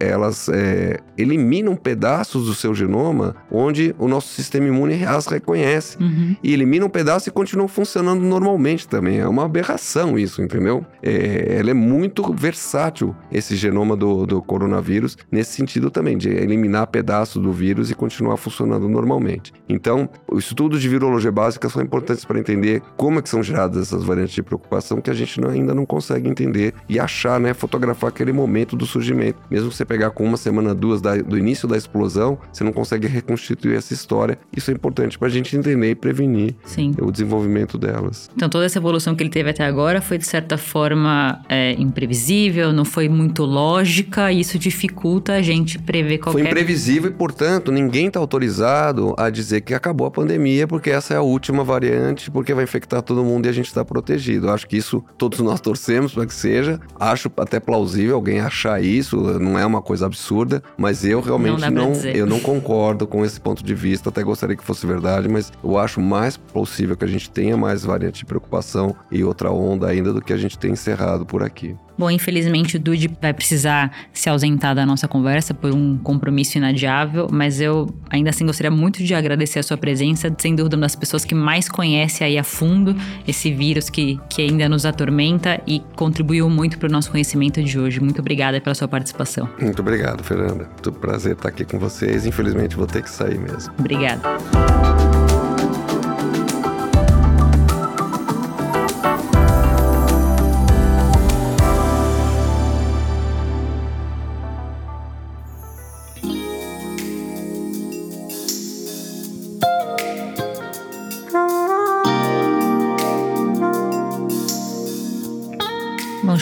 é, 0.00 0.08
elas 0.08 0.48
é, 0.48 0.98
eliminam 1.16 1.76
pedaços 1.76 2.46
do 2.46 2.54
seu 2.54 2.74
genoma 2.74 3.36
onde 3.50 3.94
o 3.98 4.08
nosso 4.08 4.28
sistema 4.28 4.66
imune 4.66 5.04
as 5.04 5.26
reconhece 5.26 5.96
uhum. 6.00 6.36
e 6.42 6.52
eliminam 6.52 6.86
um 6.86 6.90
pedaço 6.90 7.28
e 7.28 7.32
continuam 7.44 7.68
funcionando 7.68 8.22
normalmente 8.22 8.88
também. 8.88 9.18
É 9.18 9.28
uma 9.28 9.44
aberração 9.44 10.18
isso, 10.18 10.42
entendeu? 10.42 10.84
É, 11.02 11.58
ela 11.58 11.70
é 11.70 11.74
muito 11.74 12.32
versátil, 12.32 13.14
esse 13.30 13.54
genoma 13.54 13.94
do, 13.94 14.24
do 14.24 14.40
coronavírus, 14.40 15.18
nesse 15.30 15.52
sentido 15.52 15.90
também, 15.90 16.16
de 16.16 16.30
eliminar 16.30 16.86
pedaços 16.86 17.42
do 17.42 17.52
vírus 17.52 17.90
e 17.90 17.94
continuar 17.94 18.38
funcionando 18.38 18.88
normalmente. 18.88 19.52
Então, 19.68 20.08
os 20.26 20.46
estudos 20.46 20.80
de 20.80 20.88
virologia 20.88 21.30
básica 21.30 21.68
são 21.68 21.82
importantes 21.82 22.24
para 22.24 22.38
entender 22.38 22.82
como 22.96 23.18
é 23.18 23.22
que 23.22 23.28
são 23.28 23.42
geradas 23.42 23.82
essas 23.82 24.04
variantes 24.04 24.34
de 24.34 24.42
preocupação 24.42 25.02
que 25.02 25.10
a 25.10 25.14
gente 25.14 25.38
não, 25.38 25.50
ainda 25.50 25.74
não 25.74 25.84
consegue 25.84 26.26
entender 26.26 26.72
e 26.88 26.98
achar, 26.98 27.38
né, 27.38 27.52
fotografar 27.52 28.08
aquele 28.08 28.32
momento 28.32 28.74
do 28.74 28.86
surgimento. 28.86 29.38
Mesmo 29.50 29.68
que 29.68 29.76
você 29.76 29.84
pegar 29.84 30.10
com 30.12 30.24
uma 30.24 30.38
semana, 30.38 30.74
duas 30.74 31.02
da, 31.02 31.14
do 31.16 31.36
início 31.36 31.68
da 31.68 31.76
explosão, 31.76 32.38
você 32.50 32.64
não 32.64 32.72
consegue 32.72 33.06
reconstituir 33.06 33.76
essa 33.76 33.92
história. 33.92 34.38
Isso 34.56 34.70
é 34.70 34.74
importante 34.74 35.18
para 35.18 35.28
a 35.28 35.30
gente 35.30 35.54
entender 35.54 35.90
e 35.90 35.94
prevenir 35.94 36.54
Sim. 36.64 36.94
o 37.02 37.12
desenvolvimento 37.12 37.33
desenvolvimento 37.34 37.78
delas. 37.78 38.30
Então 38.34 38.48
toda 38.48 38.64
essa 38.64 38.78
evolução 38.78 39.14
que 39.14 39.22
ele 39.22 39.30
teve 39.30 39.50
até 39.50 39.64
agora 39.64 40.00
foi 40.00 40.18
de 40.18 40.26
certa 40.26 40.56
forma 40.56 41.40
é, 41.48 41.72
imprevisível, 41.72 42.72
não 42.72 42.84
foi 42.84 43.08
muito 43.08 43.44
lógica, 43.44 44.32
e 44.32 44.40
isso 44.40 44.58
dificulta 44.58 45.34
a 45.34 45.42
gente 45.42 45.78
prever 45.78 46.18
qualquer... 46.18 46.40
Foi 46.40 46.48
imprevisível 46.48 47.10
e, 47.10 47.14
portanto, 47.14 47.72
ninguém 47.72 48.06
está 48.08 48.20
autorizado 48.20 49.14
a 49.16 49.30
dizer 49.30 49.62
que 49.62 49.74
acabou 49.74 50.06
a 50.06 50.10
pandemia 50.10 50.66
porque 50.66 50.90
essa 50.90 51.14
é 51.14 51.16
a 51.16 51.22
última 51.22 51.64
variante, 51.64 52.30
porque 52.30 52.54
vai 52.54 52.64
infectar 52.64 53.02
todo 53.02 53.24
mundo 53.24 53.46
e 53.46 53.48
a 53.48 53.52
gente 53.52 53.66
está 53.66 53.84
protegido. 53.84 54.50
Acho 54.50 54.66
que 54.66 54.76
isso 54.76 55.04
todos 55.18 55.40
nós 55.40 55.60
torcemos 55.60 56.12
para 56.12 56.26
que 56.26 56.34
seja. 56.34 56.80
Acho 56.98 57.30
até 57.36 57.58
plausível 57.58 58.14
alguém 58.14 58.40
achar 58.40 58.82
isso, 58.82 59.16
não 59.38 59.58
é 59.58 59.66
uma 59.66 59.82
coisa 59.82 60.06
absurda, 60.06 60.62
mas 60.76 61.04
eu 61.04 61.20
realmente 61.20 61.70
não, 61.70 61.92
não 61.92 62.00
eu 62.04 62.26
não 62.26 62.40
concordo 62.40 63.06
com 63.06 63.24
esse 63.24 63.40
ponto 63.40 63.64
de 63.64 63.74
vista, 63.74 64.08
até 64.08 64.22
gostaria 64.22 64.56
que 64.56 64.64
fosse 64.64 64.86
verdade, 64.86 65.28
mas 65.28 65.52
eu 65.62 65.78
acho 65.78 66.00
mais 66.00 66.36
possível 66.36 66.96
que 66.96 67.04
a 67.04 67.08
gente 67.08 67.23
gente 67.24 67.30
tenha 67.30 67.56
mais 67.56 67.84
variante 67.84 68.18
de 68.18 68.24
preocupação 68.26 68.94
e 69.10 69.24
outra 69.24 69.50
onda 69.50 69.88
ainda 69.88 70.12
do 70.12 70.20
que 70.20 70.32
a 70.32 70.36
gente 70.36 70.58
tem 70.58 70.72
encerrado 70.72 71.24
por 71.24 71.42
aqui. 71.42 71.74
Bom, 71.96 72.10
infelizmente 72.10 72.76
o 72.76 72.80
Dude 72.80 73.08
vai 73.22 73.32
precisar 73.32 73.92
se 74.12 74.28
ausentar 74.28 74.74
da 74.74 74.84
nossa 74.84 75.06
conversa 75.06 75.54
por 75.54 75.72
um 75.72 75.96
compromisso 75.96 76.58
inadiável, 76.58 77.28
mas 77.30 77.60
eu 77.60 77.88
ainda 78.10 78.30
assim 78.30 78.44
gostaria 78.44 78.70
muito 78.70 79.02
de 79.02 79.14
agradecer 79.14 79.60
a 79.60 79.62
sua 79.62 79.76
presença, 79.76 80.34
sem 80.36 80.56
dúvida 80.56 80.76
uma 80.76 80.82
das 80.82 80.96
pessoas 80.96 81.24
que 81.24 81.36
mais 81.36 81.68
conhece 81.68 82.24
aí 82.24 82.36
a 82.36 82.42
fundo 82.42 82.96
esse 83.26 83.52
vírus 83.52 83.88
que, 83.88 84.18
que 84.28 84.42
ainda 84.42 84.68
nos 84.68 84.84
atormenta 84.84 85.60
e 85.66 85.80
contribuiu 85.94 86.50
muito 86.50 86.78
para 86.78 86.88
o 86.88 86.92
nosso 86.92 87.12
conhecimento 87.12 87.62
de 87.62 87.78
hoje. 87.78 88.00
Muito 88.00 88.18
obrigada 88.18 88.60
pela 88.60 88.74
sua 88.74 88.88
participação. 88.88 89.48
Muito 89.60 89.80
obrigado, 89.80 90.24
Fernanda. 90.24 90.64
Muito 90.64 90.92
prazer 90.92 91.34
estar 91.34 91.50
aqui 91.50 91.64
com 91.64 91.78
vocês. 91.78 92.26
Infelizmente 92.26 92.74
vou 92.74 92.88
ter 92.88 93.02
que 93.02 93.10
sair 93.10 93.38
mesmo. 93.38 93.72
Obrigada. 93.78 94.20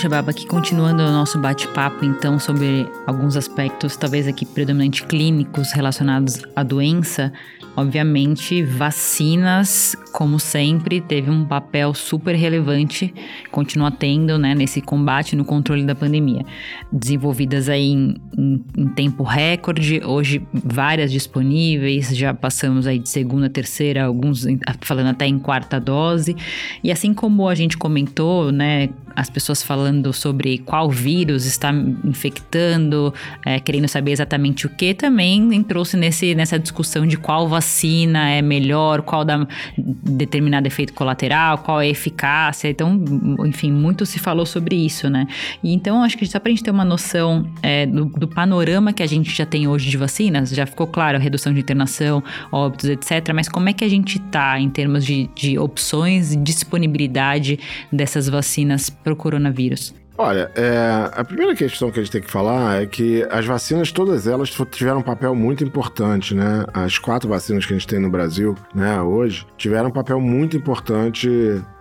Shababa, 0.03 0.33
aqui 0.33 0.49
continuando 0.49 1.01
o 1.01 1.13
nosso 1.13 1.39
bate-papo, 1.39 2.05
então, 2.05 2.37
sobre 2.37 2.91
alguns 3.07 3.37
aspectos, 3.37 3.97
talvez 3.97 4.27
aqui 4.27 4.45
predominantemente 4.45 5.07
clínicos 5.07 5.71
relacionados 5.71 6.43
à 6.57 6.65
doença. 6.65 7.33
Obviamente, 7.75 8.63
vacinas, 8.65 9.97
como 10.13 10.39
sempre, 10.39 11.01
teve 11.01 11.31
um 11.31 11.45
papel 11.45 11.95
super 11.95 12.35
relevante, 12.35 13.15
continua 13.51 13.91
tendo, 13.91 14.37
né, 14.37 14.55
nesse 14.55 14.83
combate, 14.83 15.37
no 15.37 15.45
controle 15.45 15.85
da 15.85 15.95
pandemia. 15.95 16.45
Desenvolvidas 16.93 17.69
aí 17.69 17.93
em, 17.93 18.17
em, 18.37 18.65
em 18.77 18.89
tempo 18.89 19.23
recorde, 19.23 20.03
hoje 20.05 20.43
várias 20.53 21.11
disponíveis, 21.11 22.15
já 22.15 22.35
passamos 22.35 22.87
aí 22.87 22.99
de 22.99 23.09
segunda, 23.09 23.49
terceira, 23.49 24.05
alguns 24.05 24.45
falando 24.83 25.11
até 25.11 25.27
em 25.27 25.39
quarta 25.39 25.81
dose. 25.81 26.37
E 26.85 26.91
assim 26.91 27.15
como 27.15 27.49
a 27.49 27.55
gente 27.55 27.79
comentou, 27.79 28.53
né, 28.53 28.91
as 29.17 29.31
pessoas 29.31 29.63
falando 29.63 29.91
sobre 30.12 30.59
qual 30.59 30.90
vírus 30.90 31.45
está 31.45 31.72
infectando, 32.05 33.12
é, 33.45 33.59
querendo 33.59 33.88
saber 33.88 34.12
exatamente 34.12 34.66
o 34.66 34.70
que, 34.70 34.95
também 34.95 35.55
entrou-se 35.55 35.97
nessa 35.97 36.59
discussão 36.59 37.07
de 37.07 37.16
qual 37.16 37.49
vacina 37.49 38.30
é 38.30 38.40
melhor, 38.40 39.03
qual 39.03 39.24
dá 39.24 39.47
determinado 39.76 40.66
efeito 40.66 40.93
colateral, 40.95 41.59
qual 41.59 41.80
é 41.80 41.86
a 41.86 41.88
eficácia. 41.88 42.68
Então, 42.68 43.03
enfim, 43.45 43.72
muito 43.72 44.07
se 44.07 44.18
falou 44.18 44.47
sobre 44.47 44.76
isso, 44.76 45.11
né? 45.11 45.26
E 45.62 45.72
então, 45.72 46.03
acho 46.03 46.16
que 46.16 46.26
só 46.26 46.38
para 46.38 46.51
a 46.51 46.55
gente 46.55 46.62
ter 46.62 46.70
uma 46.70 46.84
noção 46.84 47.51
é, 47.62 47.86
do, 47.86 48.05
do 48.07 48.28
panorama 48.28 48.93
que 48.93 49.03
a 49.03 49.07
gente 49.07 49.34
já 49.34 49.45
tem 49.45 49.66
hoje 49.66 49.90
de 49.90 49.97
vacinas, 49.97 50.51
já 50.51 50.66
ficou 50.66 50.86
claro 50.86 51.16
a 51.18 51.20
redução 51.20 51.53
de 51.53 51.61
internação, 51.61 52.22
óbitos, 52.51 52.88
etc. 52.88 53.32
Mas 53.34 53.49
como 53.49 53.68
é 53.68 53.72
que 53.72 53.84
a 53.84 53.88
gente 53.88 54.18
está 54.18 54.61
em 54.61 54.70
termos 54.70 55.05
de, 55.05 55.28
de 55.34 55.59
opções 55.59 56.32
e 56.32 56.36
disponibilidade 56.36 57.59
dessas 57.90 58.28
vacinas 58.28 58.90
para 58.90 59.12
o 59.12 59.16
coronavírus? 59.16 59.82
Olha, 60.25 60.53
é, 60.55 61.11
a 61.14 61.25
primeira 61.25 61.53
questão 61.53 61.91
que 61.91 61.99
a 61.99 62.03
gente 62.03 62.12
tem 62.12 62.23
que 62.23 62.31
falar 62.31 62.81
é 62.81 62.87
que 62.87 63.27
as 63.29 63.45
vacinas, 63.45 63.91
todas 63.91 64.29
elas 64.29 64.57
tiveram 64.70 65.01
um 65.01 65.03
papel 65.03 65.35
muito 65.35 65.64
importante, 65.64 66.33
né? 66.33 66.64
As 66.73 66.97
quatro 66.97 67.29
vacinas 67.29 67.66
que 67.66 67.75
a 67.75 67.77
gente 67.77 67.89
tem 67.89 67.99
no 67.99 68.09
Brasil, 68.09 68.55
né, 68.73 69.03
hoje, 69.03 69.45
tiveram 69.59 69.89
um 69.89 69.93
papel 69.93 70.20
muito 70.20 70.57
importante 70.57 71.29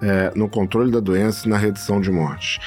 é, 0.01 0.31
no 0.35 0.49
controle 0.49 0.91
da 0.91 0.99
doença 0.99 1.45
e 1.45 1.51
na 1.51 1.57
redução 1.57 2.01
de 2.01 2.09
mortes. 2.09 2.57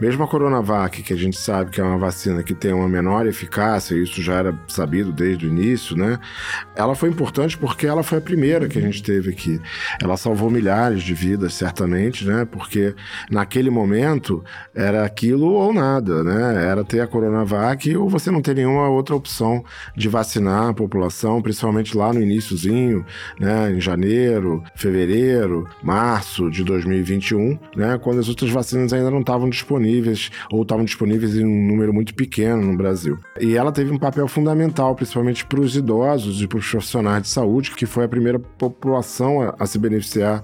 Mesmo 0.00 0.24
a 0.24 0.26
Coronavac, 0.26 1.02
que 1.02 1.12
a 1.12 1.16
gente 1.16 1.36
sabe 1.36 1.72
que 1.72 1.80
é 1.82 1.84
uma 1.84 1.98
vacina 1.98 2.42
que 2.42 2.54
tem 2.54 2.72
uma 2.72 2.88
menor 2.88 3.26
eficácia, 3.26 3.94
isso 3.96 4.22
já 4.22 4.32
era 4.36 4.58
sabido 4.66 5.12
desde 5.12 5.44
o 5.44 5.50
início, 5.50 5.94
né? 5.94 6.18
Ela 6.74 6.94
foi 6.94 7.10
importante 7.10 7.58
porque 7.58 7.86
ela 7.86 8.02
foi 8.02 8.16
a 8.16 8.22
primeira 8.22 8.66
que 8.66 8.78
a 8.78 8.82
gente 8.82 9.02
teve 9.02 9.28
aqui. 9.28 9.60
Ela 10.02 10.16
salvou 10.16 10.50
milhares 10.50 11.02
de 11.02 11.12
vidas, 11.12 11.52
certamente, 11.52 12.24
né? 12.24 12.46
Porque 12.50 12.94
naquele 13.30 13.68
momento 13.68 14.42
era 14.74 15.04
aquilo 15.18 15.52
ou 15.52 15.72
nada, 15.74 16.22
né? 16.22 16.64
Era 16.64 16.84
ter 16.84 17.00
a 17.00 17.06
Coronavac 17.06 17.96
ou 17.96 18.08
você 18.08 18.30
não 18.30 18.40
ter 18.40 18.54
nenhuma 18.54 18.88
outra 18.88 19.16
opção 19.16 19.64
de 19.96 20.08
vacinar 20.08 20.68
a 20.68 20.74
população, 20.74 21.42
principalmente 21.42 21.96
lá 21.96 22.12
no 22.12 22.22
iníciozinho, 22.22 23.04
né? 23.38 23.72
Em 23.72 23.80
janeiro, 23.80 24.62
fevereiro, 24.76 25.68
março 25.82 26.48
de 26.50 26.62
2021, 26.62 27.58
né? 27.74 27.98
Quando 27.98 28.20
as 28.20 28.28
outras 28.28 28.50
vacinas 28.50 28.92
ainda 28.92 29.10
não 29.10 29.20
estavam 29.20 29.50
disponíveis 29.50 30.30
ou 30.52 30.62
estavam 30.62 30.84
disponíveis 30.84 31.36
em 31.36 31.44
um 31.44 31.66
número 31.66 31.92
muito 31.92 32.14
pequeno 32.14 32.62
no 32.62 32.76
Brasil. 32.76 33.18
E 33.40 33.56
ela 33.56 33.72
teve 33.72 33.90
um 33.90 33.98
papel 33.98 34.28
fundamental, 34.28 34.94
principalmente 34.94 35.44
para 35.44 35.60
os 35.60 35.76
idosos 35.76 36.40
e 36.40 36.46
para 36.46 36.58
os 36.58 36.70
profissionais 36.70 37.22
de 37.22 37.28
saúde, 37.28 37.72
que 37.72 37.86
foi 37.86 38.04
a 38.04 38.08
primeira 38.08 38.38
população 38.38 39.42
a, 39.42 39.56
a 39.58 39.66
se 39.66 39.78
beneficiar 39.78 40.42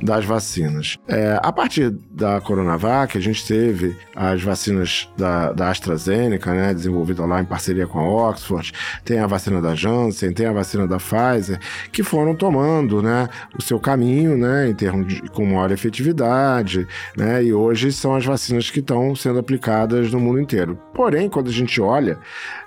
das 0.00 0.24
vacinas. 0.24 0.96
É, 1.06 1.38
a 1.42 1.52
partir 1.52 1.90
da 2.10 2.40
Coronavac, 2.40 3.18
a 3.18 3.20
gente 3.20 3.46
teve 3.46 3.94
as 4.14 4.42
vacinas 4.42 5.08
da, 5.16 5.52
da 5.52 5.70
AstraZeneca, 5.70 6.52
né, 6.52 6.72
desenvolvida 6.72 7.24
lá 7.24 7.40
em 7.40 7.44
parceria 7.44 7.86
com 7.86 7.98
a 7.98 8.28
Oxford, 8.30 8.72
tem 9.04 9.18
a 9.18 9.26
vacina 9.26 9.60
da 9.60 9.74
Janssen, 9.74 10.32
tem 10.32 10.46
a 10.46 10.52
vacina 10.52 10.86
da 10.86 10.98
Pfizer, 10.98 11.58
que 11.90 12.02
foram 12.02 12.34
tomando, 12.34 13.02
né, 13.02 13.28
o 13.58 13.62
seu 13.62 13.78
caminho, 13.78 14.36
né, 14.36 14.68
em 14.68 14.74
termos 14.74 15.06
de 15.06 15.22
com 15.30 15.44
maior 15.44 15.70
efetividade, 15.70 16.86
né, 17.16 17.42
e 17.42 17.52
hoje 17.52 17.92
são 17.92 18.14
as 18.14 18.24
vacinas 18.24 18.70
que 18.70 18.80
estão 18.80 19.14
sendo 19.16 19.38
aplicadas 19.38 20.12
no 20.12 20.20
mundo 20.20 20.40
inteiro. 20.40 20.78
Porém, 20.94 21.28
quando 21.28 21.48
a 21.48 21.52
gente 21.52 21.80
olha 21.80 22.18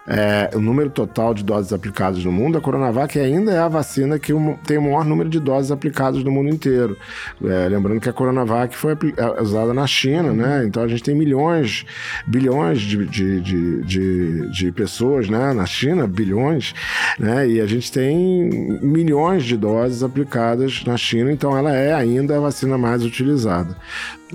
é, 0.08 0.49
o 0.55 0.60
número 0.60 0.89
total 0.89 1.34
de 1.34 1.43
doses 1.43 1.74
aplicadas 1.74 2.24
no 2.24 2.32
mundo, 2.32 2.58
a 2.58 2.62
Coronavac 2.62 3.20
ainda 3.20 3.51
é 3.51 3.60
a 3.60 3.68
vacina 3.68 4.18
que 4.18 4.32
tem 4.66 4.78
o 4.78 4.82
maior 4.82 5.03
número 5.03 5.28
de 5.28 5.38
doses 5.38 5.70
aplicadas 5.70 6.24
no 6.24 6.32
mundo 6.32 6.49
inteiro. 6.49 6.97
É, 7.43 7.68
lembrando 7.68 7.99
que 7.99 8.08
a 8.08 8.14
Coronavac 8.14 8.76
foi 8.76 8.93
é, 8.93 9.41
usada 9.41 9.74
na 9.74 9.86
China, 9.86 10.32
né? 10.32 10.64
Então 10.66 10.82
a 10.82 10.88
gente 10.88 11.03
tem 11.03 11.14
milhões, 11.14 11.86
bilhões 12.26 12.80
de, 12.80 13.05
de, 13.05 13.41
de, 13.41 13.82
de, 13.82 14.51
de 14.51 14.72
pessoas 14.72 15.30
né? 15.30 15.51
na 15.51 15.66
China, 15.66 16.08
bilhões, 16.08 16.74
né? 17.20 17.47
E 17.49 17.60
a 17.60 17.66
gente 17.66 17.91
tem 17.91 18.49
milhões 18.82 19.43
de 19.43 19.58
doses 19.58 20.03
aplicadas 20.03 20.86
na 20.86 20.95
China, 20.95 21.34
então 21.34 21.58
ela 21.58 21.74
é 21.74 21.93
ainda 21.93 22.38
a 22.38 22.39
vacina 22.39 22.78
mais 22.78 23.03
utilizada. 23.03 23.76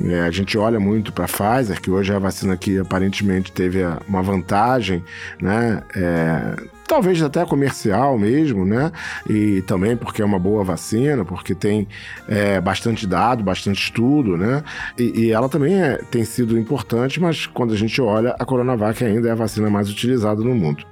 É, 0.01 0.21
a 0.21 0.31
gente 0.31 0.57
olha 0.57 0.81
muito 0.81 1.13
para 1.13 1.27
a 1.27 1.29
Pfizer, 1.29 1.81
que 1.81 1.91
hoje 1.91 2.13
é 2.13 2.17
a 2.17 2.19
vacina 2.19 2.57
que 2.57 2.79
aparentemente 2.79 3.53
teve 3.53 3.81
uma 4.09 4.23
vantagem, 4.23 5.05
né? 5.41 5.83
É, 5.95 6.57
talvez 6.87 7.23
até 7.23 7.45
comercial 7.45 8.19
mesmo, 8.19 8.65
né? 8.65 8.91
E 9.29 9.63
também 9.63 9.97
porque 9.97 10.23
é 10.23 10.25
uma 10.25 10.39
boa 10.39 10.65
vacina, 10.65 11.25
porque 11.25 11.55
tem 11.55 11.87
é, 12.27 12.61
bastante 12.61 13.07
dado, 13.07 13.43
bastante 13.43 13.83
estudo, 13.83 14.37
né? 14.37 14.63
E, 14.99 15.25
e 15.27 15.31
ela 15.31 15.49
também 15.49 15.81
é, 15.81 15.99
tem 16.11 16.25
sido 16.25 16.59
importante, 16.59 17.21
mas 17.21 17.47
quando 17.47 17.75
a 17.75 17.77
gente 17.77 18.01
olha, 18.01 18.35
a 18.39 18.45
Coronavac 18.45 19.05
ainda 19.05 19.29
é 19.29 19.33
a 19.33 19.35
vacina 19.35 19.69
mais 19.69 19.91
utilizada 19.91 20.43
no 20.43 20.55
mundo. 20.55 20.87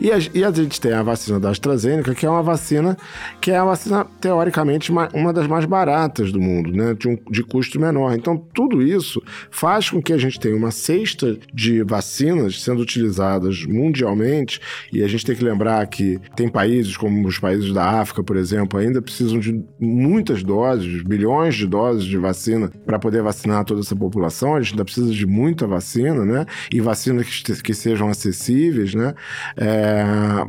E 0.00 0.10
a, 0.10 0.18
e 0.34 0.44
a, 0.44 0.50
gente 0.50 0.80
tem 0.80 0.92
a 0.92 1.02
vacina 1.02 1.38
da 1.38 1.50
AstraZeneca, 1.50 2.14
que 2.14 2.26
é 2.26 2.30
uma 2.30 2.42
vacina 2.42 2.96
que 3.40 3.50
é 3.50 3.56
a 3.56 3.64
vacina, 3.64 4.04
teoricamente, 4.20 4.90
uma 4.90 5.32
das 5.32 5.46
mais 5.46 5.64
baratas 5.64 6.32
do 6.32 6.40
mundo, 6.40 6.72
né? 6.72 6.94
De, 6.94 7.08
um, 7.08 7.18
de 7.30 7.42
custo 7.42 7.78
menor. 7.80 8.14
Então, 8.14 8.36
tudo 8.54 8.82
isso 8.82 9.22
faz 9.50 9.90
com 9.90 10.02
que 10.02 10.12
a 10.12 10.18
gente 10.18 10.38
tenha 10.38 10.56
uma 10.56 10.70
cesta 10.70 11.36
de 11.52 11.82
vacinas 11.82 12.62
sendo 12.62 12.80
utilizadas 12.82 13.64
mundialmente, 13.64 14.60
e 14.92 15.02
a 15.02 15.08
gente 15.08 15.24
tem 15.24 15.36
que 15.36 15.44
lembrar 15.44 15.86
que 15.86 16.18
tem 16.36 16.48
países, 16.48 16.96
como 16.96 17.26
os 17.26 17.38
países 17.38 17.72
da 17.72 18.00
África, 18.00 18.22
por 18.22 18.36
exemplo, 18.36 18.78
ainda 18.78 19.00
precisam 19.02 19.38
de 19.38 19.62
muitas 19.78 20.42
doses, 20.42 21.02
bilhões 21.02 21.54
de 21.54 21.66
doses 21.66 22.04
de 22.04 22.16
vacina 22.16 22.70
para 22.84 22.98
poder 22.98 23.22
vacinar 23.22 23.64
toda 23.64 23.80
essa 23.80 23.96
população. 23.96 24.54
A 24.54 24.60
gente 24.60 24.72
ainda 24.72 24.84
precisa 24.84 25.12
de 25.12 25.26
muita 25.26 25.66
vacina, 25.66 26.24
né? 26.24 26.46
E 26.70 26.80
vacinas 26.80 27.26
que, 27.28 27.62
que 27.62 27.74
sejam 27.74 28.08
acessíveis, 28.08 28.94
né? 28.94 29.14
É, 29.56 30.04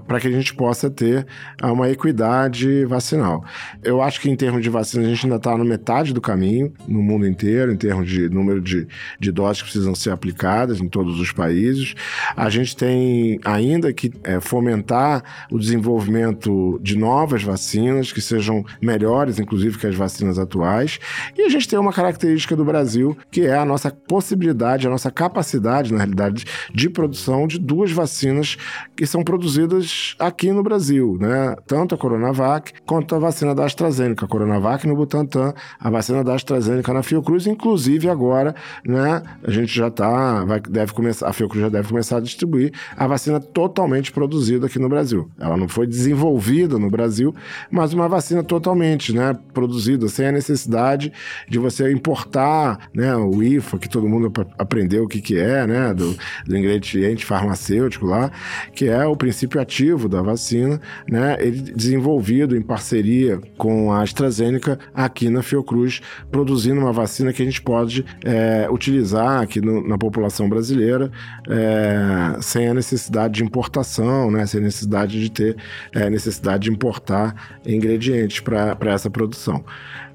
para 0.08 0.20
que 0.20 0.28
a 0.28 0.32
gente 0.32 0.54
possa 0.54 0.90
ter 0.90 1.26
ah, 1.62 1.72
uma 1.72 1.90
equidade 1.90 2.86
vacinal. 2.86 3.44
Eu 3.84 4.02
acho 4.02 4.20
que 4.22 4.30
em 4.30 4.36
termos 4.36 4.62
de 4.62 4.70
vacina 4.70 5.04
a 5.04 5.08
gente 5.08 5.26
ainda 5.26 5.38
está 5.38 5.58
na 5.58 5.64
metade 5.64 6.14
do 6.14 6.22
caminho 6.22 6.74
no 6.88 7.02
mundo 7.02 7.28
inteiro, 7.28 7.72
em 7.72 7.78
termos 7.78 8.10
de 8.10 8.30
número 8.30 8.62
de, 8.62 8.88
de 9.20 9.32
doses 9.32 9.62
que 9.62 9.70
precisam 9.70 9.96
ser 9.96 10.12
aplicadas 10.12 10.80
em 10.80 10.88
todos 10.88 11.20
os 11.20 11.32
países. 11.32 11.96
A 12.36 12.50
gente 12.50 12.76
tem 12.76 13.40
ainda 13.44 13.92
que 13.94 14.12
é, 14.24 14.40
fomentar 14.40 15.48
o 15.52 15.60
desenvolvimento 15.60 16.80
de 16.82 16.98
novas 16.98 17.44
vacinas 17.44 18.12
que 18.12 18.22
sejam 18.22 18.64
melhores, 18.82 19.40
inclusive, 19.40 19.78
que 19.78 19.88
as 19.88 19.96
vacinas 19.96 20.40
atuais. 20.40 21.00
E 21.38 21.42
a 21.42 21.50
gente 21.50 21.68
tem 21.68 21.80
uma 21.80 21.94
característica 21.94 22.56
do 22.56 22.66
Brasil 22.66 23.18
que 23.32 23.42
é 23.42 23.58
a 23.58 23.66
nossa 23.66 23.92
possibilidade, 23.92 24.88
a 24.88 24.90
nossa 24.90 25.12
capacidade, 25.12 25.92
na 25.92 26.00
realidade, 26.00 26.46
de 26.74 26.90
produção 26.90 27.48
de 27.48 27.60
duas 27.60 27.92
vacinas 27.92 28.58
que 28.96 29.06
são 29.06 29.24
produzidas 29.24 30.16
aqui 30.20 30.52
no 30.52 30.62
Brasil, 30.62 31.18
né? 31.20 31.56
Tanto 31.66 31.96
a 31.96 31.98
Coronavac 31.98 32.74
quanto 32.86 33.16
a 33.16 33.20
vacina 33.20 33.56
da 33.56 33.66
AstraZeneca. 33.66 34.26
A 34.26 34.28
Coronavac 34.28 34.88
no 34.88 34.96
Butantan, 34.96 35.54
a 35.80 35.90
vacina 35.90 36.24
da 36.24 36.36
AstraZeneca 36.36 36.94
na 36.94 37.02
Fiocruz, 37.02 37.48
inclusive 37.48 38.10
agora, 38.10 38.56
né? 38.86 39.22
A 39.44 39.52
gente 39.52 39.74
já 39.74 39.90
tá, 39.90 40.46
vai, 40.46 40.60
deve 40.60 40.94
começar, 40.94 41.28
a 41.28 41.34
Fiocruz 41.34 41.64
já 41.64 41.70
deve 41.70 41.88
começar 41.88 42.18
a 42.18 42.22
distribuir 42.22 42.72
a 42.96 43.08
vacina 43.08 43.40
totalmente 43.40 44.12
produzida 44.12 44.68
aqui 44.68 44.78
no 44.78 44.90
Brasil. 44.90 45.30
Ela 45.40 45.58
não 45.58 45.68
foi 45.68 45.88
desenvolvida 45.88 46.78
no 46.78 46.90
Brasil, 46.90 47.34
mas 47.72 47.94
uma 47.94 48.08
vacina 48.08 48.44
totalmente, 48.44 49.14
né? 49.14 49.36
Produzida 49.54 50.08
sem 50.08 50.28
a 50.28 50.32
necessidade 50.32 51.12
de 51.50 51.58
você 51.58 51.92
importar, 51.92 52.90
né? 52.94 53.16
O 53.16 53.42
IFA, 53.42 53.80
que 53.80 53.90
todo 53.90 54.08
mundo 54.08 54.32
aprendeu 54.58 55.06
o 55.06 55.08
que 55.08 55.22
que 55.22 55.38
é, 55.38 55.66
né? 55.66 55.94
Do, 55.94 56.16
do 56.46 56.58
ingrediente 56.58 57.26
farmacêutico 57.26 58.06
lá, 58.06 58.32
que 58.74 58.83
que 58.84 58.90
é 58.90 59.06
o 59.06 59.16
princípio 59.16 59.62
ativo 59.62 60.10
da 60.10 60.22
vacina, 60.22 60.82
né? 61.08 61.38
Ele 61.40 61.62
desenvolvido 61.62 62.54
em 62.54 62.62
parceria 62.62 63.40
com 63.58 63.94
a 63.94 64.02
AstraZeneca 64.02 64.78
aqui 64.94 65.30
na 65.30 65.42
Fiocruz, 65.42 66.02
produzindo 66.30 66.82
uma 66.82 66.92
vacina 66.92 67.32
que 67.32 67.42
a 67.42 67.46
gente 67.46 67.62
pode 67.62 68.06
é, 68.26 68.68
utilizar 68.70 69.42
aqui 69.42 69.62
no, 69.62 69.88
na 69.88 69.98
população 69.98 70.50
brasileira 70.50 71.10
é, 71.48 72.42
sem 72.42 72.68
a 72.68 72.74
necessidade 72.74 73.36
de 73.36 73.44
importação, 73.46 74.30
né? 74.30 74.46
Sem 74.46 74.60
a 74.60 74.64
necessidade 74.64 75.22
de 75.22 75.32
ter 75.32 75.56
é, 75.94 76.10
necessidade 76.10 76.64
de 76.64 76.70
importar 76.70 77.60
ingredientes 77.66 78.42
para 78.42 78.92
essa 78.92 79.10
produção. 79.10 79.64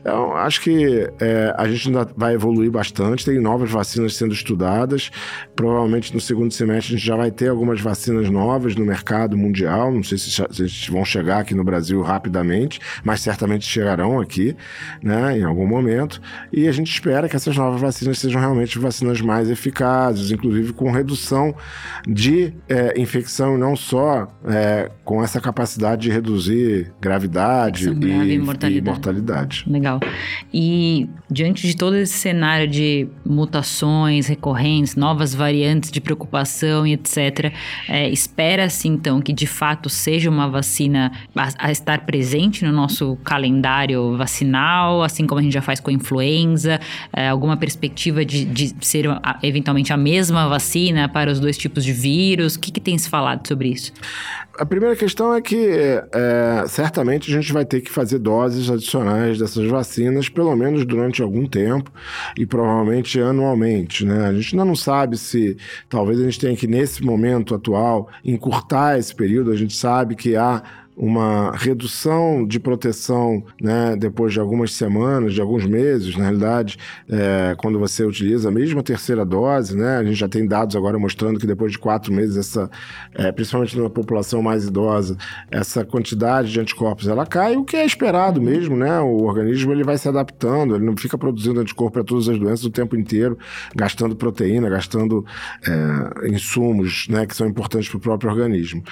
Então, 0.01 0.35
acho 0.37 0.61
que 0.61 1.09
é, 1.21 1.55
a 1.57 1.69
gente 1.69 1.89
ainda 1.89 2.09
vai 2.17 2.35
evoluir 2.35 2.71
bastante, 2.71 3.25
tem 3.25 3.41
novas 3.41 3.71
vacinas 3.71 4.15
sendo 4.15 4.33
estudadas. 4.33 5.11
Provavelmente 5.57 6.15
no 6.15 6.21
segundo 6.21 6.53
semestre 6.53 6.95
a 6.95 6.97
gente 6.97 7.07
já 7.07 7.17
vai 7.17 7.31
ter 7.31 7.49
algumas 7.49 7.81
vacinas 7.81 8.31
novas 8.31 8.77
no 8.77 8.85
mercado 8.85 9.37
mundial. 9.37 9.93
Não 9.93 10.03
sei 10.03 10.17
se, 10.17 10.31
se 10.31 10.91
vão 10.91 11.05
chegar 11.05 11.41
aqui 11.41 11.55
no 11.55 11.65
Brasil 11.65 12.01
rapidamente, 12.03 12.81
mas 13.05 13.21
certamente 13.21 13.67
chegarão 13.67 14.21
aqui, 14.21 14.57
né, 15.03 15.39
em 15.39 15.45
algum 15.45 15.67
momento. 15.67 16.21
E 16.53 16.69
a 16.69 16.73
gente 16.73 16.91
espera 16.91 17.29
que 17.29 17.37
essas 17.37 17.57
novas 17.57 17.81
vacinas 17.81 18.19
sejam 18.19 18.41
realmente 18.41 18.79
vacinas 18.79 19.21
mais 19.21 19.51
eficazes, 19.51 20.31
inclusive 20.31 20.73
com 20.73 20.91
redução 20.91 21.55
de 22.07 22.55
é, 22.69 22.99
infecção, 23.01 23.59
não 23.59 23.75
só 23.75 24.29
é, 24.47 24.91
com 25.05 25.23
essa 25.23 25.41
capacidade 25.41 26.03
de 26.03 26.11
reduzir 26.11 26.93
gravidade 27.01 27.89
e, 27.89 28.35
e, 28.35 28.39
mortalidade. 28.39 28.77
e 28.77 28.81
mortalidade. 28.81 29.65
Legal. 29.67 29.88
Legal. 29.89 30.01
E 30.53 31.09
diante 31.31 31.67
de 31.67 31.77
todo 31.77 31.97
esse 31.97 32.13
cenário 32.13 32.69
de 32.69 33.09
mutações 33.25 34.27
recorrentes, 34.27 34.97
novas 34.97 35.35
variantes 35.35 35.91
de 35.91 36.01
preocupação 36.01 36.87
e 36.87 36.93
etc., 36.93 37.53
é, 37.89 38.09
espera-se 38.09 38.89
então 38.89 39.21
que 39.21 39.33
de 39.33 39.47
fato 39.47 39.89
seja 39.89 40.29
uma 40.29 40.49
vacina 40.49 41.13
a, 41.35 41.67
a, 41.67 41.73
estar 41.73 42.05
presente 42.05 42.65
no 42.65 42.73
nosso 42.73 43.17
calendário 43.25 44.17
vacinal, 44.17 45.03
assim 45.03 45.27
como 45.27 45.41
a 45.41 45.43
gente 45.43 45.53
já 45.53 45.63
faz 45.63 45.81
com 45.81 45.91
a 45.91 45.93
influenza? 45.93 46.81
É, 47.13 47.29
alguma 47.29 47.57
perspectiva 47.57 48.25
de, 48.25 48.45
de 48.45 48.75
ser 48.81 49.07
eventualmente 49.43 49.93
a 49.93 49.97
mesma 49.97 50.49
vacina 50.49 51.09
para 51.09 51.31
os 51.31 51.41
dois 51.41 51.57
tipos 51.57 51.85
de 51.85 51.93
vírus? 51.93 52.55
O 52.55 52.61
que, 52.61 52.71
que 52.71 52.81
tem 52.81 52.97
se 52.99 53.09
falado 53.09 53.47
sobre 53.47 53.69
isso? 53.69 53.93
A 54.59 54.67
primeira 54.67 54.97
questão 54.97 55.33
é 55.33 55.41
que 55.41 55.57
é, 56.13 56.65
certamente 56.67 57.31
a 57.31 57.41
gente 57.41 57.53
vai 57.53 57.65
ter 57.65 57.81
que 57.81 57.93
fazer 57.93 58.19
doses 58.19 58.69
adicionais 58.69 59.39
dessas 59.39 59.65
vacinas, 59.69 59.78
pelo 60.29 60.55
menos 60.57 60.85
durante 60.85 61.23
algum 61.23 61.47
tempo 61.47 61.91
e 62.37 62.47
provavelmente 62.47 63.21
anualmente. 63.21 64.05
Né? 64.05 64.27
A 64.27 64.33
gente 64.33 64.55
ainda 64.55 64.65
não 64.65 64.77
sabe 64.77 65.17
se 65.17 65.57
talvez 65.89 66.21
a 66.21 66.25
gente 66.25 66.41
tenha 66.41 66.57
que, 66.57 66.67
nesse 66.67 67.03
momento 67.03 67.55
atual, 67.55 68.09
encurtar 68.25 68.99
esse 68.99 69.15
período. 69.15 69.51
A 69.51 69.57
gente 69.57 69.75
sabe 69.75 70.15
que 70.15 70.37
há 70.37 70.63
uma 70.99 71.53
redução 71.53 72.45
de 72.45 72.59
proteção 72.59 73.45
né, 73.63 73.95
depois 73.97 74.33
de 74.33 74.41
algumas 74.41 74.73
semanas, 74.73 75.33
de 75.33 75.41
alguns 75.41 75.65
meses, 75.65 76.17
na 76.17 76.25
realidade, 76.25 76.77
é, 77.09 77.55
quando 77.57 77.79
você 77.79 78.05
utiliza 78.05 78.49
a 78.49 78.53
mesma 78.53 78.83
terceira 78.83 79.25
dose, 79.25 79.77
né, 79.77 79.99
a 79.99 80.03
gente 80.03 80.17
já 80.17 80.29
tem 80.29 80.45
dados 80.45 80.75
agora 80.75 80.99
mostrando 80.99 81.39
que 81.39 81.47
depois 81.47 81.71
de 81.71 81.79
quatro 81.79 82.13
meses, 82.13 82.37
essa, 82.37 82.69
é, 83.15 83.31
principalmente 83.31 83.79
na 83.79 83.89
população 83.89 84.43
mais 84.43 84.67
idosa, 84.67 85.17
essa 85.53 85.85
quantidade 85.85 86.51
de 86.51 86.59
anticorpos 86.59 87.07
ela 87.07 87.25
cai, 87.25 87.55
o 87.55 87.65
que 87.65 87.77
é 87.77 87.87
esperado 87.87 88.43
mesmo, 88.43 88.77
né? 88.77 88.99
O 89.01 89.23
organismo 89.23 89.71
ele 89.71 89.85
vai 89.85 89.97
se 89.97 90.09
adaptando, 90.09 90.75
ele 90.75 90.85
não 90.85 90.97
fica 90.97 91.17
produzindo 91.17 91.61
anticorpo 91.61 91.93
para 91.93 92.05
todas 92.05 92.29
as 92.29 92.39
doenças 92.39 92.65
o 92.65 92.71
tempo 92.71 92.97
inteiro, 92.97 93.39
gastando 93.75 94.17
proteína, 94.17 94.69
gastando 94.69 95.25
é, 95.65 96.29
insumos, 96.29 97.07
né, 97.09 97.25
que 97.25 97.37
são 97.37 97.47
importantes 97.47 97.89
para 97.89 97.99
o 97.99 98.01
próprio 98.01 98.31
organismo. 98.31 98.83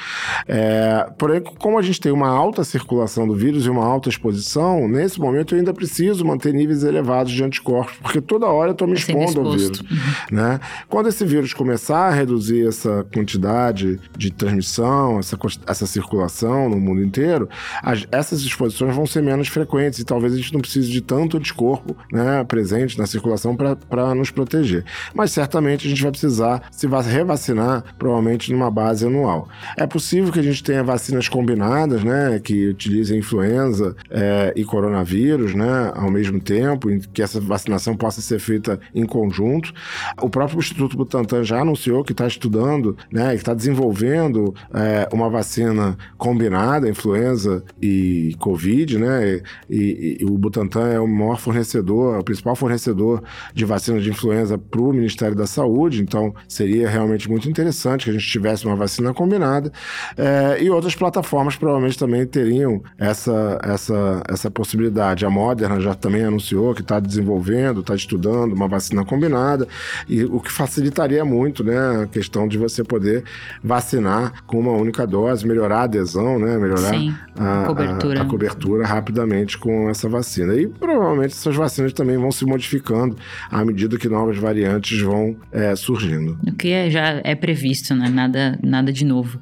É, 0.47 1.11
porém, 1.19 1.41
como 1.41 1.79
a 1.79 1.83
gente 1.83 1.96
gente 1.97 2.01
tem 2.01 2.13
uma 2.13 2.29
alta 2.29 2.63
circulação 2.63 3.27
do 3.27 3.35
vírus 3.35 3.65
e 3.65 3.71
uma 3.71 3.85
alta 3.85 4.09
exposição, 4.09 4.87
nesse 4.87 5.19
momento 5.19 5.55
eu 5.55 5.59
ainda 5.59 5.73
preciso 5.73 6.25
manter 6.25 6.53
níveis 6.53 6.85
elevados 6.85 7.33
de 7.33 7.43
anticorpos, 7.43 7.97
porque 8.03 8.21
toda 8.21 8.47
hora 8.47 8.71
eu 8.71 8.73
estou 8.73 8.87
me 8.87 8.95
tá 8.95 9.01
expondo 9.01 9.41
ao 9.41 9.57
vírus. 9.57 9.81
Uhum. 9.81 9.87
Né? 10.31 10.61
Quando 10.89 11.09
esse 11.09 11.25
vírus 11.25 11.55
começar 11.55 12.09
a 12.09 12.11
reduzir 12.11 12.67
essa 12.67 13.07
quantidade 13.13 13.99
de 14.17 14.31
transmissão, 14.31 15.19
essa, 15.19 15.39
essa 15.67 15.87
circulação 15.87 16.69
no 16.69 16.79
mundo 16.79 17.03
inteiro, 17.03 17.49
as, 17.83 18.07
essas 18.13 18.41
exposições 18.43 18.95
vão 18.95 19.07
ser 19.07 19.23
menos 19.23 19.49
frequentes 19.49 19.99
e 19.99 20.05
talvez 20.05 20.35
a 20.35 20.37
gente 20.37 20.53
não 20.53 20.61
precise 20.61 20.91
de 20.91 21.01
tanto 21.01 21.39
anticorpo 21.39 21.97
né, 22.13 22.45
presente 22.45 22.99
na 22.99 23.07
circulação 23.07 23.57
para 23.57 24.15
nos 24.15 24.31
proteger. 24.31 24.85
Mas 25.15 25.33
certamente 25.33 25.87
a 25.87 25.91
gente 25.91 26.03
vai 26.03 26.11
precisar 26.11 26.63
se 26.71 26.87
revacinar, 26.87 27.85
provavelmente 27.99 28.53
numa 28.53 28.71
base 28.71 29.07
anual. 29.07 29.49
É 29.77 29.87
possível 29.87 30.33
que 30.33 30.39
a 30.39 30.43
gente 30.43 30.63
tenha 30.63 30.83
vacinas 30.83 31.29
combinadas 31.29 31.86
né, 31.87 32.41
que 32.43 32.69
utilizem 32.69 33.19
influenza 33.19 33.95
é, 34.11 34.53
e 34.57 34.65
coronavírus, 34.65 35.55
né, 35.55 35.93
ao 35.95 36.11
mesmo 36.11 36.41
tempo, 36.41 36.89
que 37.13 37.23
essa 37.23 37.41
vacinação 37.41 37.97
possa 37.97 38.21
ser 38.21 38.39
feita 38.39 38.79
em 38.95 39.05
conjunto. 39.05 39.73
O 40.21 40.29
próprio 40.29 40.59
Instituto 40.59 40.97
Butantan 40.97 41.45
já 41.45 41.61
anunciou 41.61 42.05
que 42.05 42.13
está 42.13 42.27
estudando, 42.27 42.97
né, 43.11 43.31
que 43.31 43.37
está 43.37 43.55
desenvolvendo 43.55 44.55
é, 44.73 45.09
uma 45.13 45.29
vacina 45.29 45.97
combinada, 46.17 46.89
influenza 46.89 47.63
e 47.81 48.35
Covid, 48.39 48.99
né, 48.99 49.41
e, 49.69 49.77
e, 49.79 50.19
e, 50.21 50.25
o 50.25 50.37
Butantan 50.39 50.89
é 50.89 51.01
o 51.01 51.07
maior 51.07 51.39
fornecedor, 51.39 52.19
o 52.19 52.25
principal 52.25 52.57
fornecedor 52.57 53.23
de 53.55 53.65
vacina 53.65 54.01
de 54.01 54.11
influenza 54.11 54.59
para 54.59 54.81
o 54.81 54.93
Ministério 54.93 55.37
da 55.37 55.47
Saúde, 55.47 56.03
então 56.03 56.35
seria 56.49 56.89
realmente 56.89 57.29
muito 57.31 57.49
interessante 57.49 58.05
que 58.05 58.11
a 58.11 58.13
gente 58.13 58.27
tivesse 58.27 58.67
uma 58.67 58.77
vacina 58.77 59.13
combinada 59.13 59.73
é, 60.17 60.63
e 60.63 60.71
outras 60.71 60.95
plataformas 60.95 61.57
para 61.57 61.76
provavelmente 61.77 61.99
também 61.99 62.27
teriam 62.27 62.83
essa, 62.99 63.59
essa, 63.63 64.23
essa 64.29 64.51
possibilidade. 64.51 65.25
A 65.25 65.31
Moderna 65.31 65.81
já 65.81 65.95
também 65.95 66.25
anunciou 66.25 66.75
que 66.75 66.81
está 66.81 66.99
desenvolvendo, 66.99 67.81
está 67.81 67.95
estudando 67.95 68.53
uma 68.53 68.67
vacina 68.67 69.05
combinada, 69.05 69.69
e 70.09 70.25
o 70.25 70.41
que 70.41 70.51
facilitaria 70.51 71.25
muito 71.25 71.63
né, 71.63 72.03
a 72.03 72.07
questão 72.07 72.49
de 72.49 72.57
você 72.57 72.83
poder 72.83 73.25
vacinar 73.63 74.45
com 74.47 74.59
uma 74.59 74.73
única 74.73 75.07
dose, 75.07 75.47
melhorar 75.47 75.81
a 75.81 75.83
adesão, 75.83 76.39
né, 76.39 76.57
melhorar 76.59 76.91
Sim, 76.91 77.15
a, 77.37 77.65
cobertura. 77.67 78.21
A, 78.21 78.23
a 78.23 78.27
cobertura 78.27 78.87
rapidamente 78.87 79.59
com 79.59 79.91
essa 79.91 80.09
vacina. 80.09 80.55
E 80.55 80.67
provavelmente 80.67 81.33
essas 81.33 81.55
vacinas 81.55 81.93
também 81.93 82.17
vão 82.17 82.33
se 82.33 82.45
modificando 82.45 83.17
à 83.51 83.65
medida 83.65 83.99
que 83.99 84.09
novas 84.09 84.39
variantes 84.39 85.01
vão 85.01 85.37
é, 85.53 85.77
surgindo. 85.77 86.39
O 86.47 86.53
que 86.53 86.69
é, 86.69 86.91
já 86.91 87.21
é 87.23 87.35
previsto, 87.35 87.95
né? 87.95 88.09
Nada, 88.09 88.59
nada 88.63 88.93
de 88.93 89.05
novo. 89.05 89.39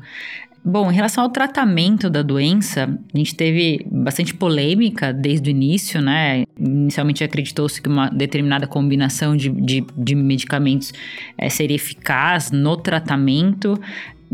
Bom, 0.66 0.90
em 0.90 0.94
relação 0.94 1.24
ao 1.24 1.28
tratamento 1.28 2.08
da 2.08 2.22
doença, 2.22 2.98
a 3.12 3.18
gente 3.18 3.34
teve 3.34 3.84
bastante 3.90 4.32
polêmica 4.32 5.12
desde 5.12 5.50
o 5.50 5.52
início, 5.52 6.00
né? 6.00 6.44
Inicialmente 6.58 7.22
acreditou-se 7.22 7.82
que 7.82 7.86
uma 7.88 8.08
determinada 8.08 8.66
combinação 8.66 9.36
de, 9.36 9.50
de, 9.50 9.84
de 9.94 10.14
medicamentos 10.14 10.94
é, 11.36 11.50
seria 11.50 11.76
eficaz 11.76 12.50
no 12.50 12.78
tratamento 12.78 13.78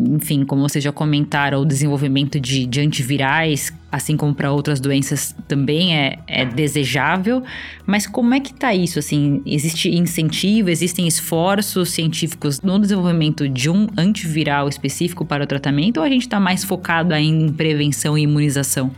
enfim, 0.09 0.45
como 0.45 0.63
vocês 0.63 0.83
já 0.83 0.93
comentaram, 0.93 1.61
o 1.61 1.65
desenvolvimento 1.65 2.41
de, 2.41 2.67
de 2.67 2.81
antivirais 2.81 3.73
assim 3.91 4.17
como 4.17 4.35
para 4.35 4.53
outras 4.53 4.79
doenças, 4.79 5.35
também 5.49 5.97
é, 5.97 6.19
é 6.27 6.45
desejável. 6.45 7.43
Mas 7.87 8.07
como 8.07 8.35
é 8.35 8.41
que 8.41 8.53
está 8.53 8.73
isso? 8.75 8.99
Assim, 8.99 9.43
existe 9.45 9.91
incentivo, 9.91 10.71
existem 10.71 11.09
esforços 11.09 11.91
científicos 11.91 12.61
no 12.61 12.79
desenvolvimento 12.79 13.49
de 13.49 13.69
um 13.69 13.89
antiviral 13.97 14.69
específico 14.69 15.25
para 15.25 15.43
o 15.43 15.47
tratamento 15.47 15.99
ou 15.99 16.05
a 16.05 16.09
gente 16.09 16.23
está 16.23 16.39
mais 16.39 16.63
focado 16.63 17.13
ainda 17.13 17.45
em 17.45 17.53
prevenção 17.53 18.17
e 18.17 18.23
imunização? 18.23 18.91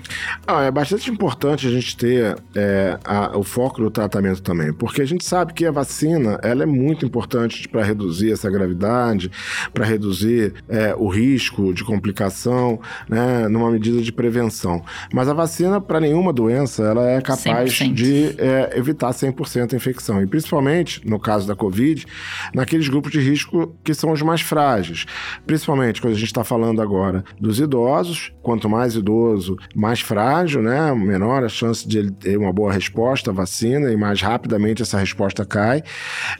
Ah, 0.46 0.64
é 0.64 0.70
bastante 0.70 1.10
importante 1.10 1.66
a 1.66 1.70
gente 1.70 1.96
ter 1.96 2.36
é, 2.54 2.98
a, 3.04 3.36
o 3.36 3.42
foco 3.42 3.80
no 3.80 3.90
tratamento 3.90 4.42
também, 4.42 4.72
porque 4.72 5.00
a 5.00 5.06
gente 5.06 5.24
sabe 5.24 5.54
que 5.54 5.64
a 5.64 5.70
vacina 5.70 6.38
ela 6.42 6.64
é 6.64 6.66
muito 6.66 7.06
importante 7.06 7.68
para 7.68 7.82
reduzir 7.82 8.32
essa 8.32 8.50
gravidade, 8.50 9.30
para 9.72 9.86
reduzir 9.86 10.54
é, 10.68 10.91
o 10.96 11.08
risco 11.08 11.72
de 11.72 11.84
complicação, 11.84 12.80
né, 13.08 13.48
numa 13.48 13.70
medida 13.70 14.00
de 14.00 14.12
prevenção. 14.12 14.82
Mas 15.12 15.28
a 15.28 15.34
vacina, 15.34 15.80
para 15.80 16.00
nenhuma 16.00 16.32
doença, 16.32 16.82
ela 16.82 17.08
é 17.08 17.20
capaz 17.20 17.72
100%. 17.72 17.94
de 17.94 18.34
é, 18.38 18.72
evitar 18.76 19.10
100% 19.10 19.72
a 19.72 19.76
infecção. 19.76 20.22
E 20.22 20.26
principalmente, 20.26 21.00
no 21.06 21.18
caso 21.18 21.46
da 21.46 21.54
Covid, 21.54 22.06
naqueles 22.54 22.88
grupos 22.88 23.10
de 23.12 23.20
risco 23.20 23.74
que 23.84 23.94
são 23.94 24.12
os 24.12 24.22
mais 24.22 24.40
frágeis. 24.40 25.06
Principalmente 25.46 26.00
quando 26.00 26.14
a 26.14 26.16
gente 26.16 26.26
está 26.26 26.44
falando 26.44 26.80
agora 26.80 27.24
dos 27.40 27.58
idosos. 27.60 28.32
Quanto 28.42 28.68
mais 28.68 28.94
idoso, 28.94 29.56
mais 29.74 30.00
frágil, 30.00 30.62
né? 30.62 30.92
Menor 30.94 31.44
a 31.44 31.48
chance 31.48 31.86
de 31.86 31.98
ele 31.98 32.10
ter 32.10 32.36
uma 32.36 32.52
boa 32.52 32.72
resposta 32.72 33.30
à 33.30 33.34
vacina 33.34 33.90
e 33.92 33.96
mais 33.96 34.20
rapidamente 34.20 34.82
essa 34.82 34.98
resposta 34.98 35.44
cai. 35.44 35.82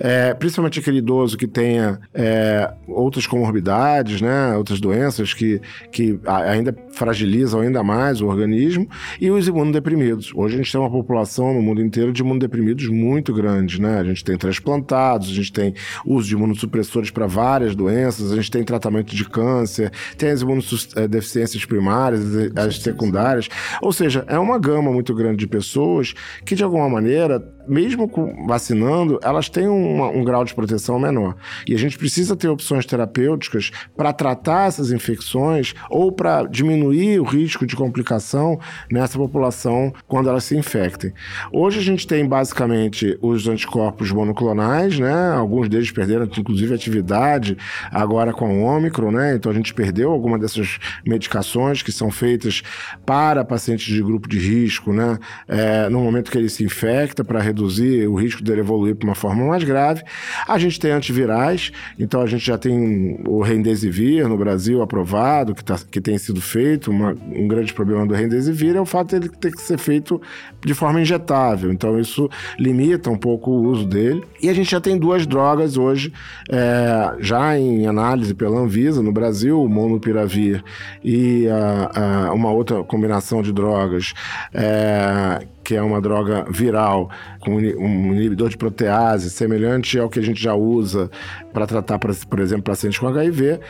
É, 0.01 0.35
principalmente 0.35 0.81
aquele 0.81 0.99
idoso 0.99 1.37
que 1.37 1.47
tenha 1.47 2.01
é, 2.13 2.73
outras 2.87 3.27
comorbidades, 3.27 4.21
né? 4.21 4.42
Outras 4.57 4.81
doenças 4.81 5.33
que, 5.35 5.61
que 5.91 6.19
ainda 6.27 6.75
fragilizam 6.93 7.61
ainda 7.61 7.83
mais 7.83 8.21
o 8.21 8.27
organismo, 8.27 8.89
e 9.21 9.31
os 9.31 9.49
imunodeprimidos. 9.49 10.33
Hoje 10.35 10.55
a 10.55 10.59
gente 10.59 10.71
tem 10.71 10.81
uma 10.81 10.91
população 10.91 11.55
no 11.55 11.63
mundo 11.63 11.83
inteiro 11.83 12.13
de 12.13 12.23
imunodeprimidos 12.23 12.89
muito 12.89 13.33
grande, 13.33 13.81
né? 13.81 13.99
A 13.99 14.05
gente 14.05 14.25
tem 14.25 14.37
transplantados, 14.37 15.31
a 15.31 15.33
gente 15.33 15.53
tem 15.53 15.75
uso 16.05 16.29
de 16.29 16.35
imunossupressores 16.35 17.11
para 17.11 17.27
várias 17.27 17.75
doenças, 17.75 18.33
a 18.33 18.37
gente 18.37 18.51
tem 18.51 18.63
tratamento 18.63 19.15
de 19.15 19.25
câncer, 19.29 19.91
tem 20.17 20.31
as 20.31 20.43
imunodeficiências 20.43 21.65
primárias, 21.65 22.23
as 22.57 22.79
secundárias. 22.79 23.49
Ou 23.81 23.93
seja, 23.93 24.25
é 24.29 24.39
uma 24.39 24.59
gama 24.59 24.93
muito 24.93 25.15
grande 25.15 25.39
de 25.39 25.47
pessoas 25.47 26.15
que, 26.45 26.55
de 26.55 26.63
alguma 26.63 26.89
maneira, 26.89 27.43
mesmo 27.67 28.11
vacinando, 28.47 29.19
elas 29.23 29.49
têm 29.49 29.69
uma, 29.69 30.09
um 30.09 30.25
grau 30.25 30.45
de 30.45 30.55
proteção 30.55 30.99
menor. 30.99 31.37
E 31.67 31.75
a 31.75 31.79
gente 31.79 31.99
precisa 31.99 32.37
ter 32.37 32.49
opções 32.49 32.87
terapêuticas 32.87 33.71
para 33.97 34.13
tratar 34.13 34.69
essas 34.69 34.91
infecções 34.91 35.75
ou 35.91 36.13
para 36.13 36.45
diminuir 36.45 37.21
o 37.21 37.25
risco 37.25 37.67
de 37.67 37.77
complicação 37.77 38.59
nessa 38.91 39.19
população 39.19 39.93
quando 40.07 40.29
elas 40.29 40.45
se 40.45 40.57
infectem. 40.57 41.13
Hoje 41.53 41.79
a 41.79 41.83
gente 41.83 42.07
tem 42.07 42.27
basicamente 42.27 43.17
os 43.21 43.47
anticorpos 43.47 44.11
monoclonais, 44.11 44.99
né? 44.99 45.33
Alguns 45.33 45.69
deles 45.69 45.91
perderam 45.91 46.25
inclusive 46.25 46.75
atividade 46.75 47.57
agora 47.91 48.33
com 48.33 48.61
o 48.61 48.65
Ômicron, 48.65 49.11
né? 49.11 49.35
Então 49.35 49.51
a 49.51 49.55
gente 49.55 49.75
perdeu 49.75 50.11
alguma 50.11 50.39
dessas 50.39 50.79
medicações 51.07 51.83
que 51.83 51.93
são 51.93 52.11
feitas 52.11 52.63
para 53.05 53.45
pacientes 53.45 53.87
de 53.87 54.03
grupo 54.03 54.29
de 54.29 54.39
risco, 54.39 54.93
né? 54.93 55.19
É, 55.49 55.89
no 55.89 56.01
momento 56.01 56.31
que 56.31 56.39
ele 56.39 56.49
se 56.49 56.65
infecta 56.65 57.25
para 57.25 57.41
reduzir 57.53 58.09
o 58.09 58.15
risco 58.15 58.43
dele 58.43 58.61
evoluir 58.61 58.97
para 58.97 59.07
uma 59.07 59.15
forma 59.15 59.47
mais 59.47 59.63
grave. 59.63 60.03
A 60.49 60.59
gente 60.59 60.81
tem 60.81 60.91
antivirais, 60.91 61.71
então 61.99 62.23
a 62.23 62.27
gente 62.27 62.45
já 62.45 62.59
tem 62.59 63.21
o 63.27 63.43
Remdesivir 63.43 64.27
no 64.27 64.37
Brasil 64.37 64.83
aprovado, 64.83 65.55
que, 65.55 65.65
tá, 65.65 65.79
que 65.91 66.01
tem 66.01 66.19
sido 66.19 66.41
feito. 66.41 66.91
Uma, 66.91 67.15
um 67.31 67.47
grande 67.47 67.73
problema 67.73 68.07
do 68.07 68.15
Remdesivir 68.15 68.75
é 68.75 68.81
o 68.81 68.87
fato 68.87 69.11
de 69.11 69.17
ele 69.17 69.29
ter 69.29 69.53
que 69.53 69.61
ser 69.61 69.79
feito 69.79 70.21
de 70.65 70.75
forma 70.75 71.01
injetável, 71.01 71.73
então 71.73 71.99
isso 71.99 72.29
limita 72.59 73.11
um 73.11 73.17
pouco 73.17 73.51
o 73.51 73.65
uso 73.65 73.87
dele. 73.87 74.23
E 74.41 74.49
a 74.49 74.55
gente 74.55 74.71
já 74.71 74.81
tem 74.81 74.99
duas 74.99 75.27
drogas 75.27 75.77
hoje, 75.77 76.13
é, 76.51 77.15
já 77.21 77.59
em 77.59 77.87
análise 77.87 78.35
pela 78.35 78.59
Anvisa 78.59 79.03
no 79.03 79.13
Brasil, 79.13 79.63
o 79.63 79.69
Monopiravir 79.69 80.63
e 81.05 81.47
a, 81.49 82.29
a, 82.29 82.33
uma 82.33 82.51
outra 82.51 82.83
combinação 82.83 83.43
de 83.43 83.53
drogas 83.53 84.15
é, 84.55 85.47
que 85.63 85.75
é 85.75 85.83
uma 85.83 86.01
droga 86.01 86.45
viral 86.51 87.11
com 87.43 87.57
um 87.57 88.15
inibidor 88.15 88.49
de 88.49 88.57
protease 88.57 89.29
semelhante 89.29 89.99
ao 89.99 90.09
que 90.09 90.19
a 90.21 90.23
gente 90.23 90.41
já 90.41 90.55
usa 90.55 91.11
para 91.53 91.67
tratar, 91.67 91.99
por 91.99 92.41
exemplo, 92.41 92.63
pacientes 92.63 92.99
com 92.99 93.09
HIV, 93.09 93.61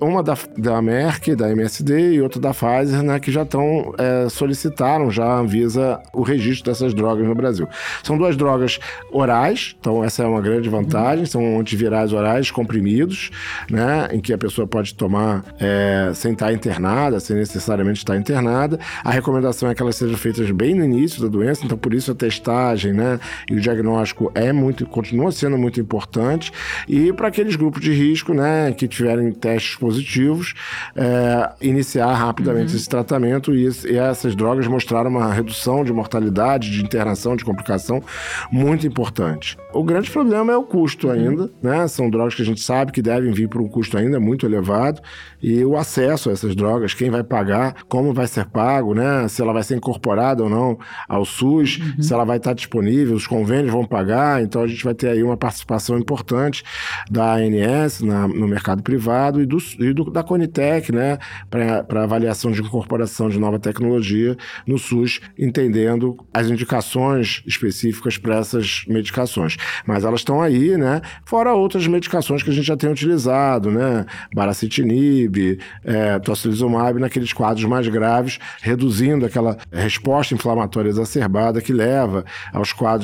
uma 0.00 0.22
da, 0.22 0.36
da 0.58 0.82
Merck, 0.82 1.34
da 1.36 1.50
MSD 1.50 2.14
e 2.14 2.20
outra 2.20 2.40
da 2.40 2.50
Pfizer, 2.50 3.02
né, 3.02 3.20
que 3.20 3.30
já 3.30 3.42
estão 3.42 3.94
é, 3.96 4.28
solicitaram 4.28 5.10
já 5.10 5.24
a 5.24 5.38
Anvisa 5.38 6.00
o 6.12 6.22
registro 6.22 6.70
dessas 6.70 6.92
drogas 6.92 7.26
no 7.26 7.34
Brasil. 7.34 7.68
São 8.02 8.18
duas 8.18 8.36
drogas 8.36 8.80
orais, 9.12 9.76
então 9.78 10.02
essa 10.02 10.24
é 10.24 10.26
uma 10.26 10.40
grande 10.40 10.68
vantagem, 10.68 11.24
são 11.24 11.60
antivirais 11.60 12.12
orais 12.12 12.50
comprimidos, 12.50 13.30
né, 13.70 14.08
em 14.12 14.20
que 14.20 14.32
a 14.32 14.38
pessoa 14.38 14.66
pode 14.66 14.94
tomar 14.94 15.44
é, 15.60 16.10
sem 16.14 16.32
estar 16.32 16.52
internada, 16.52 17.20
sem 17.20 17.36
necessariamente 17.36 17.98
estar 17.98 18.16
internada. 18.16 18.78
A 19.04 19.10
recomendação 19.10 19.70
é 19.70 19.74
que 19.74 19.82
elas 19.82 19.94
sejam 19.94 20.16
feitas 20.16 20.50
bem 20.50 20.74
no 20.74 20.84
início 20.84 21.22
da 21.22 21.28
doença, 21.28 21.64
então 21.64 21.78
por 21.78 21.94
isso 21.94 22.10
a 22.10 22.14
testagem, 22.14 22.92
né, 22.92 23.19
e 23.50 23.54
o 23.54 23.60
diagnóstico 23.60 24.30
é 24.34 24.52
muito, 24.52 24.86
continua 24.86 25.32
sendo 25.32 25.56
muito 25.58 25.80
importante. 25.80 26.52
E 26.88 27.12
para 27.12 27.28
aqueles 27.28 27.56
grupos 27.56 27.80
de 27.80 27.92
risco, 27.92 28.34
né, 28.34 28.72
que 28.72 28.86
tiverem 28.88 29.32
testes 29.32 29.76
positivos, 29.76 30.54
é, 30.94 31.50
iniciar 31.60 32.12
rapidamente 32.14 32.70
uhum. 32.70 32.76
esse 32.76 32.88
tratamento 32.88 33.54
e, 33.54 33.68
e, 33.86 33.96
essas 33.96 34.34
drogas 34.34 34.66
mostraram 34.66 35.10
uma 35.10 35.32
redução 35.32 35.84
de 35.84 35.92
mortalidade, 35.92 36.70
de 36.70 36.82
internação, 36.82 37.36
de 37.36 37.44
complicação 37.44 38.02
muito 38.50 38.86
importante. 38.86 39.56
O 39.72 39.84
grande 39.84 40.10
problema 40.10 40.52
é 40.52 40.56
o 40.56 40.62
custo 40.62 41.06
uhum. 41.06 41.12
ainda, 41.12 41.50
né? 41.62 41.86
São 41.88 42.10
drogas 42.10 42.34
que 42.34 42.42
a 42.42 42.44
gente 42.44 42.60
sabe 42.60 42.92
que 42.92 43.02
devem 43.02 43.32
vir 43.32 43.48
por 43.48 43.60
um 43.60 43.68
custo 43.68 43.96
ainda 43.96 44.18
muito 44.18 44.46
elevado 44.46 45.00
e 45.42 45.64
o 45.64 45.76
acesso 45.76 46.28
a 46.28 46.32
essas 46.32 46.54
drogas, 46.54 46.94
quem 46.94 47.10
vai 47.10 47.22
pagar, 47.22 47.76
como 47.88 48.12
vai 48.12 48.26
ser 48.26 48.46
pago, 48.46 48.94
né? 48.94 49.26
Se 49.28 49.40
ela 49.40 49.52
vai 49.52 49.62
ser 49.62 49.76
incorporada 49.76 50.42
ou 50.42 50.50
não 50.50 50.78
ao 51.08 51.24
SUS, 51.24 51.78
uhum. 51.78 52.02
se 52.02 52.12
ela 52.12 52.24
vai 52.24 52.36
estar 52.36 52.52
disponível, 52.52 53.09
os 53.12 53.26
convênios 53.26 53.72
vão 53.72 53.84
pagar, 53.84 54.42
então 54.42 54.62
a 54.62 54.66
gente 54.66 54.84
vai 54.84 54.94
ter 54.94 55.08
aí 55.08 55.22
uma 55.22 55.36
participação 55.36 55.98
importante 55.98 56.62
da 57.10 57.34
ANS 57.34 58.00
na, 58.00 58.26
no 58.26 58.46
mercado 58.46 58.82
privado 58.82 59.40
e, 59.40 59.46
do, 59.46 59.58
e 59.78 59.92
do, 59.92 60.10
da 60.10 60.22
Conitec, 60.22 60.92
né, 60.92 61.18
para 61.48 62.02
avaliação 62.02 62.50
de 62.50 62.60
incorporação 62.60 63.28
de 63.28 63.38
nova 63.38 63.58
tecnologia 63.58 64.36
no 64.66 64.78
SUS, 64.78 65.20
entendendo 65.38 66.16
as 66.32 66.48
indicações 66.48 67.42
específicas 67.46 68.18
para 68.18 68.36
essas 68.36 68.84
medicações. 68.88 69.56
Mas 69.86 70.04
elas 70.04 70.20
estão 70.20 70.40
aí, 70.40 70.76
né, 70.76 71.00
fora 71.24 71.52
outras 71.52 71.86
medicações 71.86 72.42
que 72.42 72.50
a 72.50 72.52
gente 72.52 72.66
já 72.66 72.76
tem 72.76 72.90
utilizado, 72.90 73.70
né, 73.70 74.06
baracitinib, 74.34 75.58
é, 75.84 76.18
tocilizumab, 76.18 76.98
naqueles 76.98 77.32
quadros 77.32 77.64
mais 77.64 77.86
graves, 77.88 78.38
reduzindo 78.60 79.24
aquela 79.24 79.56
resposta 79.72 80.34
inflamatória 80.34 80.88
exacerbada 80.88 81.60
que 81.60 81.72
leva 81.72 82.24
aos 82.52 82.72
quadros 82.72 82.99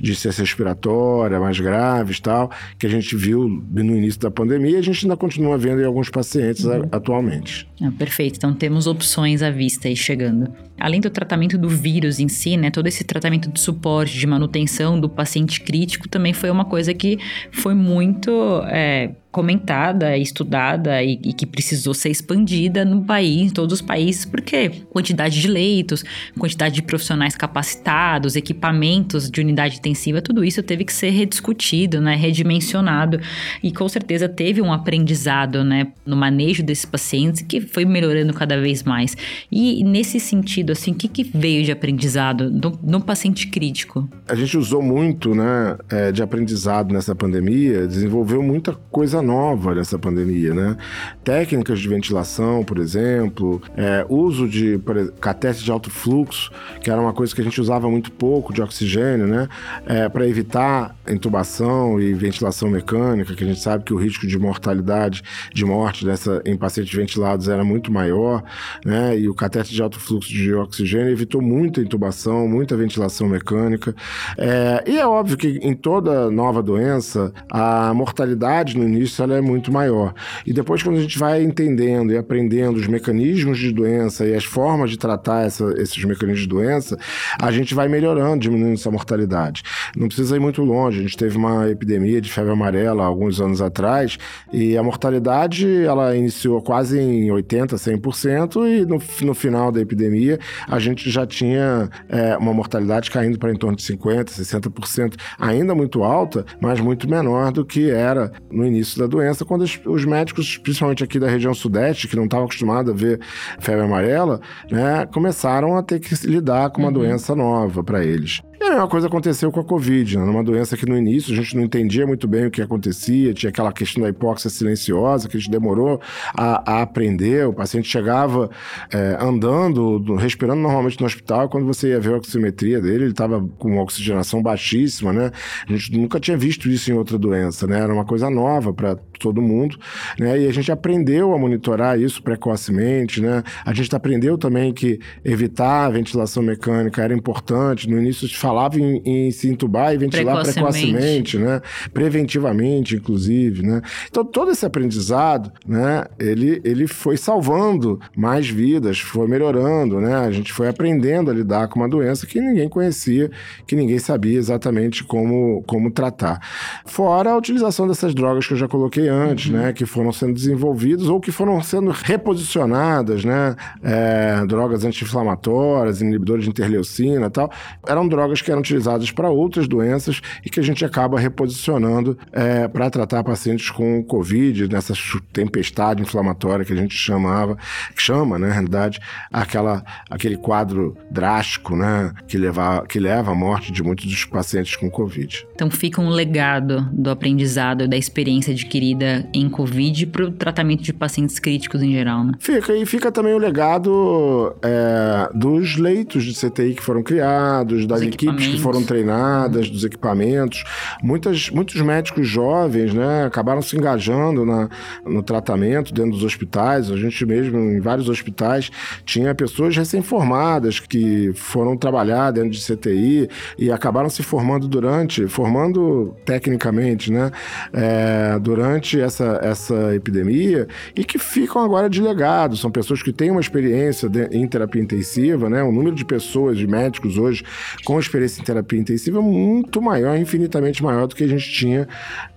de 0.00 0.14
ciência 0.14 0.42
respiratória 0.42 1.38
mais 1.40 1.58
graves 1.58 2.20
tal, 2.20 2.50
que 2.78 2.86
a 2.86 2.90
gente 2.90 3.16
viu 3.16 3.48
no 3.48 3.96
início 3.96 4.20
da 4.20 4.30
pandemia 4.30 4.72
e 4.72 4.76
a 4.76 4.82
gente 4.82 5.04
ainda 5.04 5.16
continua 5.16 5.56
vendo 5.58 5.80
em 5.80 5.84
alguns 5.84 6.08
pacientes 6.08 6.64
uhum. 6.64 6.88
atualmente. 6.90 7.68
Ah, 7.82 7.90
perfeito. 7.96 8.36
Então 8.36 8.54
temos 8.54 8.86
opções 8.86 9.42
à 9.42 9.50
vista 9.50 9.88
aí 9.88 9.96
chegando. 9.96 10.52
Além 10.82 11.00
do 11.00 11.08
tratamento 11.08 11.56
do 11.56 11.68
vírus 11.68 12.18
em 12.18 12.28
si, 12.28 12.56
né, 12.56 12.68
todo 12.70 12.88
esse 12.88 13.04
tratamento 13.04 13.48
de 13.48 13.60
suporte, 13.60 14.18
de 14.18 14.26
manutenção 14.26 14.98
do 14.98 15.08
paciente 15.08 15.60
crítico 15.60 16.08
também 16.08 16.32
foi 16.32 16.50
uma 16.50 16.64
coisa 16.64 16.92
que 16.92 17.18
foi 17.52 17.72
muito 17.72 18.30
é, 18.66 19.12
comentada, 19.32 20.14
estudada 20.18 21.02
e, 21.02 21.18
e, 21.24 21.32
que 21.32 21.46
precisou 21.46 21.94
ser 21.94 22.10
expandida 22.10 22.84
no 22.84 23.02
país, 23.02 23.50
em 23.50 23.54
todos 23.54 23.80
os 23.80 23.80
países, 23.80 24.26
porque 24.26 24.68
quantidade 24.90 25.40
de 25.40 25.48
leitos, 25.48 26.04
quantidade 26.38 26.74
de 26.74 26.82
profissionais 26.82 27.34
capacitados, 27.34 28.36
equipamentos 28.36 29.30
de 29.30 29.40
unidade 29.40 29.78
intensiva, 29.78 30.20
tudo 30.20 30.44
isso 30.44 30.62
teve 30.62 30.84
que 30.84 30.92
ser 30.92 31.10
rediscutido, 31.10 31.98
né, 31.98 32.14
redimensionado 32.14 33.18
e 33.62 33.72
com 33.72 33.88
certeza 33.88 34.28
teve 34.28 34.60
um 34.60 34.70
aprendizado, 34.70 35.64
né, 35.64 35.88
no 36.04 36.14
manejo 36.14 36.62
desses 36.62 36.84
pacientes 36.84 37.40
que 37.40 37.62
foi 37.62 37.86
melhorando 37.86 38.34
cada 38.34 38.60
vez 38.60 38.82
mais. 38.82 39.16
E 39.50 39.82
nesse 39.82 40.20
sentido, 40.20 40.71
assim, 40.72 40.92
o 40.92 40.94
que, 40.94 41.08
que 41.08 41.24
veio 41.24 41.64
de 41.64 41.72
aprendizado 41.72 42.50
no 42.82 43.00
paciente 43.00 43.46
crítico? 43.48 44.08
A 44.26 44.34
gente 44.34 44.56
usou 44.56 44.82
muito, 44.82 45.34
né, 45.34 45.76
é, 45.90 46.12
de 46.12 46.22
aprendizado 46.22 46.92
nessa 46.92 47.14
pandemia, 47.14 47.86
desenvolveu 47.86 48.42
muita 48.42 48.72
coisa 48.90 49.22
nova 49.22 49.74
nessa 49.74 49.98
pandemia, 49.98 50.54
né? 50.54 50.76
Técnicas 51.24 51.80
de 51.80 51.88
ventilação, 51.88 52.64
por 52.64 52.78
exemplo, 52.78 53.60
é, 53.76 54.04
uso 54.08 54.48
de 54.48 54.80
catéter 55.20 55.62
de 55.62 55.70
alto 55.70 55.90
fluxo, 55.90 56.50
que 56.80 56.90
era 56.90 57.00
uma 57.00 57.12
coisa 57.12 57.34
que 57.34 57.40
a 57.40 57.44
gente 57.44 57.60
usava 57.60 57.90
muito 57.90 58.10
pouco 58.10 58.52
de 58.52 58.62
oxigênio, 58.62 59.26
né? 59.26 59.48
É, 59.86 60.08
para 60.08 60.26
evitar 60.26 60.96
intubação 61.08 62.00
e 62.00 62.12
ventilação 62.14 62.68
mecânica, 62.68 63.34
que 63.34 63.44
a 63.44 63.46
gente 63.46 63.60
sabe 63.60 63.84
que 63.84 63.92
o 63.92 63.96
risco 63.96 64.26
de 64.26 64.38
mortalidade, 64.38 65.22
de 65.52 65.64
morte 65.64 66.04
dessa, 66.04 66.42
em 66.44 66.56
pacientes 66.56 66.94
ventilados 66.94 67.48
era 67.48 67.64
muito 67.64 67.92
maior, 67.92 68.42
né? 68.84 69.18
E 69.18 69.28
o 69.28 69.34
catéter 69.34 69.72
de 69.72 69.82
alto 69.82 69.98
fluxo 69.98 70.28
de 70.28 70.52
oxigênio 70.62 71.10
evitou 71.10 71.40
muita 71.40 71.80
intubação, 71.80 72.48
muita 72.48 72.76
ventilação 72.76 73.28
mecânica. 73.28 73.94
É, 74.38 74.84
e 74.86 74.98
é 74.98 75.06
óbvio 75.06 75.36
que 75.36 75.58
em 75.62 75.74
toda 75.74 76.30
nova 76.30 76.62
doença, 76.62 77.32
a 77.50 77.92
mortalidade 77.94 78.76
no 78.76 78.84
início 78.84 79.22
ela 79.22 79.36
é 79.36 79.40
muito 79.40 79.72
maior. 79.72 80.14
E 80.46 80.52
depois, 80.52 80.82
quando 80.82 80.96
a 80.96 81.00
gente 81.00 81.18
vai 81.18 81.42
entendendo 81.42 82.12
e 82.12 82.16
aprendendo 82.16 82.76
os 82.76 82.86
mecanismos 82.86 83.58
de 83.58 83.72
doença 83.72 84.26
e 84.26 84.34
as 84.34 84.44
formas 84.44 84.90
de 84.90 84.98
tratar 84.98 85.46
essa, 85.46 85.72
esses 85.78 86.02
mecanismos 86.04 86.42
de 86.42 86.48
doença, 86.48 86.96
a 87.40 87.50
gente 87.50 87.74
vai 87.74 87.88
melhorando, 87.88 88.40
diminuindo 88.40 88.74
essa 88.74 88.90
mortalidade. 88.90 89.62
Não 89.96 90.06
precisa 90.06 90.36
ir 90.36 90.40
muito 90.40 90.62
longe. 90.62 90.98
A 90.98 91.02
gente 91.02 91.16
teve 91.16 91.36
uma 91.36 91.68
epidemia 91.68 92.20
de 92.20 92.30
febre 92.32 92.52
amarela 92.52 93.04
alguns 93.04 93.40
anos 93.40 93.60
atrás 93.60 94.18
e 94.52 94.76
a 94.76 94.82
mortalidade 94.82 95.84
ela 95.84 96.16
iniciou 96.16 96.60
quase 96.62 96.98
em 96.98 97.28
80%, 97.28 97.74
100% 97.74 98.66
e 98.66 98.86
no, 98.86 99.00
no 99.26 99.34
final 99.34 99.70
da 99.70 99.80
epidemia 99.80 100.38
a 100.68 100.78
gente 100.78 101.10
já 101.10 101.26
tinha 101.26 101.88
é, 102.08 102.36
uma 102.36 102.52
mortalidade 102.52 103.10
caindo 103.10 103.38
para 103.38 103.52
em 103.52 103.56
torno 103.56 103.76
de 103.76 103.82
50%, 103.82 104.24
60%, 104.30 105.14
ainda 105.38 105.74
muito 105.74 106.02
alta, 106.02 106.44
mas 106.60 106.80
muito 106.80 107.08
menor 107.08 107.52
do 107.52 107.64
que 107.64 107.90
era 107.90 108.32
no 108.50 108.66
início 108.66 108.98
da 108.98 109.06
doença, 109.06 109.44
quando 109.44 109.62
os 109.62 110.04
médicos, 110.04 110.56
principalmente 110.56 111.04
aqui 111.04 111.18
da 111.18 111.28
região 111.28 111.54
sudeste, 111.54 112.08
que 112.08 112.16
não 112.16 112.24
estavam 112.24 112.46
acostumados 112.46 112.92
a 112.92 112.96
ver 112.96 113.20
febre 113.58 113.84
amarela, 113.84 114.40
né, 114.70 115.06
começaram 115.06 115.76
a 115.76 115.82
ter 115.82 116.00
que 116.00 116.14
lidar 116.26 116.70
com 116.70 116.80
uma 116.80 116.88
uhum. 116.88 116.94
doença 116.94 117.34
nova 117.34 117.82
para 117.82 118.04
eles. 118.04 118.40
E 118.62 118.66
a 118.66 118.70
mesma 118.70 118.86
coisa 118.86 119.08
aconteceu 119.08 119.50
com 119.50 119.58
a 119.58 119.64
Covid, 119.64 120.18
né? 120.18 120.22
Uma 120.22 120.44
doença 120.44 120.76
que 120.76 120.86
no 120.86 120.96
início 120.96 121.32
a 121.32 121.36
gente 121.36 121.56
não 121.56 121.64
entendia 121.64 122.06
muito 122.06 122.28
bem 122.28 122.46
o 122.46 122.50
que 122.50 122.62
acontecia, 122.62 123.34
tinha 123.34 123.50
aquela 123.50 123.72
questão 123.72 124.04
da 124.04 124.08
hipóxia 124.08 124.48
silenciosa 124.48 125.28
que 125.28 125.36
a 125.36 125.40
gente 125.40 125.50
demorou 125.50 126.00
a, 126.32 126.74
a 126.74 126.82
aprender. 126.82 127.44
O 127.48 127.52
paciente 127.52 127.88
chegava 127.88 128.48
é, 128.92 129.16
andando, 129.20 130.14
respirando 130.14 130.62
normalmente 130.62 131.00
no 131.00 131.06
hospital, 131.06 131.48
quando 131.48 131.66
você 131.66 131.88
ia 131.88 131.98
ver 131.98 132.14
a 132.14 132.18
oximetria 132.18 132.80
dele, 132.80 133.02
ele 133.02 133.10
estava 133.10 133.44
com 133.58 133.72
uma 133.72 133.82
oxigenação 133.82 134.40
baixíssima, 134.40 135.12
né? 135.12 135.32
A 135.68 135.72
gente 135.72 135.98
nunca 135.98 136.20
tinha 136.20 136.36
visto 136.36 136.68
isso 136.68 136.88
em 136.88 136.94
outra 136.94 137.18
doença, 137.18 137.66
né? 137.66 137.80
Era 137.80 137.92
uma 137.92 138.04
coisa 138.04 138.30
nova 138.30 138.72
para 138.72 138.94
todo 139.18 139.42
mundo, 139.42 139.76
né? 140.16 140.38
E 140.38 140.46
a 140.46 140.52
gente 140.52 140.70
aprendeu 140.70 141.34
a 141.34 141.38
monitorar 141.38 141.98
isso 141.98 142.22
precocemente, 142.22 143.20
né? 143.20 143.42
A 143.64 143.74
gente 143.74 143.92
aprendeu 143.94 144.38
também 144.38 144.72
que 144.72 145.00
evitar 145.24 145.86
a 145.86 145.90
ventilação 145.90 146.44
mecânica 146.44 147.02
era 147.02 147.12
importante. 147.12 147.90
No 147.90 147.98
início 147.98 148.28
se 148.28 148.36
falava 148.52 148.78
em, 148.78 149.02
em 149.04 149.30
se 149.30 149.48
entubar 149.48 149.94
e 149.94 149.96
ventilar 149.96 150.42
precocemente. 150.42 150.92
precocemente, 150.92 151.38
né? 151.38 151.62
Preventivamente, 151.92 152.96
inclusive, 152.96 153.62
né? 153.62 153.80
Então, 154.08 154.24
todo 154.24 154.50
esse 154.50 154.66
aprendizado, 154.66 155.50
né? 155.66 156.04
Ele, 156.18 156.60
ele 156.62 156.86
foi 156.86 157.16
salvando 157.16 157.98
mais 158.14 158.48
vidas, 158.48 159.00
foi 159.00 159.26
melhorando, 159.26 160.00
né? 160.00 160.14
A 160.16 160.30
gente 160.30 160.52
foi 160.52 160.68
aprendendo 160.68 161.30
a 161.30 161.34
lidar 161.34 161.68
com 161.68 161.80
uma 161.80 161.88
doença 161.88 162.26
que 162.26 162.40
ninguém 162.40 162.68
conhecia, 162.68 163.30
que 163.66 163.74
ninguém 163.74 163.98
sabia 163.98 164.38
exatamente 164.38 165.02
como, 165.02 165.62
como 165.66 165.90
tratar. 165.90 166.40
Fora 166.84 167.30
a 167.30 167.36
utilização 167.36 167.88
dessas 167.88 168.14
drogas 168.14 168.46
que 168.46 168.52
eu 168.52 168.58
já 168.58 168.68
coloquei 168.68 169.08
antes, 169.08 169.50
uhum. 169.50 169.56
né? 169.58 169.72
Que 169.72 169.86
foram 169.86 170.12
sendo 170.12 170.34
desenvolvidas 170.34 171.08
ou 171.08 171.18
que 171.20 171.32
foram 171.32 171.60
sendo 171.62 171.90
reposicionadas, 171.90 173.24
né? 173.24 173.56
É, 173.82 174.44
drogas 174.46 174.84
anti-inflamatórias, 174.84 176.02
inibidores 176.02 176.44
de 176.44 176.50
interleucina 176.50 177.26
e 177.26 177.30
tal. 177.30 177.50
Eram 177.86 178.06
drogas 178.06 178.41
que 178.42 178.50
eram 178.50 178.60
utilizadas 178.60 179.10
para 179.10 179.30
outras 179.30 179.66
doenças 179.66 180.20
e 180.44 180.50
que 180.50 180.60
a 180.60 180.62
gente 180.62 180.84
acaba 180.84 181.18
reposicionando 181.18 182.18
é, 182.32 182.68
para 182.68 182.90
tratar 182.90 183.24
pacientes 183.24 183.70
com 183.70 184.02
Covid, 184.02 184.68
nessa 184.68 184.94
tempestade 185.32 186.02
inflamatória 186.02 186.64
que 186.64 186.72
a 186.72 186.76
gente 186.76 186.94
chamava, 186.94 187.56
que 187.94 188.02
chama, 188.02 188.38
né, 188.38 188.48
na 188.48 188.52
realidade, 188.52 189.00
aquela, 189.32 189.84
aquele 190.10 190.36
quadro 190.36 190.96
drástico, 191.10 191.76
né, 191.76 192.12
que 192.26 192.36
leva, 192.36 192.84
que 192.86 192.98
leva 192.98 193.32
à 193.32 193.34
morte 193.34 193.72
de 193.72 193.82
muitos 193.82 194.06
dos 194.06 194.24
pacientes 194.24 194.76
com 194.76 194.90
Covid. 194.90 195.46
Então 195.54 195.70
fica 195.70 196.00
um 196.00 196.08
legado 196.08 196.88
do 196.92 197.10
aprendizado, 197.10 197.88
da 197.88 197.96
experiência 197.96 198.52
adquirida 198.52 199.28
em 199.32 199.48
Covid 199.48 200.06
para 200.06 200.24
o 200.24 200.30
tratamento 200.30 200.82
de 200.82 200.92
pacientes 200.92 201.38
críticos 201.38 201.82
em 201.82 201.92
geral, 201.92 202.24
né? 202.24 202.32
Fica, 202.38 202.74
e 202.74 202.84
fica 202.84 203.10
também 203.10 203.32
o 203.32 203.38
legado 203.38 204.54
é, 204.62 205.30
dos 205.34 205.76
leitos 205.76 206.24
de 206.24 206.34
CTI 206.34 206.74
que 206.74 206.82
foram 206.82 207.02
criados, 207.02 207.86
das 207.86 208.02
equipes 208.02 208.31
que 208.36 208.58
foram 208.58 208.82
treinadas, 208.82 209.70
dos 209.70 209.84
equipamentos. 209.84 210.64
Muitas, 211.02 211.50
muitos 211.50 211.80
médicos 211.80 212.28
jovens, 212.28 212.92
né, 212.94 213.24
acabaram 213.24 213.62
se 213.62 213.76
engajando 213.76 214.44
na, 214.44 214.68
no 215.04 215.22
tratamento 215.22 215.92
dentro 215.92 216.12
dos 216.12 216.24
hospitais. 216.24 216.90
A 216.90 216.96
gente 216.96 217.24
mesmo, 217.24 217.58
em 217.58 217.80
vários 217.80 218.08
hospitais, 218.08 218.70
tinha 219.04 219.34
pessoas 219.34 219.76
recém-formadas 219.76 220.80
que 220.80 221.32
foram 221.34 221.76
trabalhar 221.76 222.30
dentro 222.30 222.50
de 222.50 222.60
CTI 222.60 223.28
e 223.58 223.70
acabaram 223.70 224.08
se 224.08 224.22
formando 224.22 224.68
durante, 224.68 225.26
formando 225.28 226.14
tecnicamente, 226.24 227.10
né, 227.10 227.30
é, 227.72 228.38
durante 228.38 229.00
essa, 229.00 229.40
essa 229.42 229.94
epidemia 229.94 230.66
e 230.94 231.04
que 231.04 231.18
ficam 231.18 231.62
agora 231.62 231.88
de 231.88 232.00
legado. 232.00 232.56
São 232.56 232.70
pessoas 232.70 233.02
que 233.02 233.12
têm 233.12 233.30
uma 233.30 233.40
experiência 233.40 234.08
de, 234.08 234.24
em 234.26 234.46
terapia 234.46 234.82
intensiva, 234.82 235.48
né, 235.48 235.62
o 235.62 235.72
número 235.72 235.94
de 235.94 236.04
pessoas, 236.04 236.58
de 236.58 236.66
médicos 236.66 237.18
hoje 237.18 237.44
com 237.84 237.98
experiência 238.12 238.42
em 238.42 238.44
terapia 238.44 238.78
intensiva 238.78 239.18
é 239.18 239.22
muito 239.22 239.80
maior, 239.80 240.16
infinitamente 240.16 240.82
maior 240.82 241.06
do 241.06 241.16
que 241.16 241.24
a 241.24 241.28
gente 241.28 241.50
tinha 241.50 241.88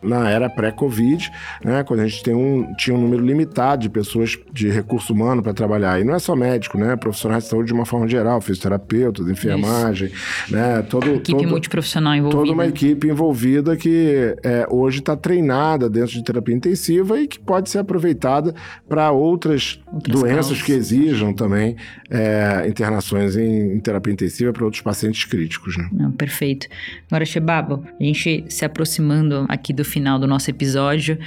na 0.01 0.29
era 0.29 0.49
pré-Covid, 0.49 1.29
né, 1.63 1.83
quando 1.83 1.99
a 2.01 2.07
gente 2.07 2.23
tem 2.23 2.33
um, 2.33 2.73
tinha 2.75 2.95
um 2.95 3.01
número 3.01 3.23
limitado 3.23 3.81
de 3.81 3.89
pessoas 3.89 4.37
de 4.53 4.69
recurso 4.69 5.13
humano 5.13 5.43
para 5.43 5.53
trabalhar. 5.53 5.99
E 5.99 6.03
não 6.03 6.15
é 6.15 6.19
só 6.19 6.35
médico, 6.35 6.77
né, 6.77 6.95
profissionais 6.95 7.43
de 7.43 7.49
saúde 7.49 7.67
de 7.67 7.73
uma 7.73 7.85
forma 7.85 8.07
geral, 8.07 8.39
fisioterapeutas, 8.39 9.27
enfermagem, 9.27 10.07
Isso. 10.07 10.53
né, 10.53 10.81
todo, 10.83 11.07
equipe 11.09 11.39
todo, 11.39 11.49
multiprofissional 11.49 12.15
envolvida. 12.15 12.41
Toda 12.41 12.53
uma 12.53 12.65
equipe 12.65 13.07
envolvida 13.07 13.75
que 13.75 14.35
é, 14.43 14.65
hoje 14.69 14.99
está 14.99 15.15
treinada 15.15 15.89
dentro 15.89 16.13
de 16.13 16.23
terapia 16.23 16.55
intensiva 16.55 17.19
e 17.19 17.27
que 17.27 17.39
pode 17.39 17.69
ser 17.69 17.79
aproveitada 17.79 18.53
para 18.87 19.11
outras, 19.11 19.79
outras, 19.91 20.19
doenças 20.19 20.47
causas. 20.47 20.61
que 20.61 20.71
exijam 20.71 21.33
também 21.33 21.75
é, 22.09 22.65
internações 22.67 23.35
em, 23.35 23.73
em, 23.73 23.79
terapia 23.79 24.13
intensiva 24.13 24.53
para 24.53 24.63
outros 24.63 24.81
pacientes 24.81 25.25
críticos. 25.25 25.64
Né? 25.77 25.89
Não, 25.91 26.11
perfeito. 26.11 26.67
Agora, 27.09 27.25
Shebabo, 27.25 27.83
a 27.99 28.03
gente 28.03 28.45
se 28.49 28.65
aproximando 28.65 29.45
aqui 29.47 29.73
do 29.73 29.83
final 29.83 30.19
do 30.19 30.27
nosso 30.27 30.49
episódio, 30.49 31.17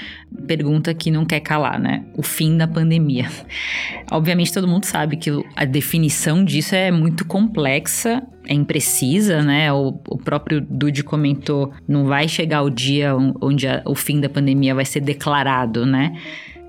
pergunta 0.47 0.93
que 0.95 1.11
não 1.11 1.24
quer 1.24 1.41
calar, 1.41 1.78
né? 1.78 2.05
O 2.16 2.22
fim 2.22 2.57
da 2.57 2.66
pandemia. 2.66 3.28
Obviamente, 4.11 4.53
todo 4.53 4.68
mundo 4.68 4.84
sabe 4.84 5.16
que 5.16 5.30
a 5.57 5.64
definição 5.64 6.45
disso 6.45 6.74
é 6.74 6.91
muito 6.91 7.24
complexa 7.24 8.22
é 8.49 8.55
imprecisa, 8.55 9.43
né? 9.43 9.70
O, 9.70 9.89
o 10.09 10.16
próprio 10.16 10.61
Dude 10.61 11.05
comentou, 11.05 11.70
não 11.86 12.07
vai 12.07 12.26
chegar 12.26 12.62
o 12.62 12.70
dia 12.70 13.14
onde 13.43 13.68
a, 13.68 13.82
o 13.84 13.95
fim 13.95 14.20
da 14.20 14.28
pandemia 14.28 14.74
vai 14.74 14.86
ser 14.86 15.01
declarado, 15.01 15.84
né? 15.84 16.18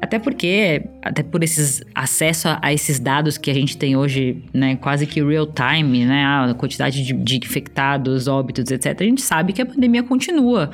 Até 0.02 0.18
porque, 0.18 0.84
até 1.02 1.22
por 1.22 1.44
esses 1.44 1.84
acesso 1.94 2.48
a, 2.48 2.60
a, 2.62 2.74
esses 2.74 3.00
dados 3.00 3.38
que 3.38 3.52
a 3.52 3.54
gente 3.54 3.78
tem 3.78 3.98
hoje, 3.98 4.44
né, 4.54 4.78
quase 4.78 5.06
que 5.06 5.22
real 5.22 5.46
time, 5.46 6.06
né, 6.06 6.24
a 6.26 6.54
quantidade 6.54 7.04
de, 7.04 7.14
de, 7.14 7.38
infectados, 7.38 8.28
óbitos, 8.28 8.72
etc. 8.72 8.96
A 9.00 9.04
gente 9.04 9.22
sabe 9.22 9.52
que 9.52 9.62
a 9.62 9.66
pandemia 9.66 10.02
continua 10.02 10.72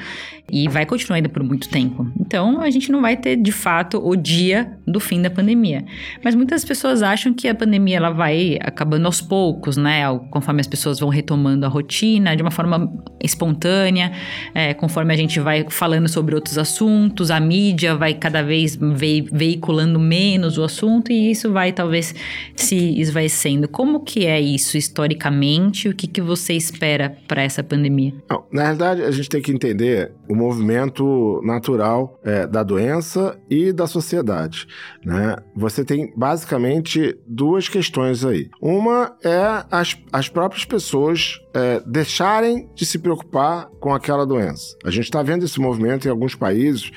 e 0.52 0.68
vai 0.68 0.86
continuar 0.86 1.16
ainda 1.16 1.30
por 1.30 1.42
muito 1.42 1.68
tempo. 1.70 2.08
Então, 2.20 2.62
a 2.62 2.70
gente 2.70 2.92
não 2.92 3.02
vai 3.02 3.18
ter 3.18 3.36
de 3.36 3.52
fato 3.52 3.98
o 3.98 4.16
dia 4.16 4.72
do 4.86 5.00
fim 5.00 5.20
da 5.20 5.30
pandemia. 5.30 5.84
Mas 6.24 6.36
muitas 6.36 6.64
pessoas 6.64 7.02
acham 7.02 7.34
que 7.34 7.48
a 7.48 7.56
pandemia 7.56 7.98
ela 7.98 8.12
vai 8.12 8.60
acabando 8.62 9.08
aos 9.08 9.22
poucos, 9.22 9.76
né, 9.76 10.04
conforme 10.30 10.62
as 10.62 10.68
pessoas 10.68 11.00
vão 11.00 11.10
retomando 11.10 11.66
a 11.66 11.70
rotina 11.70 12.36
de 12.36 12.44
uma 12.44 12.52
forma 12.52 12.94
espontânea, 13.20 14.12
é, 14.54 14.74
conforme 14.76 15.14
a 15.14 15.18
gente 15.18 15.40
vai 15.40 15.66
falando 15.68 16.08
sobre 16.08 16.36
outros 16.36 16.60
assuntos, 16.60 17.32
a 17.32 17.40
mídia 17.40 17.96
vai 17.96 18.14
cada 18.14 18.44
vez 18.44 18.76
ver 18.76 19.15
veiculando 19.22 20.00
menos 20.00 20.58
o 20.58 20.64
assunto 20.64 21.12
e 21.12 21.32
isso 21.32 21.52
vai 21.52 21.72
talvez 21.72 22.14
se 22.56 23.00
esvaecendo. 23.00 23.68
Como 23.68 24.02
que 24.02 24.26
é 24.26 24.40
isso 24.40 24.78
historicamente? 24.78 25.90
O 25.90 25.96
que, 25.96 26.08
que 26.08 26.22
você 26.22 26.54
espera 26.54 27.16
para 27.28 27.44
essa 27.44 27.64
pandemia? 27.64 28.14
Na 28.52 28.66
verdade, 28.66 29.04
a 29.04 29.12
gente 29.12 29.30
tem 29.30 29.42
que 29.42 29.52
entender 29.52 30.12
o 30.28 30.36
movimento 30.36 31.42
natural 31.44 32.20
é, 32.24 32.48
da 32.48 32.64
doença 32.64 33.38
e 33.50 33.72
da 33.72 33.88
sociedade. 33.88 34.68
Né? 35.04 35.36
Você 35.56 35.84
tem 35.84 36.14
basicamente 36.16 37.18
duas 37.28 37.70
questões 37.70 38.24
aí. 38.26 38.50
Uma 38.62 39.16
é 39.24 39.66
as, 39.72 39.98
as 40.12 40.30
próprias 40.30 40.66
pessoas 40.66 41.40
é, 41.54 41.82
deixarem 41.86 42.70
de 42.76 42.86
se 42.86 43.00
preocupar 43.00 43.70
com 43.86 43.94
aquela 43.94 44.26
doença. 44.26 44.76
A 44.84 44.90
gente 44.90 45.04
está 45.04 45.22
vendo 45.22 45.46
esse 45.46 45.60
movimento 45.60 46.08
em 46.08 46.10
alguns 46.10 46.34
países, 46.34 46.90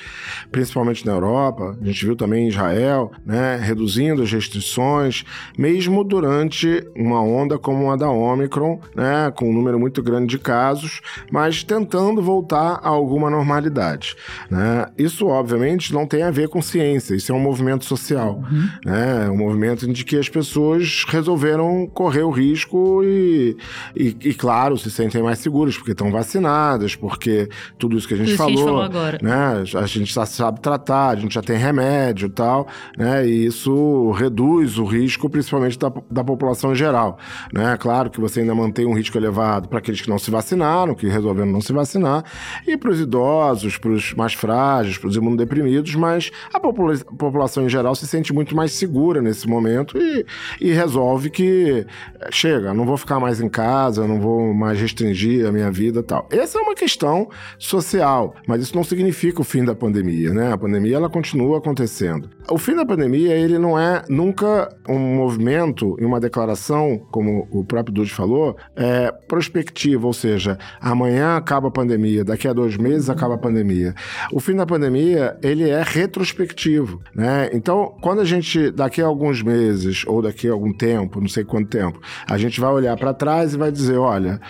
principalmente 0.51 1.05
na 1.05 1.13
Europa, 1.13 1.77
a 1.79 1.85
gente 1.85 2.07
viu 2.07 2.17
também 2.17 2.47
em 2.47 2.49
Israel, 2.49 3.13
né, 3.27 3.57
reduzindo 3.57 4.23
as 4.23 4.33
restrições, 4.33 5.23
mesmo 5.59 6.03
durante 6.03 6.83
uma 6.97 7.21
onda 7.21 7.59
como 7.59 7.91
a 7.91 7.97
da 7.97 8.09
Omicron, 8.09 8.81
né, 8.97 9.31
com 9.37 9.51
um 9.51 9.53
número 9.53 9.79
muito 9.79 10.03
grande 10.03 10.29
de 10.29 10.39
casos, 10.39 11.03
mas 11.31 11.63
tentando 11.63 12.23
voltar 12.23 12.81
a 12.83 12.89
alguma 12.89 13.29
normalidade. 13.29 14.17
Né? 14.51 14.87
Isso, 14.97 15.27
obviamente, 15.27 15.93
não 15.93 16.07
tem 16.07 16.23
a 16.23 16.31
ver 16.31 16.49
com 16.49 16.63
ciência, 16.63 17.15
isso 17.15 17.31
é 17.31 17.35
um 17.35 17.39
movimento 17.39 17.85
social, 17.85 18.43
uhum. 18.51 18.69
né? 18.83 19.29
um 19.29 19.37
movimento 19.37 19.87
de 19.93 20.07
que 20.07 20.17
as 20.17 20.31
pessoas 20.31 21.05
resolveram 21.07 21.87
correr 21.87 22.23
o 22.23 22.31
risco 22.31 23.03
e, 23.05 23.59
e, 23.95 24.17
e 24.25 24.33
claro, 24.33 24.79
se 24.79 24.91
sentem 24.91 25.23
mais 25.23 25.39
seguras, 25.39 25.77
porque 25.77 25.93
estão 25.93 26.11
vacinadas, 26.11 26.78
porque 26.95 27.49
tudo 27.79 27.97
isso 27.97 28.07
que 28.07 28.15
a 28.15 28.17
gente, 28.17 28.37
falou, 28.37 28.53
a 28.53 28.57
gente 28.57 28.65
falou 28.65 28.83
agora. 28.83 29.19
Né? 29.23 29.65
A 29.75 29.87
gente 29.87 30.13
já 30.13 30.27
sabe 30.27 30.61
tratar, 30.61 31.11
a 31.11 31.17
gente 31.17 31.35
já 31.35 31.43
tem 31.43 31.57
remédio 31.57 32.27
e 32.27 32.31
tal, 32.31 32.67
né? 32.97 33.27
E 33.27 33.47
isso 33.47 34.11
reduz 34.13 34.79
o 34.79 34.85
risco, 34.85 35.29
principalmente 35.29 35.79
da, 35.79 35.93
da 36.11 36.25
população 36.25 36.73
em 36.73 36.77
geral. 36.77 37.19
Né? 37.53 37.77
Claro 37.79 38.11
que 38.11 38.21
você 38.21 38.41
ainda 38.41 38.55
mantém 38.55 38.87
um 38.87 38.95
risco 38.95 39.17
elevado 39.17 39.69
para 39.69 39.79
aqueles 39.79 40.01
que 40.01 40.09
não 40.09 40.19
se 40.19 40.31
vacinaram, 40.31 40.95
que 40.95 41.07
resolveram 41.07 41.51
não 41.51 41.61
se 41.61 41.73
vacinar, 41.73 42.25
e 42.67 42.77
para 42.77 42.91
os 42.91 43.01
idosos, 43.01 43.79
para 43.79 43.91
os 43.91 44.15
mais 44.15 44.35
frágeis, 44.35 44.99
para 44.99 45.09
os 45.09 45.17
imunodeprimidos, 45.17 45.95
mas 45.95 46.31
a 46.53 46.61
popula 46.61 46.97
população 47.19 47.65
em 47.65 47.69
geral 47.69 47.95
se 47.95 48.07
sente 48.07 48.33
muito 48.33 48.55
mais 48.55 48.73
segura 48.73 49.21
nesse 49.21 49.49
momento 49.49 49.99
e, 49.99 50.25
e 50.61 50.73
resolve 50.73 51.31
que 51.31 51.87
chega, 52.31 52.73
não 52.75 52.85
vou 52.85 52.97
ficar 52.97 53.21
mais 53.21 53.41
em 53.41 53.49
casa, 53.49 54.07
não 54.07 54.21
vou 54.21 54.53
mais 54.55 54.81
restringir 54.81 55.47
a 55.47 55.53
minha 55.53 55.71
vida 55.71 56.03
tal. 56.03 56.27
Essa 56.31 56.59
é 56.59 56.63
uma 56.63 56.68
questão 56.75 57.29
social, 57.59 58.35
mas 58.47 58.63
isso 58.63 58.75
não 58.75 58.85
significa 58.85 59.41
o 59.41 59.45
fim 59.45 59.65
da 59.65 59.75
pandemia, 59.75 60.33
né? 60.33 60.53
A 60.53 60.59
pandemia 60.59 60.97
ela 60.97 61.09
continua 61.09 61.59
acontecendo. 61.59 62.31
O 62.51 62.59
fim 62.59 62.75
da 62.75 62.85
pandemia, 62.85 63.35
ele 63.35 63.59
não 63.59 63.79
é 63.79 64.03
nunca 64.09 64.75
um 64.89 64.99
movimento 64.99 65.97
e 66.01 66.05
uma 66.05 66.19
declaração, 66.19 66.99
como 67.11 67.47
o 67.51 67.65
próprio 67.65 67.95
Dude 67.95 68.11
falou, 68.11 68.57
é 68.77 69.13
prospectiva, 69.29 70.07
ou 70.07 70.13
seja, 70.13 70.59
amanhã 70.81 71.37
acaba 71.37 71.69
a 71.69 71.71
pandemia, 71.71 72.25
daqui 72.25 72.49
a 72.49 72.53
dois 72.53 72.77
meses 72.77 73.11
acaba 73.11 73.35
a 73.35 73.39
pandemia. 73.39 73.95
O 74.33 74.41
fim 74.41 74.57
da 74.57 74.65
pandemia, 74.65 75.37
ele 75.43 75.69
é 75.69 75.83
retrospectivo, 75.83 77.01
né? 77.15 77.51
Então, 77.53 77.95
quando 78.01 78.21
a 78.21 78.25
gente, 78.25 78.71
daqui 78.71 79.03
a 79.03 79.07
alguns 79.07 79.43
meses, 79.43 80.05
ou 80.07 80.23
daqui 80.23 80.49
a 80.49 80.53
algum 80.53 80.73
tempo, 80.73 81.21
não 81.21 81.29
sei 81.29 81.45
quanto 81.45 81.69
tempo, 81.69 82.01
a 82.27 82.39
gente 82.39 82.61
vai 82.61 82.71
olhar 82.71 82.97
para 82.97 83.13
trás 83.13 83.55
e 83.55 83.59
vai 83.59 83.71
dizer, 83.71 83.99
olha, 83.99 84.41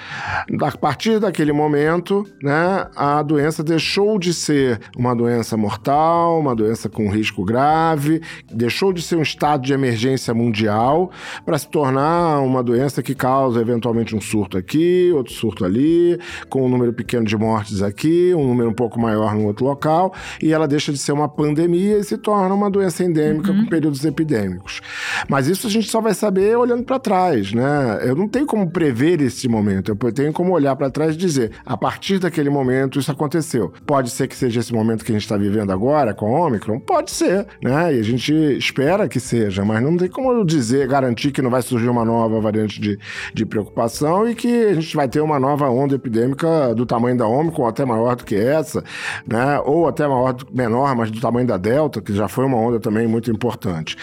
a 0.60 0.76
partir 0.78 1.18
daquele 1.18 1.52
momento, 1.52 2.07
né, 2.42 2.86
a 2.96 3.22
doença 3.22 3.62
deixou 3.62 4.18
de 4.18 4.32
ser 4.32 4.80
uma 4.96 5.14
doença 5.14 5.56
mortal, 5.56 6.38
uma 6.40 6.54
doença 6.54 6.88
com 6.88 7.10
risco 7.10 7.44
grave, 7.44 8.20
deixou 8.52 8.92
de 8.92 9.02
ser 9.02 9.16
um 9.16 9.22
estado 9.22 9.62
de 9.62 9.72
emergência 9.72 10.32
mundial 10.34 11.10
para 11.44 11.58
se 11.58 11.68
tornar 11.68 12.40
uma 12.40 12.62
doença 12.62 13.02
que 13.02 13.14
causa 13.14 13.60
eventualmente 13.60 14.16
um 14.16 14.20
surto 14.20 14.56
aqui, 14.58 15.10
outro 15.14 15.32
surto 15.32 15.64
ali, 15.64 16.18
com 16.48 16.64
um 16.64 16.68
número 16.68 16.92
pequeno 16.92 17.24
de 17.24 17.36
mortes 17.36 17.82
aqui, 17.82 18.32
um 18.34 18.46
número 18.46 18.70
um 18.70 18.74
pouco 18.74 19.00
maior 19.00 19.34
no 19.34 19.46
outro 19.46 19.64
local, 19.64 20.12
e 20.42 20.52
ela 20.52 20.66
deixa 20.66 20.92
de 20.92 20.98
ser 20.98 21.12
uma 21.12 21.28
pandemia 21.28 21.98
e 21.98 22.04
se 22.04 22.16
torna 22.16 22.54
uma 22.54 22.70
doença 22.70 23.04
endêmica 23.04 23.52
uhum. 23.52 23.64
com 23.64 23.66
períodos 23.66 24.04
epidêmicos. 24.04 24.80
Mas 25.28 25.46
isso 25.46 25.66
a 25.66 25.70
gente 25.70 25.88
só 25.88 26.00
vai 26.00 26.14
saber 26.14 26.56
olhando 26.56 26.84
para 26.84 26.98
trás, 26.98 27.52
né? 27.52 28.00
Eu 28.02 28.16
não 28.16 28.28
tenho 28.28 28.46
como 28.46 28.70
prever 28.70 29.20
esse 29.20 29.48
momento 29.48 29.58
momento. 29.58 29.96
Eu 30.00 30.12
tenho 30.12 30.32
como 30.32 30.52
olhar 30.52 30.74
para 30.76 30.90
trás 30.90 31.14
e 31.14 31.18
dizer, 31.18 31.52
a 31.64 31.76
partir 31.88 32.18
daquele 32.18 32.50
momento 32.50 32.98
isso 32.98 33.10
aconteceu. 33.10 33.72
Pode 33.86 34.10
ser 34.10 34.28
que 34.28 34.36
seja 34.36 34.60
esse 34.60 34.74
momento 34.74 35.02
que 35.02 35.10
a 35.10 35.14
gente 35.14 35.22
está 35.22 35.38
vivendo 35.38 35.72
agora 35.72 36.12
com 36.12 36.36
a 36.36 36.46
Omicron? 36.46 36.78
Pode 36.78 37.10
ser, 37.10 37.46
né? 37.62 37.94
E 37.94 37.98
a 37.98 38.02
gente 38.02 38.30
espera 38.58 39.08
que 39.08 39.18
seja, 39.18 39.64
mas 39.64 39.82
não 39.82 39.96
tem 39.96 40.06
como 40.06 40.44
dizer, 40.44 40.86
garantir 40.86 41.30
que 41.30 41.40
não 41.40 41.48
vai 41.48 41.62
surgir 41.62 41.88
uma 41.88 42.04
nova 42.04 42.38
variante 42.42 42.78
de, 42.78 42.98
de 43.32 43.46
preocupação 43.46 44.28
e 44.28 44.34
que 44.34 44.66
a 44.66 44.74
gente 44.74 44.94
vai 44.94 45.08
ter 45.08 45.22
uma 45.22 45.40
nova 45.40 45.70
onda 45.70 45.94
epidêmica 45.94 46.74
do 46.74 46.84
tamanho 46.84 47.16
da 47.16 47.26
Omicron, 47.26 47.66
até 47.66 47.86
maior 47.86 48.16
do 48.16 48.24
que 48.24 48.34
essa, 48.36 48.84
né? 49.26 49.58
Ou 49.60 49.88
até 49.88 50.06
maior, 50.06 50.36
menor, 50.52 50.94
mas 50.94 51.10
do 51.10 51.18
tamanho 51.18 51.46
da 51.46 51.56
Delta, 51.56 52.02
que 52.02 52.12
já 52.12 52.28
foi 52.28 52.44
uma 52.44 52.58
onda 52.58 52.78
também 52.78 53.06
muito 53.06 53.30
importante. 53.30 53.96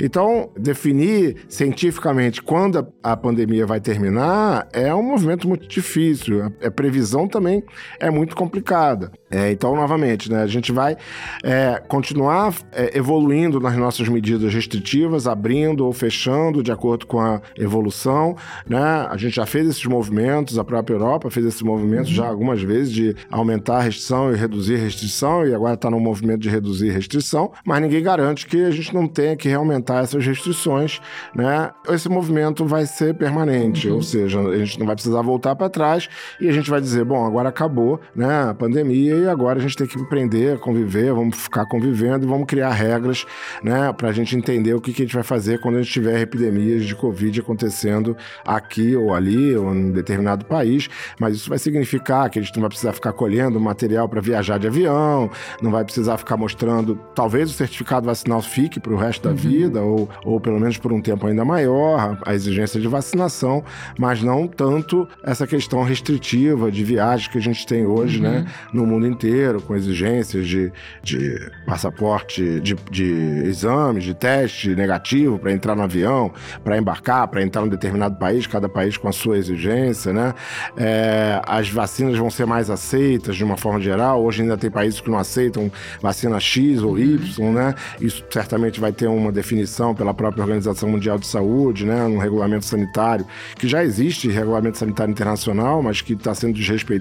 Então, 0.00 0.50
definir 0.58 1.36
cientificamente 1.48 2.42
quando 2.42 2.80
a, 2.80 3.12
a 3.12 3.16
pandemia 3.16 3.64
vai 3.64 3.78
terminar 3.78 4.66
é 4.72 4.92
um 4.92 5.04
movimento 5.04 5.46
muito 5.46 5.68
difícil. 5.68 6.42
A, 6.42 6.66
a 6.66 6.70
previsão 6.72 7.27
também 7.28 7.62
é 8.00 8.10
muito 8.10 8.34
complicada. 8.34 9.12
É, 9.30 9.52
então, 9.52 9.76
novamente, 9.76 10.30
né, 10.30 10.42
a 10.42 10.46
gente 10.46 10.72
vai 10.72 10.96
é, 11.44 11.82
continuar 11.86 12.54
é, 12.72 12.96
evoluindo 12.96 13.60
nas 13.60 13.76
nossas 13.76 14.08
medidas 14.08 14.52
restritivas, 14.52 15.26
abrindo 15.26 15.84
ou 15.84 15.92
fechando 15.92 16.62
de 16.62 16.72
acordo 16.72 17.06
com 17.06 17.20
a 17.20 17.40
evolução. 17.56 18.36
Né? 18.66 18.80
A 18.80 19.16
gente 19.16 19.36
já 19.36 19.44
fez 19.44 19.68
esses 19.68 19.84
movimentos, 19.84 20.58
a 20.58 20.64
própria 20.64 20.94
Europa 20.94 21.30
fez 21.30 21.44
esses 21.44 21.62
movimentos 21.62 22.08
uhum. 22.08 22.16
já 22.16 22.26
algumas 22.26 22.62
vezes 22.62 22.92
de 22.92 23.14
aumentar 23.30 23.78
a 23.78 23.82
restrição 23.82 24.32
e 24.32 24.36
reduzir 24.36 24.76
a 24.76 24.78
restrição, 24.78 25.46
e 25.46 25.54
agora 25.54 25.74
está 25.74 25.90
no 25.90 26.00
movimento 26.00 26.40
de 26.40 26.48
reduzir 26.48 26.90
restrição, 26.90 27.52
mas 27.64 27.82
ninguém 27.82 28.02
garante 28.02 28.46
que 28.46 28.64
a 28.64 28.70
gente 28.70 28.94
não 28.94 29.06
tenha 29.06 29.36
que 29.36 29.52
aumentar 29.52 30.02
essas 30.02 30.24
restrições. 30.24 31.00
Né? 31.34 31.70
Esse 31.88 32.08
movimento 32.08 32.64
vai 32.64 32.86
ser 32.86 33.14
permanente, 33.14 33.88
uhum. 33.88 33.96
ou 33.96 34.02
seja, 34.02 34.40
a 34.40 34.56
gente 34.56 34.78
não 34.78 34.86
vai 34.86 34.94
precisar 34.94 35.20
voltar 35.20 35.54
para 35.54 35.68
trás 35.68 36.08
e 36.40 36.48
a 36.48 36.52
gente 36.52 36.70
vai 36.70 36.80
dizer, 36.80 37.04
bom, 37.04 37.17
agora 37.26 37.48
acabou 37.48 38.00
né, 38.14 38.48
a 38.50 38.54
pandemia 38.54 39.14
e 39.14 39.28
agora 39.28 39.58
a 39.58 39.62
gente 39.62 39.76
tem 39.76 39.86
que 39.86 39.98
aprender, 40.00 40.58
conviver, 40.58 41.12
vamos 41.12 41.36
ficar 41.36 41.66
convivendo 41.66 42.24
e 42.24 42.28
vamos 42.28 42.46
criar 42.46 42.70
regras, 42.72 43.26
né, 43.62 43.92
para 43.92 44.08
a 44.08 44.12
gente 44.12 44.36
entender 44.36 44.74
o 44.74 44.80
que, 44.80 44.92
que 44.92 45.02
a 45.02 45.04
gente 45.04 45.14
vai 45.14 45.24
fazer 45.24 45.60
quando 45.60 45.76
a 45.76 45.82
gente 45.82 45.92
tiver 45.92 46.20
epidemias 46.20 46.84
de 46.84 46.94
Covid 46.94 47.40
acontecendo 47.40 48.16
aqui 48.46 48.96
ou 48.96 49.14
ali, 49.14 49.56
ou 49.56 49.74
em 49.74 49.90
determinado 49.92 50.44
país. 50.44 50.88
Mas 51.20 51.36
isso 51.36 51.48
vai 51.48 51.58
significar 51.58 52.28
que 52.30 52.38
a 52.38 52.42
gente 52.42 52.54
não 52.54 52.62
vai 52.62 52.70
precisar 52.70 52.92
ficar 52.92 53.12
colhendo 53.12 53.60
material 53.60 54.08
para 54.08 54.20
viajar 54.20 54.58
de 54.58 54.66
avião, 54.66 55.30
não 55.62 55.70
vai 55.70 55.84
precisar 55.84 56.16
ficar 56.18 56.36
mostrando, 56.36 56.98
talvez 57.14 57.50
o 57.50 57.54
certificado 57.54 58.06
vacinal 58.06 58.40
fique 58.42 58.80
para 58.80 58.92
o 58.92 58.96
resto 58.96 59.24
da 59.24 59.30
uhum. 59.30 59.36
vida, 59.36 59.82
ou, 59.82 60.08
ou 60.24 60.40
pelo 60.40 60.58
menos 60.58 60.78
por 60.78 60.92
um 60.92 61.00
tempo 61.00 61.26
ainda 61.26 61.44
maior, 61.44 62.18
a 62.24 62.34
exigência 62.34 62.80
de 62.80 62.88
vacinação, 62.88 63.64
mas 63.98 64.22
não 64.22 64.46
tanto 64.46 65.08
essa 65.22 65.46
questão 65.46 65.82
restritiva 65.82 66.70
de 66.70 66.84
que 67.28 67.38
a 67.38 67.40
gente 67.40 67.66
tem 67.66 67.86
hoje, 67.86 68.20
né, 68.20 68.28
uhum. 68.28 68.34
né, 68.34 68.46
no 68.72 68.86
mundo 68.86 69.06
inteiro, 69.06 69.60
com 69.60 69.74
exigências 69.74 70.46
de, 70.46 70.72
de 71.02 71.50
passaporte, 71.66 72.60
de, 72.60 72.76
de 72.90 73.42
exames, 73.44 74.04
de 74.04 74.14
teste 74.14 74.74
negativo 74.74 75.38
para 75.38 75.52
entrar 75.52 75.74
no 75.74 75.82
avião, 75.82 76.32
para 76.62 76.76
embarcar, 76.76 77.28
para 77.28 77.42
entrar 77.42 77.62
em 77.62 77.66
um 77.66 77.68
determinado 77.68 78.16
país, 78.16 78.46
cada 78.46 78.68
país 78.68 78.96
com 78.96 79.08
a 79.08 79.12
sua 79.12 79.38
exigência, 79.38 80.12
né? 80.12 80.34
É, 80.76 81.40
as 81.46 81.68
vacinas 81.68 82.18
vão 82.18 82.30
ser 82.30 82.46
mais 82.46 82.70
aceitas 82.70 83.36
de 83.36 83.44
uma 83.44 83.56
forma 83.56 83.80
geral. 83.80 84.22
Hoje 84.22 84.42
ainda 84.42 84.56
tem 84.56 84.70
países 84.70 85.00
que 85.00 85.10
não 85.10 85.18
aceitam 85.18 85.70
vacina 86.00 86.38
X 86.40 86.82
ou 86.82 86.98
Y, 86.98 87.52
né? 87.52 87.74
Isso 88.00 88.24
certamente 88.30 88.80
vai 88.80 88.92
ter 88.92 89.06
uma 89.06 89.32
definição 89.32 89.94
pela 89.94 90.12
própria 90.12 90.42
Organização 90.42 90.88
Mundial 90.88 91.18
de 91.18 91.26
Saúde, 91.26 91.84
né? 91.84 92.02
Um 92.04 92.18
regulamento 92.18 92.64
sanitário, 92.64 93.26
que 93.56 93.68
já 93.68 93.84
existe 93.84 94.28
regulamento 94.28 94.78
sanitário 94.78 95.12
internacional, 95.12 95.82
mas 95.82 96.00
que 96.00 96.14
está 96.14 96.34
sendo 96.34 96.54
desrespeitado. 96.54 96.97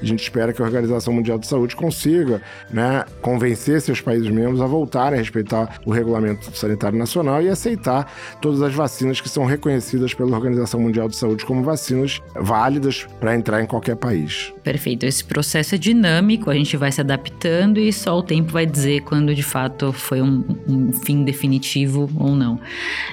E 0.00 0.04
a 0.04 0.06
gente 0.06 0.22
espera 0.22 0.52
que 0.52 0.62
a 0.62 0.64
Organização 0.64 1.12
Mundial 1.12 1.38
de 1.38 1.46
Saúde 1.46 1.74
consiga, 1.76 2.42
né? 2.70 3.04
Convencer 3.20 3.80
seus 3.80 4.00
países 4.00 4.28
membros 4.30 4.60
a 4.60 4.66
voltarem 4.66 5.18
a 5.18 5.22
respeitar 5.22 5.80
o 5.84 5.90
regulamento 5.90 6.56
sanitário 6.56 6.98
nacional 6.98 7.42
e 7.42 7.48
aceitar 7.48 8.12
todas 8.40 8.62
as 8.62 8.74
vacinas 8.74 9.20
que 9.20 9.28
são 9.28 9.44
reconhecidas 9.44 10.14
pela 10.14 10.36
Organização 10.36 10.80
Mundial 10.80 11.08
de 11.08 11.16
Saúde 11.16 11.44
como 11.44 11.62
vacinas 11.62 12.20
válidas 12.34 13.06
para 13.20 13.34
entrar 13.34 13.62
em 13.62 13.66
qualquer 13.66 13.96
país. 13.96 14.52
Perfeito. 14.62 15.04
Esse 15.06 15.24
processo 15.24 15.74
é 15.74 15.78
dinâmico, 15.78 16.50
a 16.50 16.54
gente 16.54 16.76
vai 16.76 16.92
se 16.92 17.00
adaptando 17.00 17.78
e 17.78 17.92
só 17.92 18.18
o 18.18 18.22
tempo 18.22 18.52
vai 18.52 18.66
dizer 18.66 19.00
quando 19.02 19.34
de 19.34 19.42
fato 19.42 19.92
foi 19.92 20.20
um, 20.20 20.44
um 20.68 20.92
fim 20.92 21.24
definitivo 21.24 22.08
ou 22.16 22.34
não. 22.36 22.60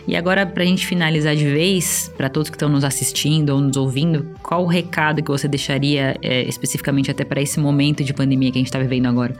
E 0.08 0.16
agora, 0.16 0.46
para 0.46 0.64
a 0.64 0.66
gente 0.66 0.86
finalizar 0.86 1.36
de 1.36 1.46
vez, 1.46 2.12
para 2.18 2.30
todos 2.30 2.50
que 2.50 2.56
estão 2.56 2.70
nos 2.70 2.84
assistindo 2.84 3.52
ou 3.52 3.62
nos 3.62 3.78
ouvindo, 3.78 4.28
qual 4.44 4.64
o 4.64 4.68
recado 4.68 5.24
que 5.24 5.30
você 5.30 5.48
deixaria 5.48 6.05
especificamente 6.22 7.12
até 7.12 7.24
para 7.24 7.42
esse 7.42 7.60
momento 7.60 8.04
de 8.04 8.14
pandemia 8.14 8.52
que 8.52 8.58
a 8.58 8.62
gente 8.62 8.68
está 8.68 8.80
vivendo 8.80 9.08
agora? 9.08 9.36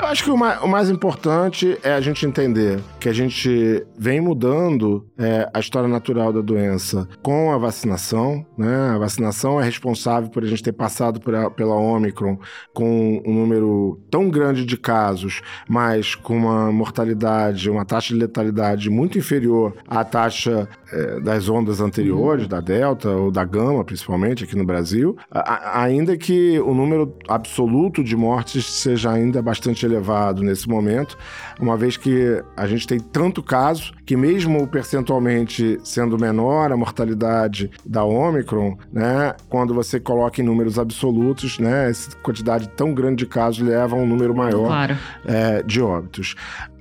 Eu 0.00 0.06
acho 0.06 0.22
que 0.22 0.30
o 0.30 0.36
mais, 0.36 0.62
o 0.62 0.68
mais, 0.68 0.88
importante 0.88 1.76
é 1.82 1.92
a 1.92 2.00
gente 2.00 2.24
entender 2.24 2.80
que 3.00 3.08
a 3.08 3.12
gente 3.12 3.84
vem 3.98 4.20
mudando 4.20 5.04
é, 5.18 5.50
a 5.52 5.58
história 5.58 5.88
natural 5.88 6.32
da 6.32 6.40
doença 6.40 7.08
com 7.20 7.50
a 7.50 7.58
vacinação. 7.58 8.46
Né? 8.56 8.90
A 8.94 8.98
vacinação 8.98 9.60
é 9.60 9.64
responsável 9.64 10.30
por 10.30 10.44
a 10.44 10.46
gente 10.46 10.62
ter 10.62 10.72
passado 10.72 11.20
a, 11.34 11.50
pela 11.50 11.74
Omicron 11.74 12.38
com 12.72 13.20
um 13.26 13.34
número 13.34 14.00
tão 14.08 14.30
grande 14.30 14.64
de 14.64 14.76
casos, 14.76 15.42
mas 15.68 16.14
com 16.14 16.36
uma 16.36 16.70
mortalidade, 16.70 17.68
uma 17.68 17.84
taxa 17.84 18.14
de 18.14 18.20
letalidade 18.20 18.88
muito 18.88 19.18
inferior 19.18 19.74
à 19.88 20.04
taxa 20.04 20.68
é, 20.92 21.20
das 21.20 21.48
ondas 21.48 21.80
anteriores, 21.80 22.44
uhum. 22.44 22.48
da 22.48 22.60
Delta 22.60 23.10
ou 23.10 23.32
da 23.32 23.44
Gama, 23.44 23.84
principalmente 23.84 24.44
aqui 24.44 24.56
no 24.56 24.64
Brasil, 24.64 25.16
a, 25.28 25.82
ainda 25.82 26.16
que 26.16 26.60
o 26.60 26.72
número 26.72 27.16
absoluto 27.26 28.04
de 28.04 28.16
mortes 28.16 28.64
seja 28.64 29.10
ainda 29.10 29.42
bastante 29.42 29.87
elevado 29.88 30.42
nesse 30.42 30.68
momento, 30.68 31.16
uma 31.60 31.76
vez 31.76 31.96
que 31.96 32.42
a 32.56 32.66
gente 32.66 32.86
tem 32.86 32.98
tanto 32.98 33.42
caso 33.42 33.92
que 34.04 34.16
mesmo 34.16 34.66
percentualmente 34.66 35.78
sendo 35.82 36.18
menor 36.18 36.72
a 36.72 36.76
mortalidade 36.76 37.70
da 37.84 38.04
Omicron, 38.04 38.76
né, 38.92 39.34
quando 39.48 39.74
você 39.74 39.98
coloca 39.98 40.40
em 40.40 40.44
números 40.44 40.78
absolutos, 40.78 41.58
né, 41.58 41.90
essa 41.90 42.16
quantidade 42.18 42.68
tão 42.70 42.94
grande 42.94 43.16
de 43.16 43.26
casos 43.26 43.66
leva 43.66 43.96
a 43.96 43.98
um 43.98 44.06
número 44.06 44.34
maior 44.34 44.68
claro. 44.68 44.96
é, 45.26 45.62
de 45.62 45.80
óbitos. 45.80 46.36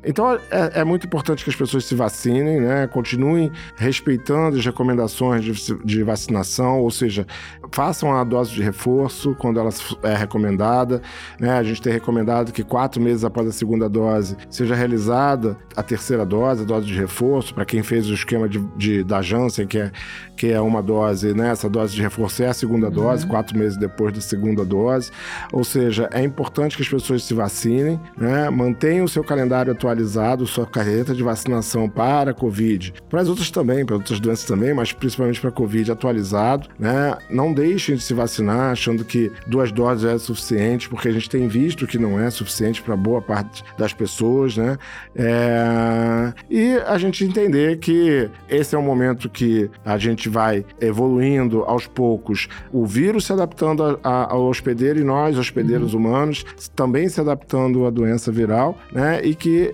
Então 0.07 0.39
é, 0.49 0.79
é, 0.79 0.83
muito 0.85 1.05
importante 1.05 1.43
que 1.43 1.49
as 1.49 1.55
pessoas 1.55 1.83
se 1.83 1.93
vacinem, 1.93 2.61
né? 2.61 2.87
Continuem 2.87 3.51
respeitando 3.75 4.57
as 4.57 4.65
recomendações 4.65 5.43
de, 5.43 5.53
de, 5.83 6.01
vacinação, 6.01 6.79
ou 6.79 6.89
seja, 6.89 7.27
façam 7.72 8.15
a 8.15 8.24
dose 8.24 8.51
de 8.51 8.61
reforço 8.61 9.36
quando 9.38 9.59
ela 9.59 9.70
é 10.03 10.15
recomendada. 10.15 11.01
Né? 11.39 11.51
A 11.51 11.63
gente 11.63 11.82
tem 11.82 11.91
recomendado 11.91 12.51
que 12.51 12.63
quatro 12.63 13.01
meses 13.01 13.24
após 13.24 13.47
a 13.47 13.51
segunda 13.51 13.89
dose 13.89 14.38
seja 14.49 14.76
realizada 14.76 15.57
a 15.76 15.84
terceira 15.84 16.26
dose, 16.26 16.63
a 16.63 16.65
dose 16.65 16.88
de 16.88 16.93
reforço, 16.93 17.53
para 17.53 17.65
quem 17.65 17.84
fez 17.84 18.09
o 18.09 18.13
esquema 18.13 18.47
de, 18.47 18.59
de, 18.76 19.03
da 19.03 19.22
Janssen, 19.22 19.68
que 19.68 19.78
é, 19.78 19.91
que 20.36 20.51
é 20.51 20.59
uma 20.59 20.82
dose, 20.82 21.34
né? 21.34 21.49
Essa 21.49 21.70
dose 21.70 21.95
de 21.95 22.01
reforço 22.01 22.43
é 22.43 22.47
a 22.47 22.53
segunda 22.53 22.88
uhum. 22.88 22.93
dose, 22.93 23.28
quatro 23.28 23.57
meses 23.57 23.78
depois 23.78 24.13
da 24.13 24.22
segunda 24.22 24.65
dose. 24.65 25.11
Ou 25.51 25.63
seja, 25.63 26.09
é 26.11 26.24
importante 26.24 26.76
que 26.76 26.82
as 26.82 26.89
pessoas 26.89 27.24
se 27.24 27.34
vacinem, 27.34 27.99
né? 28.18 28.49
Mantenham 28.49 29.05
o 29.05 29.09
seu 29.09 29.24
calendário 29.24 29.72
atualizado 29.72 29.97
atualizado 29.97 30.45
sua 30.45 30.65
carreta 30.65 31.13
de 31.13 31.24
vacinação 31.24 31.89
para 31.89 32.32
a 32.32 32.34
Covid, 32.34 32.93
para 33.09 33.22
as 33.22 33.28
outras 33.28 33.49
também, 33.49 33.86
para 33.86 33.95
outras 33.95 34.20
doenças 34.20 34.45
também, 34.45 34.74
mas 34.74 34.93
principalmente 34.93 35.39
para 35.39 35.49
a 35.49 35.53
Covid 35.53 35.91
atualizado, 35.91 36.70
né? 36.80 37.18
Não 37.30 37.53
deixem 37.57 37.95
de 37.95 38.03
se 38.03 38.13
vacinar 38.13 38.71
achando 38.71 39.03
que 39.03 39.31
duas 39.47 39.71
doses 39.71 40.05
é 40.05 40.17
suficiente, 40.19 40.87
porque 40.87 41.07
a 41.07 41.11
gente 41.11 41.27
tem 41.27 41.47
visto 41.47 41.87
que 41.87 41.97
não 41.97 42.19
é 42.19 42.29
suficiente 42.29 42.81
para 42.83 42.95
boa 42.95 43.19
parte 43.19 43.63
das 43.77 43.93
pessoas, 43.93 44.55
né? 44.55 44.77
É... 45.15 46.33
E 46.49 46.75
a 46.85 46.97
gente 46.99 47.25
entender 47.25 47.79
que 47.79 48.29
esse 48.47 48.75
é 48.75 48.77
um 48.77 48.83
momento 48.83 49.27
que 49.27 49.69
a 49.83 49.97
gente 49.97 50.29
vai 50.29 50.63
evoluindo 50.79 51.63
aos 51.63 51.87
poucos, 51.87 52.47
o 52.71 52.85
vírus 52.85 53.25
se 53.25 53.33
adaptando 53.33 53.83
a, 53.83 53.99
a, 54.03 54.33
ao 54.33 54.47
hospedeiro 54.47 54.99
e 54.99 55.03
nós, 55.03 55.37
hospedeiros 55.37 55.93
uhum. 55.93 56.01
humanos, 56.01 56.45
também 56.75 57.09
se 57.09 57.19
adaptando 57.19 57.87
à 57.87 57.89
doença 57.89 58.31
viral, 58.31 58.77
né? 58.91 59.19
E 59.23 59.33
que 59.33 59.73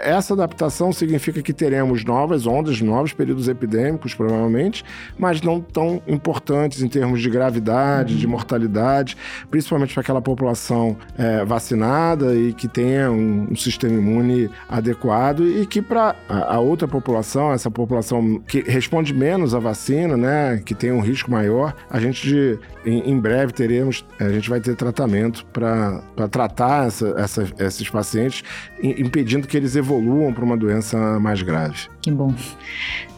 essa 0.00 0.32
adaptação 0.32 0.92
significa 0.92 1.42
que 1.42 1.52
teremos 1.52 2.04
novas 2.04 2.46
ondas, 2.46 2.80
novos 2.80 3.12
períodos 3.12 3.48
epidêmicos, 3.48 4.14
provavelmente, 4.14 4.84
mas 5.18 5.42
não 5.42 5.60
tão 5.60 6.00
importantes 6.06 6.82
em 6.82 6.88
termos 6.88 7.17
de 7.20 7.30
gravidade, 7.30 8.18
de 8.18 8.26
mortalidade, 8.26 9.16
principalmente 9.50 9.94
para 9.94 10.00
aquela 10.00 10.22
população 10.22 10.96
é, 11.16 11.44
vacinada 11.44 12.34
e 12.34 12.52
que 12.52 12.68
tenha 12.68 13.10
um, 13.10 13.48
um, 13.50 13.56
sistema 13.56 13.94
imune 13.94 14.50
adequado 14.68 15.46
e 15.46 15.66
que 15.66 15.80
para 15.82 16.14
a, 16.28 16.54
a, 16.54 16.58
outra 16.60 16.86
população, 16.86 17.52
essa 17.52 17.70
população 17.70 18.40
que 18.46 18.60
responde 18.60 19.12
menos 19.14 19.54
à 19.54 19.58
vacina, 19.58 20.16
né, 20.16 20.62
que 20.64 20.74
tem 20.74 20.92
um 20.92 21.00
risco 21.00 21.30
maior, 21.30 21.74
a 21.90 22.00
gente 22.00 22.58
em, 22.84 23.10
em 23.10 23.20
breve 23.20 23.52
teremos, 23.52 24.04
a 24.18 24.28
gente 24.30 24.48
vai 24.48 24.60
ter 24.60 24.74
tratamento 24.74 25.44
para 25.46 26.00
tratar 26.30 26.86
essa, 26.86 27.08
essa, 27.18 27.46
esses 27.58 27.88
pacientes, 27.90 28.42
impedindo 28.82 29.46
que 29.46 29.56
eles 29.56 29.76
evoluam 29.76 30.32
para 30.32 30.44
uma 30.44 30.56
doença 30.56 31.18
mais 31.20 31.42
grave. 31.42 31.88
Que 32.00 32.10
bom. 32.10 32.34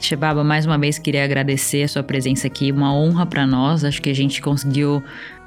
Shebaba, 0.04 0.42
mais 0.44 0.66
uma 0.66 0.78
vez 0.78 0.98
queria 0.98 1.24
agradecer 1.24 1.82
a 1.82 1.88
sua 1.88 2.02
presença 2.02 2.46
aqui, 2.46 2.72
uma 2.72 2.94
honra 2.94 3.26
para 3.26 3.46
nós. 3.46 3.84
Acho 3.84 4.00
que 4.00 4.10
a 4.10 4.14
gente 4.14 4.40
conseguiu 4.40 5.02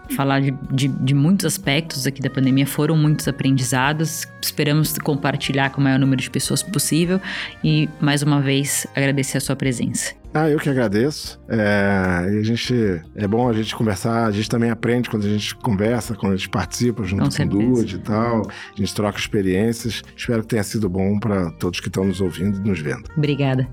falar 0.09 0.41
de, 0.41 0.51
de, 0.71 0.87
de, 0.87 1.13
muitos 1.13 1.45
aspectos 1.45 2.05
aqui 2.05 2.21
da 2.21 2.29
pandemia, 2.29 2.67
foram 2.67 2.95
muitos 2.95 3.27
aprendizados. 3.27 4.27
Esperamos 4.41 4.97
compartilhar 4.97 5.71
com 5.71 5.81
o 5.81 5.83
maior 5.83 5.99
número 5.99 6.21
de 6.21 6.29
pessoas 6.29 6.61
possível 6.61 7.19
e, 7.63 7.89
mais 7.99 8.21
uma 8.21 8.41
vez, 8.41 8.85
agradecer 8.95 9.37
a 9.37 9.41
sua 9.41 9.55
presença. 9.55 10.13
Ah, 10.33 10.49
eu 10.49 10.57
que 10.57 10.67
agradeço. 10.67 11.39
É, 11.47 12.27
e 12.33 12.39
a 12.39 12.43
gente 12.43 12.73
é 13.15 13.27
bom 13.27 13.47
a 13.47 13.53
gente 13.53 13.75
conversar, 13.75 14.25
a 14.25 14.31
gente 14.31 14.49
também 14.49 14.71
aprende 14.71 15.07
quando 15.07 15.25
a 15.25 15.29
gente 15.29 15.55
conversa, 15.55 16.15
quando 16.15 16.33
a 16.33 16.35
gente 16.35 16.49
participa 16.49 17.03
junto 17.03 17.29
com, 17.29 17.49
com 17.49 17.55
o 17.55 17.75
Dude 17.75 17.95
e 17.97 17.99
tal. 17.99 18.41
A 18.41 18.75
gente 18.75 18.93
troca 18.95 19.19
experiências. 19.19 20.01
Espero 20.17 20.41
que 20.41 20.47
tenha 20.47 20.63
sido 20.63 20.89
bom 20.89 21.19
para 21.19 21.51
todos 21.51 21.79
que 21.79 21.87
estão 21.87 22.03
nos 22.03 22.19
ouvindo 22.19 22.57
e 22.57 22.67
nos 22.67 22.79
vendo. 22.79 23.03
Obrigada. 23.15 23.67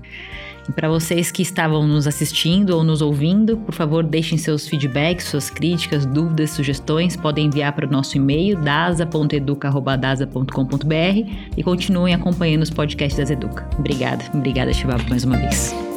E 0.67 0.71
para 0.71 0.89
vocês 0.89 1.31
que 1.31 1.41
estavam 1.41 1.87
nos 1.87 2.05
assistindo 2.07 2.71
ou 2.71 2.83
nos 2.83 3.01
ouvindo, 3.01 3.55
por 3.57 3.73
favor, 3.73 4.03
deixem 4.03 4.37
seus 4.37 4.67
feedbacks, 4.67 5.25
suas 5.25 5.49
críticas, 5.49 6.05
dúvidas, 6.05 6.51
sugestões. 6.51 7.15
Podem 7.15 7.47
enviar 7.47 7.73
para 7.73 7.87
o 7.87 7.91
nosso 7.91 8.17
e-mail 8.17 8.61
dasa.educa.dasa.com.br 8.61 11.31
e 11.57 11.63
continuem 11.63 12.13
acompanhando 12.13 12.61
os 12.63 12.69
podcasts 12.69 13.17
das 13.17 13.31
Educa. 13.31 13.65
Obrigada, 13.77 14.25
obrigada, 14.33 14.73
Chibabo, 14.73 15.03
mais 15.09 15.23
uma 15.23 15.37
vez. 15.37 15.90